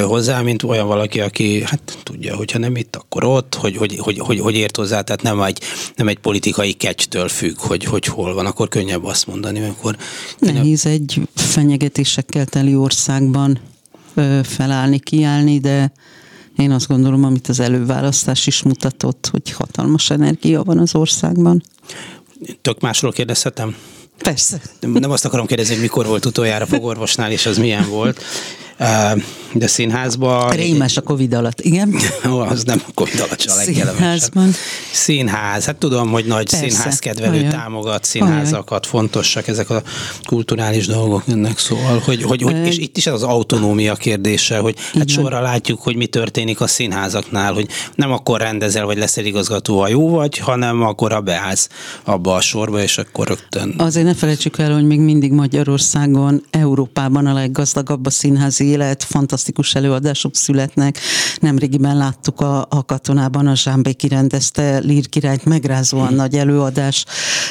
hozzá, 0.03 0.41
mint 0.41 0.63
olyan 0.63 0.87
valaki, 0.87 1.21
aki 1.21 1.63
hát 1.63 1.99
tudja, 2.03 2.37
hogyha 2.37 2.59
nem 2.59 2.77
itt, 2.77 2.97
akkor 2.97 3.25
ott, 3.25 3.55
hogy, 3.55 3.77
hogy, 3.77 3.97
hogy, 3.99 4.19
hogy, 4.19 4.41
hogy 4.41 4.55
ért 4.55 4.77
hozzá, 4.77 5.01
tehát 5.01 5.23
nem 5.23 5.43
egy, 5.43 5.61
nem 5.97 6.09
egy 6.09 6.19
politikai 6.19 6.73
kecstől 6.73 7.29
függ, 7.29 7.59
hogy, 7.59 7.85
hogy 7.85 8.05
hol 8.05 8.35
van, 8.35 8.47
akkor 8.47 8.69
könnyebb 8.69 9.05
azt 9.05 9.27
mondani, 9.27 9.61
amikor... 9.61 9.97
Nehéz 10.39 10.87
egy 10.87 11.21
fenyegetésekkel 11.35 12.47
teli 12.47 12.75
országban 12.75 13.61
felállni, 14.43 14.99
kiállni, 14.99 15.59
de 15.59 15.93
én 16.57 16.71
azt 16.71 16.89
gondolom, 16.89 17.25
amit 17.25 17.49
az 17.49 17.61
előválasztás 17.61 18.47
is 18.47 18.63
mutatott, 18.63 19.29
hogy 19.31 19.51
hatalmas 19.51 20.11
energia 20.11 20.63
van 20.63 20.79
az 20.79 20.95
országban. 20.95 21.63
Tök 22.61 22.81
másról 22.81 23.13
kérdezhetem? 23.13 23.77
Persze. 24.19 24.61
Nem, 24.81 25.11
azt 25.11 25.25
akarom 25.25 25.47
kérdezni, 25.47 25.73
hogy 25.73 25.83
mikor 25.83 26.07
volt 26.07 26.25
utoljára 26.25 26.67
fogorvosnál, 26.67 27.31
és 27.31 27.47
az 27.47 27.59
milyen 27.59 27.89
volt. 27.89 28.23
De 29.53 29.67
színházban... 29.67 30.51
Rémes 30.51 30.97
a 30.97 31.01
Covid 31.01 31.35
alatt, 31.35 31.61
igen. 31.61 31.95
Ó, 32.31 32.39
az 32.39 32.65
nem 32.65 32.83
a 32.87 32.91
Covid 32.95 33.21
alatt 33.21 33.45
a 33.47 33.51
Színházban. 33.51 34.51
Színház, 34.93 35.65
hát 35.65 35.77
tudom, 35.77 36.11
hogy 36.11 36.25
nagy 36.25 36.51
Persze. 36.51 36.69
színházkedvelő 36.69 37.39
Olyan. 37.39 37.51
támogat 37.51 38.05
színházakat, 38.05 38.71
Olyan. 38.71 38.83
fontosak 38.83 39.49
ezek 39.49 39.71
a 39.71 39.83
kulturális 40.25 40.87
dolgok 40.87 41.23
ennek 41.29 41.59
szóval, 41.59 42.03
hogy, 42.05 42.23
hogy, 42.23 42.43
hogy 42.43 42.67
és 42.67 42.79
itt 42.79 42.97
is 42.97 43.07
az 43.07 43.23
autonómia 43.23 43.95
kérdése, 43.95 44.59
hogy 44.59 44.77
hát 44.95 45.09
sorra 45.09 45.41
látjuk, 45.41 45.83
hogy 45.83 45.97
mi 45.97 46.07
történik 46.07 46.61
a 46.61 46.67
színházaknál, 46.67 47.53
hogy 47.53 47.69
nem 47.95 48.13
akkor 48.13 48.41
rendezel, 48.41 48.85
vagy 48.85 48.99
leszel 48.99 49.25
igazgató, 49.25 49.81
ha 49.81 49.89
jó 49.89 50.09
vagy, 50.09 50.39
hanem 50.39 50.83
akkor 50.83 51.13
a 51.13 51.21
beállsz 51.21 51.69
abba 52.05 52.35
a 52.35 52.41
sorba, 52.41 52.83
és 52.83 52.99
akkor 52.99 53.27
rögtön. 53.27 53.75
Azért 53.79 54.07
ne 54.07 54.15
felejtsük 54.15 54.59
el, 54.59 54.73
hogy 54.73 54.87
még 54.87 55.01
mindig 55.01 55.33
Magyarországon, 55.33 56.45
Európában 56.51 57.27
a 57.27 57.33
leggazdagabb 57.33 58.07
a 58.07 58.11
színházi 58.11 58.68
élet, 58.69 59.03
fantasztikus 59.03 59.75
előadások 59.75 60.37
születnek. 60.37 60.99
Nemrégiben 61.41 61.97
láttuk 61.97 62.41
a, 62.41 62.67
a 62.69 62.85
katonában, 62.85 63.47
a 63.47 63.57
Zsámbéki 63.57 64.09
rendezte 64.09 64.79
Lír 64.79 65.09
királyt, 65.09 65.45
megrázóan 65.45 66.15
nagy 66.15 66.35
előadás. 66.35 67.05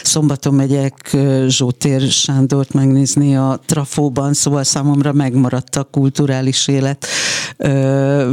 Szombaton 0.03 0.53
megyek 0.53 1.18
Zsótér 1.47 2.01
Sándort 2.01 2.74
megnézni 2.74 3.36
a 3.36 3.59
Trafóban, 3.65 4.34
szóval 4.34 4.63
számomra 4.63 5.13
megmaradt 5.13 5.76
a 5.76 5.84
kulturális 5.84 6.68
élet 6.68 7.07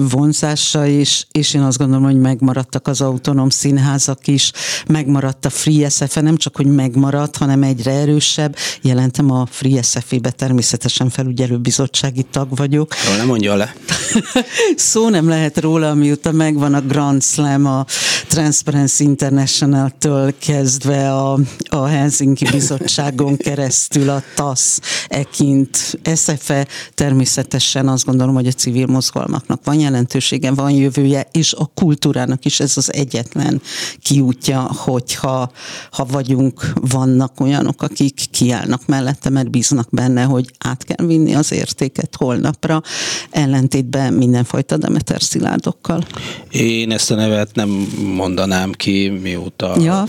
vonzása 0.08 0.86
is, 0.86 1.26
és 1.32 1.54
én 1.54 1.62
azt 1.62 1.78
gondolom, 1.78 2.04
hogy 2.04 2.18
megmaradtak 2.18 2.88
az 2.88 3.00
autonóm 3.00 3.48
színházak 3.48 4.26
is, 4.26 4.52
megmaradt 4.86 5.44
a 5.44 5.50
Free 5.50 5.88
SF, 5.88 6.14
nem 6.14 6.36
csak, 6.36 6.56
hogy 6.56 6.66
megmaradt, 6.66 7.36
hanem 7.36 7.62
egyre 7.62 7.90
erősebb. 7.90 8.56
Jelentem 8.82 9.30
a 9.30 9.46
Free 9.50 9.82
SF-be 9.82 10.30
természetesen 10.30 11.08
felügyelőbizottsági 11.08 12.22
tag 12.22 12.56
vagyok. 12.56 12.73
Jól 12.74 13.16
nem 13.16 13.26
mondja 13.26 13.54
le. 13.54 13.74
Szó 14.76 15.08
nem 15.08 15.28
lehet 15.28 15.60
róla, 15.60 15.94
miután 15.94 16.34
megvan 16.34 16.74
a 16.74 16.80
Grand 16.80 17.22
Slam, 17.22 17.66
a 17.66 17.86
Transparency 18.28 19.04
International-től 19.04 20.34
kezdve 20.38 21.12
a, 21.12 21.38
a 21.68 21.86
Helsinki 21.86 22.46
Bizottságon 22.50 23.36
keresztül 23.36 24.08
a 24.10 24.22
TASZ, 24.34 24.80
ekint, 25.08 25.98
SFE, 26.14 26.66
természetesen 26.94 27.88
azt 27.88 28.04
gondolom, 28.04 28.34
hogy 28.34 28.46
a 28.46 28.52
civil 28.52 28.86
mozgalmaknak 28.86 29.60
van 29.64 29.78
jelentősége, 29.78 30.50
van 30.50 30.70
jövője, 30.70 31.28
és 31.32 31.52
a 31.52 31.70
kultúrának 31.74 32.44
is 32.44 32.60
ez 32.60 32.76
az 32.76 32.92
egyetlen 32.92 33.62
kiútja, 34.02 34.60
hogyha 34.60 35.50
ha 35.90 36.04
vagyunk, 36.04 36.72
vannak 36.74 37.40
olyanok, 37.40 37.82
akik 37.82 38.20
kiállnak 38.30 38.86
mellette, 38.86 39.30
mert 39.30 39.50
bíznak 39.50 39.88
benne, 39.90 40.22
hogy 40.22 40.50
át 40.58 40.84
kell 40.84 41.06
vinni 41.06 41.34
az 41.34 41.52
értéket 41.52 42.16
holnapra, 42.64 42.82
ellentétben 43.30 44.12
mindenfajta 44.12 44.76
Demeter 44.76 45.22
szilárdokkal. 45.22 46.04
Én 46.50 46.92
ezt 46.92 47.10
a 47.10 47.14
nevet 47.14 47.54
nem 47.54 47.68
mondanám 48.14 48.72
ki, 48.72 49.08
mióta... 49.22 49.76
Ja, 49.80 50.06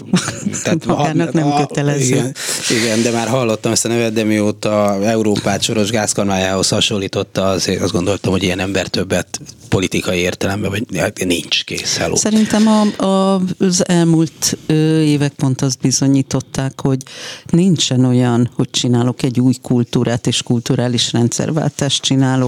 tehát, 0.64 0.86
magának 0.96 1.34
nem 1.34 1.54
kötelező. 1.56 2.06
Igen, 2.06 2.34
igen, 2.82 3.02
de 3.02 3.12
már 3.12 3.28
hallottam 3.28 3.72
ezt 3.72 3.86
a 3.86 3.88
nevet, 3.88 4.14
de 4.14 4.24
mióta 4.24 5.00
Európát 5.04 5.62
Soros 5.62 5.90
gázkarmájához 5.90 6.70
hasonlította, 6.70 7.50
azért 7.50 7.82
azt 7.82 7.92
gondoltam, 7.92 8.32
hogy 8.32 8.44
ilyen 8.44 8.60
ember 8.60 8.88
többet 8.88 9.40
politikai 9.70 10.20
értelemben, 10.20 10.70
vagy 10.70 10.84
hát 10.98 11.26
nincs 11.26 11.64
kész. 11.64 11.98
Hello. 11.98 12.16
Szerintem 12.16 12.68
a, 12.68 13.04
a, 13.04 13.42
az 13.60 13.88
elmúlt 13.88 14.58
évek 15.04 15.34
pont 15.34 15.62
azt 15.62 15.80
bizonyították, 15.80 16.82
hogy 16.82 16.98
nincsen 17.46 18.06
olyan, 18.06 18.50
hogy 18.56 18.70
csinálok 18.70 19.24
egy 19.24 19.40
új 19.40 19.54
kultúrát 19.62 20.28
és 20.28 20.44
kulturális 20.44 21.12
rendszerváltást 21.12 22.02
csinálok. 22.02 22.45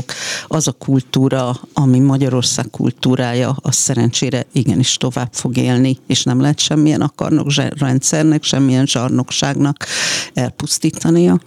Az 0.48 0.68
a 0.68 0.72
kultúra, 0.72 1.60
ami 1.74 2.00
Magyarország 2.00 2.70
kultúrája, 2.72 3.58
az 3.62 3.76
szerencsére 3.76 4.46
igenis 4.52 4.98
tovább 4.98 5.30
fog 5.32 5.58
élni, 5.58 5.98
és 6.08 6.24
nem 6.24 6.42
lehet 6.42 6.60
semmilyen 6.60 7.02
akarnok 7.02 7.48
rendszernek, 7.80 8.44
semmilyen 8.44 8.86
zsarnokságnak 8.86 9.86
elpusztítania. 10.34 11.40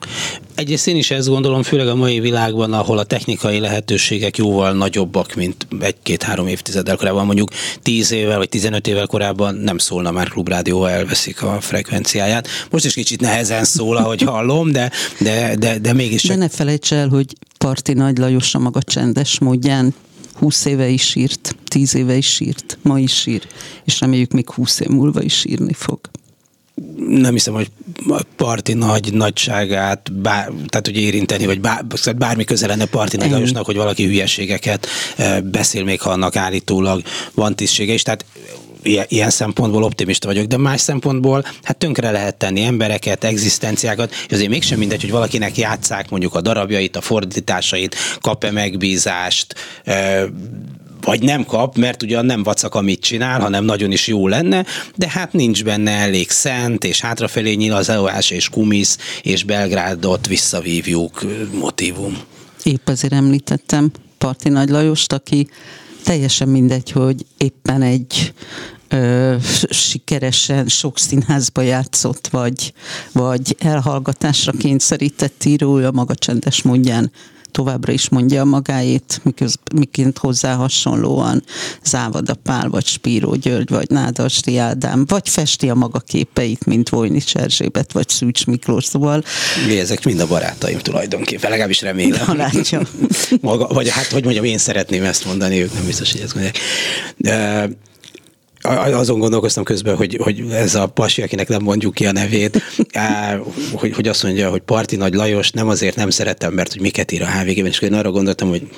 Egyrészt 0.55 0.87
én 0.87 0.97
is 0.97 1.11
ezt 1.11 1.29
gondolom, 1.29 1.63
főleg 1.63 1.89
a 1.89 1.95
mai 1.95 2.21
világban, 2.21 2.73
ahol 2.73 2.99
a 2.99 3.05
technikai 3.05 3.59
lehetőségek 3.59 4.37
jóval 4.37 4.73
nagyobbak, 4.73 5.35
mint 5.35 5.67
egy-két-három 5.81 6.47
évtizeddel 6.47 6.97
korábban, 6.97 7.27
mondjuk 7.27 7.51
10 7.83 8.13
évvel 8.13 8.39
vagy 8.39 8.49
15 8.49 8.87
évvel 8.87 9.07
korábban 9.07 9.55
nem 9.55 9.79
szólna 9.79 10.11
már 10.11 10.29
klubrádió, 10.29 10.85
elveszik 10.85 11.43
a 11.43 11.61
frekvenciáját. 11.61 12.49
Most 12.71 12.85
is 12.85 12.95
kicsit 12.95 13.21
nehezen 13.21 13.65
szól, 13.65 13.97
ahogy 13.97 14.23
hallom, 14.23 14.73
de, 14.73 14.91
de, 15.21 15.57
de, 15.57 15.79
de 15.79 15.93
mégis. 15.93 16.23
De 16.23 16.37
ne 16.37 16.49
felejts 16.49 16.93
el, 16.93 17.09
hogy 17.09 17.27
Parti 17.59 17.93
Nagy 17.93 18.19
Lajos 18.19 18.39
a 18.55 18.59
maga 18.59 18.82
csendes 18.82 19.38
módján. 19.38 19.95
20 20.34 20.64
éve 20.64 20.88
is 20.88 21.14
írt, 21.14 21.57
10 21.64 21.95
éve 21.95 22.16
is 22.16 22.41
írt, 22.41 22.78
ma 22.82 22.99
is 22.99 23.26
ír, 23.26 23.47
és 23.84 24.01
reméljük 24.01 24.32
még 24.32 24.51
20 24.51 24.80
év 24.80 24.88
múlva 24.88 25.22
is 25.22 25.45
írni 25.45 25.72
fog. 25.72 25.99
Nem 27.09 27.32
hiszem, 27.32 27.55
hogy 27.55 27.70
parti 28.36 28.72
nagy 28.72 29.12
nagyságát, 29.12 30.12
bár, 30.12 30.47
tehát 30.47 30.86
hogy 30.86 30.97
érinteni, 30.97 31.47
vagy 31.47 31.61
bár, 31.61 31.84
bármi 32.16 32.45
köze 32.45 32.66
lenne 32.66 32.84
parti 32.84 33.16
nagy 33.16 33.57
hogy 33.64 33.76
valaki 33.76 34.05
hülyeségeket 34.05 34.86
eh, 35.16 35.41
beszél, 35.41 35.84
még 35.84 36.01
ha 36.01 36.11
annak 36.11 36.36
állítólag 36.36 37.03
van 37.34 37.57
tisztsége 37.57 37.93
is. 37.93 38.03
Tehát 38.03 38.24
ilyen 38.83 39.31
szempontból 39.31 39.83
optimista 39.83 40.26
vagyok, 40.26 40.47
de 40.47 40.57
más 40.57 40.81
szempontból 40.81 41.45
hát 41.62 41.76
tönkre 41.76 42.11
lehet 42.11 42.37
tenni 42.37 42.62
embereket, 42.62 43.24
egzisztenciákat, 43.24 44.12
és 44.12 44.33
azért 44.33 44.51
mégsem 44.51 44.78
mindegy, 44.78 45.01
hogy 45.01 45.11
valakinek 45.11 45.57
játszák 45.57 46.11
mondjuk 46.11 46.35
a 46.35 46.41
darabjait, 46.41 46.97
a 46.97 47.01
fordításait, 47.01 47.97
kap-e 48.20 48.51
megbízást, 48.51 49.55
vagy 51.01 51.22
nem 51.22 51.45
kap, 51.45 51.76
mert 51.76 52.03
ugyan 52.03 52.24
nem 52.24 52.43
vacak, 52.43 52.74
amit 52.74 53.01
csinál, 53.01 53.41
hanem 53.41 53.64
nagyon 53.64 53.93
is 53.93 54.07
jó 54.07 54.28
lenne, 54.28 54.64
de 54.97 55.09
hát 55.09 55.33
nincs 55.33 55.64
benne 55.64 55.91
elég 55.91 56.31
szent, 56.31 56.85
és 56.85 57.01
hátrafelé 57.01 57.53
nyilazolás, 57.53 58.31
és 58.31 58.49
kumisz, 58.49 58.99
és 59.22 59.45
Belgrádot 59.45 60.26
visszavívjuk 60.26 61.24
motivum. 61.53 62.18
Épp 62.62 62.89
azért 62.89 63.12
említettem 63.12 63.91
Parti 64.18 64.49
Nagy 64.49 64.68
Lajost, 64.68 65.12
aki 65.12 65.49
teljesen 66.05 66.49
mindegy, 66.49 66.91
hogy 66.91 67.27
éppen 67.37 67.83
egy 67.83 68.35
ö, 68.89 69.37
sikeresen 69.71 70.69
sok 70.69 70.99
színházba 70.99 71.63
játszott, 71.63 72.27
vagy, 72.27 72.73
vagy 73.13 73.57
elhallgatásra 73.59 74.53
kényszerített 74.53 75.45
írója 75.45 75.91
maga 75.91 76.15
csendes 76.15 76.63
módján 76.63 77.11
továbbra 77.51 77.93
is 77.93 78.09
mondja 78.09 78.45
magáét, 78.45 79.23
miként 79.75 80.19
hozzá 80.19 80.55
hasonlóan 80.55 81.45
Závada 81.85 82.35
Pál, 82.35 82.69
vagy 82.69 82.87
Spíró 82.87 83.35
György, 83.35 83.71
vagy 83.71 83.91
Nádasdi 83.91 84.59
Ádám, 84.59 85.05
vagy 85.07 85.29
festi 85.29 85.69
a 85.69 85.75
maga 85.75 85.99
képeit, 85.99 86.67
mint 86.67 86.89
Vojnics 86.89 87.37
Erzsébet, 87.37 87.93
vagy 87.93 88.09
Szűcs 88.09 88.47
Miklós, 88.47 88.85
szóval... 88.85 89.25
Mi 89.67 89.79
ezek 89.79 90.05
mind 90.05 90.21
a 90.21 90.27
barátaim 90.27 90.79
tulajdonképpen, 90.79 91.51
legalábbis 91.51 91.81
remélem. 91.81 92.27
Ha 92.27 92.35
látja. 92.35 92.83
Maga, 93.41 93.67
vagy 93.67 93.89
hát, 93.89 94.07
hogy 94.07 94.25
mondjam, 94.25 94.45
én 94.45 94.59
szeretném 94.59 95.05
ezt 95.05 95.25
mondani, 95.25 95.63
ők 95.63 95.73
nem 95.75 95.87
biztos, 95.87 96.13
hogy 96.13 96.21
ezt 96.21 96.35
mondják. 96.35 96.59
De, 97.17 97.69
azon 98.63 99.19
gondolkoztam 99.19 99.65
közben, 99.65 99.97
hogy, 99.97 100.19
hogy 100.23 100.45
ez 100.51 100.75
a 100.75 100.87
pasi, 100.87 101.23
akinek 101.23 101.49
nem 101.49 101.63
mondjuk 101.63 101.95
ki 101.95 102.07
a 102.07 102.13
nevét, 102.13 102.63
hogy, 103.73 103.95
hogy 103.95 104.09
azt 104.09 104.23
mondja, 104.23 104.51
hogy 104.51 104.61
Parti 104.61 104.97
Nagy 104.97 105.15
Lajos 105.15 105.51
nem 105.51 105.69
azért 105.69 105.97
nem 105.97 106.11
szeretem, 106.11 106.53
mert 106.53 106.73
hogy 106.73 106.81
miket 106.81 107.13
ír 107.13 107.23
a 107.23 107.31
HVG-ben, 107.31 107.67
és 107.67 107.81
én 107.81 107.95
arra 107.95 108.11
gondoltam, 108.11 108.49
hogy 108.49 108.69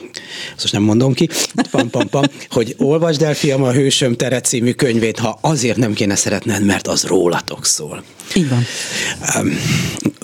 azt 0.55 0.63
most 0.63 0.73
nem 0.73 0.83
mondom 0.83 1.13
ki, 1.13 1.29
pam, 1.71 1.91
pam, 1.91 2.09
pam, 2.09 2.25
hogy 2.49 2.75
olvasd 2.79 3.23
el, 3.23 3.35
fiam, 3.35 3.63
a 3.63 3.73
Hősöm 3.73 4.17
tere 4.17 4.41
című 4.41 4.73
könyvét, 4.73 5.19
ha 5.19 5.39
azért 5.41 5.77
nem 5.77 5.93
kéne 5.93 6.15
szeretned, 6.15 6.65
mert 6.65 6.87
az 6.87 7.05
rólatok 7.05 7.65
szól. 7.65 8.03
Így 8.35 8.49
van. 8.49 8.65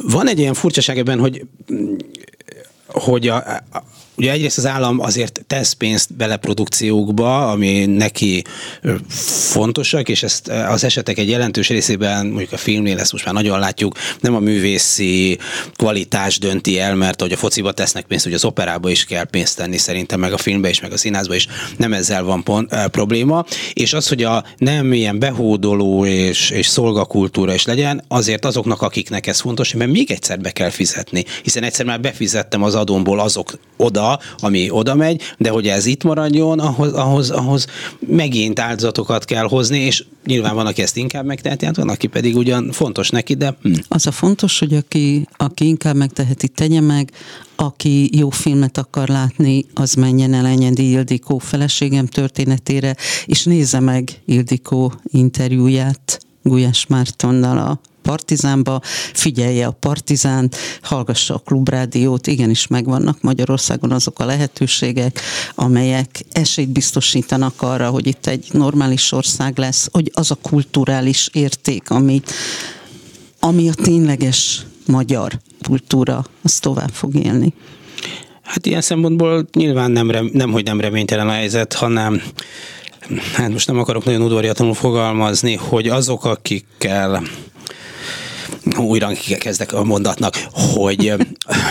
Van 0.03 0.29
egy 0.29 0.39
ilyen 0.39 0.55
furcsaság 0.55 0.99
ebben, 0.99 1.19
hogy 1.19 1.45
hogy 2.87 3.29
a, 3.29 3.37
a, 3.37 3.85
Ugye 4.19 4.31
egyrészt 4.31 4.59
az 4.59 4.67
állam 4.67 5.01
azért 5.01 5.45
tesz 5.47 5.73
pénzt 5.73 6.17
bele 6.17 6.37
produkciókba, 6.37 7.51
ami 7.51 7.87
neki 7.87 8.45
fontosak, 9.51 10.09
és 10.09 10.23
ezt 10.23 10.49
az 10.49 10.85
esetek 10.85 11.19
egy 11.19 11.29
jelentős 11.29 11.69
részében, 11.69 12.27
mondjuk 12.27 12.53
a 12.53 12.57
filmnél 12.57 12.99
ezt 12.99 13.13
most 13.13 13.25
már 13.25 13.35
nagyon 13.35 13.59
látjuk, 13.59 13.95
nem 14.21 14.35
a 14.35 14.39
művészi 14.39 15.39
kvalitás 15.77 16.39
dönti 16.39 16.79
el, 16.79 16.95
mert 16.95 17.21
hogy 17.21 17.33
a 17.33 17.37
fociba 17.37 17.73
tesznek 17.73 18.05
pénzt, 18.05 18.25
hogy 18.25 18.35
az 18.35 18.45
operába 18.45 18.91
is 18.91 19.05
kell 19.05 19.25
pénzt 19.25 19.57
tenni 19.57 19.77
szerintem, 19.77 20.21
meg 20.21 20.33
a 20.33 20.37
filmbe 20.37 20.69
is, 20.69 20.81
meg 20.81 20.93
a 20.93 20.97
színházba 20.97 21.35
is, 21.35 21.47
nem 21.77 21.93
ezzel 21.93 22.23
van 22.23 22.43
pont, 22.43 22.73
e, 22.73 22.89
probléma. 22.89 23.45
És 23.73 23.93
az, 23.93 24.09
hogy 24.09 24.23
a 24.23 24.45
nem 24.57 24.93
ilyen 24.93 25.19
behódoló 25.19 26.07
és, 26.07 26.51
és 26.51 26.67
szolgakultúra 26.67 27.55
is 27.55 27.65
legyen, 27.65 28.05
azért 28.09 28.45
azoknak, 28.45 28.83
akiknek 28.83 29.27
ez 29.27 29.41
fontos, 29.41 29.73
mert 29.73 29.91
még 29.91 30.11
egyszer 30.11 30.41
be 30.41 30.51
kell 30.51 30.71
fizetni, 30.71 31.25
hiszen 31.43 31.63
egyszer 31.63 31.87
már 31.87 32.01
befizettem 32.01 32.63
az 32.63 32.75
adomból 32.75 33.21
azok 33.21 33.59
oda, 33.77 34.08
ami 34.39 34.71
oda 34.71 34.95
megy, 34.95 35.23
de 35.39 35.51
hogy 35.51 35.69
ez 35.69 35.87
itt 35.87 36.05
maradjon, 36.05 36.59
ahhoz, 36.59 36.93
ahhoz, 36.93 37.31
ahhoz 37.31 37.67
megint 38.07 38.59
áldozatokat 38.59 39.25
kell 39.25 39.45
hozni, 39.45 39.79
és 39.79 40.05
nyilván 40.27 40.55
van, 40.55 40.67
aki 40.67 40.83
ezt 40.83 40.97
inkább 40.97 41.25
megteheti, 41.25 41.65
hát 41.65 41.77
van, 41.77 41.89
aki 41.89 42.07
pedig 42.07 42.37
ugyan 42.37 42.71
fontos 42.73 43.11
neki, 43.11 43.35
de... 43.35 43.57
Hm. 43.63 43.73
Az 43.89 44.07
a 44.07 44.11
fontos, 44.11 44.59
hogy 44.59 44.75
aki, 44.75 45.27
aki 45.37 45.67
inkább 45.67 45.97
megteheti, 45.97 46.49
tegye 46.49 46.81
meg, 46.81 47.11
aki 47.57 48.19
jó 48.19 48.31
filmet 48.31 48.79
akar 48.79 49.09
látni, 49.09 49.65
az 49.75 49.95
menjen 49.95 50.35
el 50.35 50.47
Enyedi 50.47 50.91
Ildikó 50.91 51.39
feleségem 51.39 52.07
történetére, 52.07 52.97
és 53.27 53.45
nézze 53.45 53.81
meg 53.81 54.21
Ildikó 54.25 54.93
interjúját 55.05 56.21
Gulyás 56.43 56.87
Mártonnal 56.87 57.59
a 57.59 57.81
Partizánba, 58.09 58.81
figyelje 59.13 59.67
a 59.67 59.71
Partizánt, 59.71 60.57
hallgassa 60.83 61.35
a 61.35 61.39
klubrádiót, 61.39 62.27
igenis 62.27 62.67
megvannak 62.67 63.21
Magyarországon 63.21 63.93
azok 63.93 64.19
a 64.19 64.25
lehetőségek, 64.25 65.21
amelyek 65.55 66.25
esélyt 66.33 66.69
biztosítanak 66.69 67.63
arra, 67.63 67.91
hogy 67.91 68.07
itt 68.07 68.27
egy 68.27 68.49
normális 68.53 69.13
ország 69.13 69.59
lesz, 69.59 69.89
hogy 69.93 70.11
az 70.15 70.31
a 70.31 70.35
kulturális 70.35 71.29
érték, 71.33 71.91
ami, 71.91 72.23
ami 73.41 73.69
a 73.69 73.75
tényleges 73.75 74.63
magyar 74.87 75.39
kultúra, 75.63 76.25
az 76.43 76.59
tovább 76.59 76.91
fog 76.93 77.15
élni. 77.15 77.53
Hát 78.43 78.67
ilyen 78.67 78.81
szempontból 78.81 79.49
nyilván 79.53 79.91
nem, 79.91 80.11
nem 80.33 80.51
hogy 80.51 80.65
nem 80.65 80.81
reménytelen 80.81 81.29
a 81.29 81.33
helyzet, 81.33 81.73
hanem 81.73 82.23
hát 83.33 83.53
most 83.53 83.67
nem 83.67 83.79
akarok 83.79 84.05
nagyon 84.05 84.23
udvariatlanul 84.23 84.75
fogalmazni, 84.75 85.55
hogy 85.55 85.89
azok, 85.89 86.25
akikkel 86.25 87.23
újra 88.77 89.11
kezdek 89.39 89.73
a 89.73 89.85
mondatnak, 89.85 90.37
hogy 90.53 91.15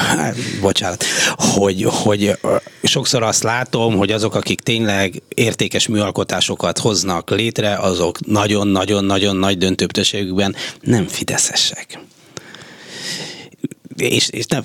bocsánat, 0.62 1.04
hogy, 1.38 1.84
hogy 1.90 2.38
sokszor 2.84 3.24
azt 3.24 3.44
látom, 3.44 3.98
hogy 3.98 4.12
azok, 4.12 4.36
akik 4.36 4.62
tényleg 4.62 5.22
értékes 5.28 5.88
műalkotásokat 5.88 6.78
hoznak 6.78 7.30
létre, 7.30 7.76
azok 7.76 8.26
nagyon-nagyon-nagyon 8.26 9.36
nagy 9.36 9.58
döntőbb 9.58 9.92
nem 10.82 11.08
fideszesek. 11.08 12.00
És, 13.96 14.30
és 14.30 14.46
nem... 14.46 14.64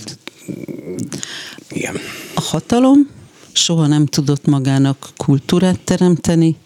Igen. 1.68 1.97
A 2.35 2.41
hatalom 2.41 3.11
soha 3.53 3.87
nem 3.87 4.07
tudott 4.07 4.47
magának 4.47 5.09
kultúrát 5.16 5.80
teremteni, 5.80 6.57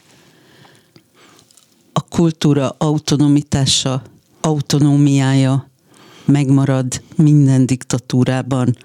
a 1.92 2.00
kultúra 2.00 2.74
autonomitása 2.78 4.02
autonómiája 4.46 5.70
megmarad 6.24 7.02
minden 7.16 7.66
diktatúrában, 7.66 8.76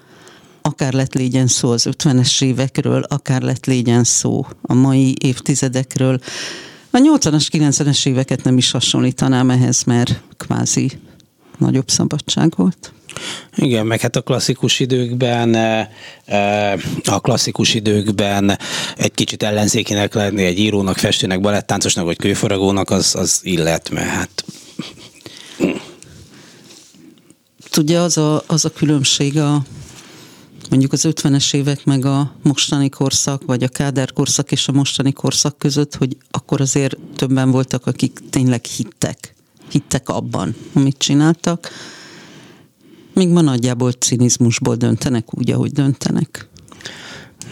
akár 0.62 0.92
lett 0.92 1.14
légyen 1.14 1.46
szó 1.46 1.70
az 1.70 1.88
50-es 1.90 2.42
évekről, 2.42 3.02
akár 3.02 3.42
lett 3.42 3.66
légyen 3.66 4.04
szó 4.04 4.46
a 4.62 4.74
mai 4.74 5.14
évtizedekről. 5.20 6.20
A 6.90 6.98
80-as, 6.98 7.46
90-es 7.52 8.06
éveket 8.06 8.44
nem 8.44 8.56
is 8.56 8.70
hasonlítanám 8.70 9.50
ehhez, 9.50 9.82
mert 9.82 10.20
kvázi 10.36 10.90
nagyobb 11.58 11.90
szabadság 11.90 12.52
volt. 12.56 12.92
Igen, 13.56 13.86
meg 13.86 14.00
hát 14.00 14.16
a 14.16 14.20
klasszikus 14.20 14.80
időkben 14.80 15.54
e, 15.54 15.90
e, 16.24 16.72
a 17.04 17.20
klasszikus 17.20 17.74
időkben 17.74 18.58
egy 18.96 19.12
kicsit 19.14 19.42
ellenzékinek 19.42 20.14
lenni 20.14 20.44
egy 20.44 20.58
írónak, 20.58 20.96
festőnek, 20.96 21.40
balettáncosnak 21.40 22.04
vagy 22.04 22.16
kőforagónak 22.16 22.90
az, 22.90 23.14
az 23.14 23.40
illet, 23.42 23.90
mert 23.90 24.08
hát 24.08 24.44
Ugye 27.76 27.98
az 27.98 28.16
a, 28.16 28.42
az 28.46 28.64
a 28.64 28.70
különbség 28.70 29.38
a 29.38 29.62
mondjuk 30.70 30.92
az 30.92 31.04
50-es 31.08 31.54
évek 31.54 31.84
meg 31.84 32.04
a 32.04 32.32
mostani 32.42 32.88
korszak, 32.88 33.44
vagy 33.44 33.62
a 33.62 33.68
Kádár 33.68 34.12
korszak 34.12 34.52
és 34.52 34.68
a 34.68 34.72
mostani 34.72 35.12
korszak 35.12 35.58
között, 35.58 35.94
hogy 35.94 36.16
akkor 36.30 36.60
azért 36.60 36.96
többen 37.16 37.50
voltak, 37.50 37.86
akik 37.86 38.20
tényleg 38.30 38.64
hittek. 38.64 39.34
Hittek 39.70 40.08
abban, 40.08 40.54
amit 40.72 40.98
csináltak. 40.98 41.68
Míg 43.14 43.28
ma 43.28 43.40
nagyjából 43.40 43.92
cinizmusból 43.92 44.76
döntenek 44.76 45.38
úgy, 45.38 45.50
ahogy 45.50 45.72
döntenek. 45.72 46.48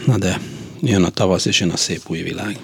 Na 0.05 0.17
de, 0.17 0.41
jön 0.81 1.03
a 1.03 1.09
tavasz 1.09 1.45
és 1.45 1.59
jön 1.59 1.69
a 1.69 1.77
szép 1.77 2.01
új 2.07 2.21
világ. 2.21 2.59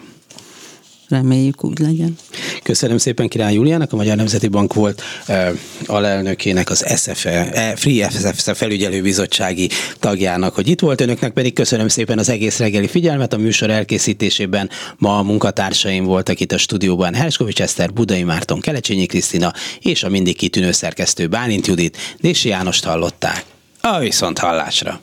Reméljük 1.10 1.64
úgy 1.64 1.80
legyen. 1.80 2.16
Köszönöm 2.64 2.97
szépen 2.97 3.28
Király 3.28 3.53
Juliának, 3.53 3.93
a 3.93 3.95
Magyar 3.95 4.16
Nemzeti 4.16 4.47
Bank 4.47 4.74
volt 4.74 5.01
uh, 5.28 5.49
alelnökének, 5.86 6.70
az 6.70 6.86
SFE, 6.97 7.51
e, 7.51 7.76
Free 7.76 8.10
SFE 8.10 8.53
felügyelőbizottsági 8.53 9.70
tagjának, 9.99 10.55
hogy 10.55 10.68
itt 10.68 10.80
volt 10.80 11.01
önöknek, 11.01 11.32
pedig 11.32 11.53
köszönöm 11.53 11.88
szépen 11.88 12.18
az 12.18 12.30
egész 12.30 12.58
reggeli 12.58 12.88
figyelmet. 12.88 13.34
A 13.34 13.38
műsor 13.38 13.70
elkészítésében 13.70 14.70
ma 14.97 15.18
a 15.18 15.24
munkatársaim 15.24 16.03
voltak 16.03 16.39
itt 16.39 16.51
a 16.51 16.58
stúdióban 16.58 17.14
Herskovics 17.14 17.62
Eszter, 17.62 17.93
Budai 17.93 18.24
Márton, 18.24 18.60
Kelecsényi 18.60 19.05
Krisztina 19.05 19.53
és 19.80 20.03
a 20.03 20.10
mindig 20.10 20.36
kitűnő 20.36 20.72
szerkesztő 20.72 21.28
Bálint 21.28 21.68
Judit, 21.68 21.97
Dési 22.20 22.49
Jánost 22.49 22.84
hallották. 22.84 23.45
A 23.82 23.99
viszont 23.99 24.39
hallásra! 24.39 25.01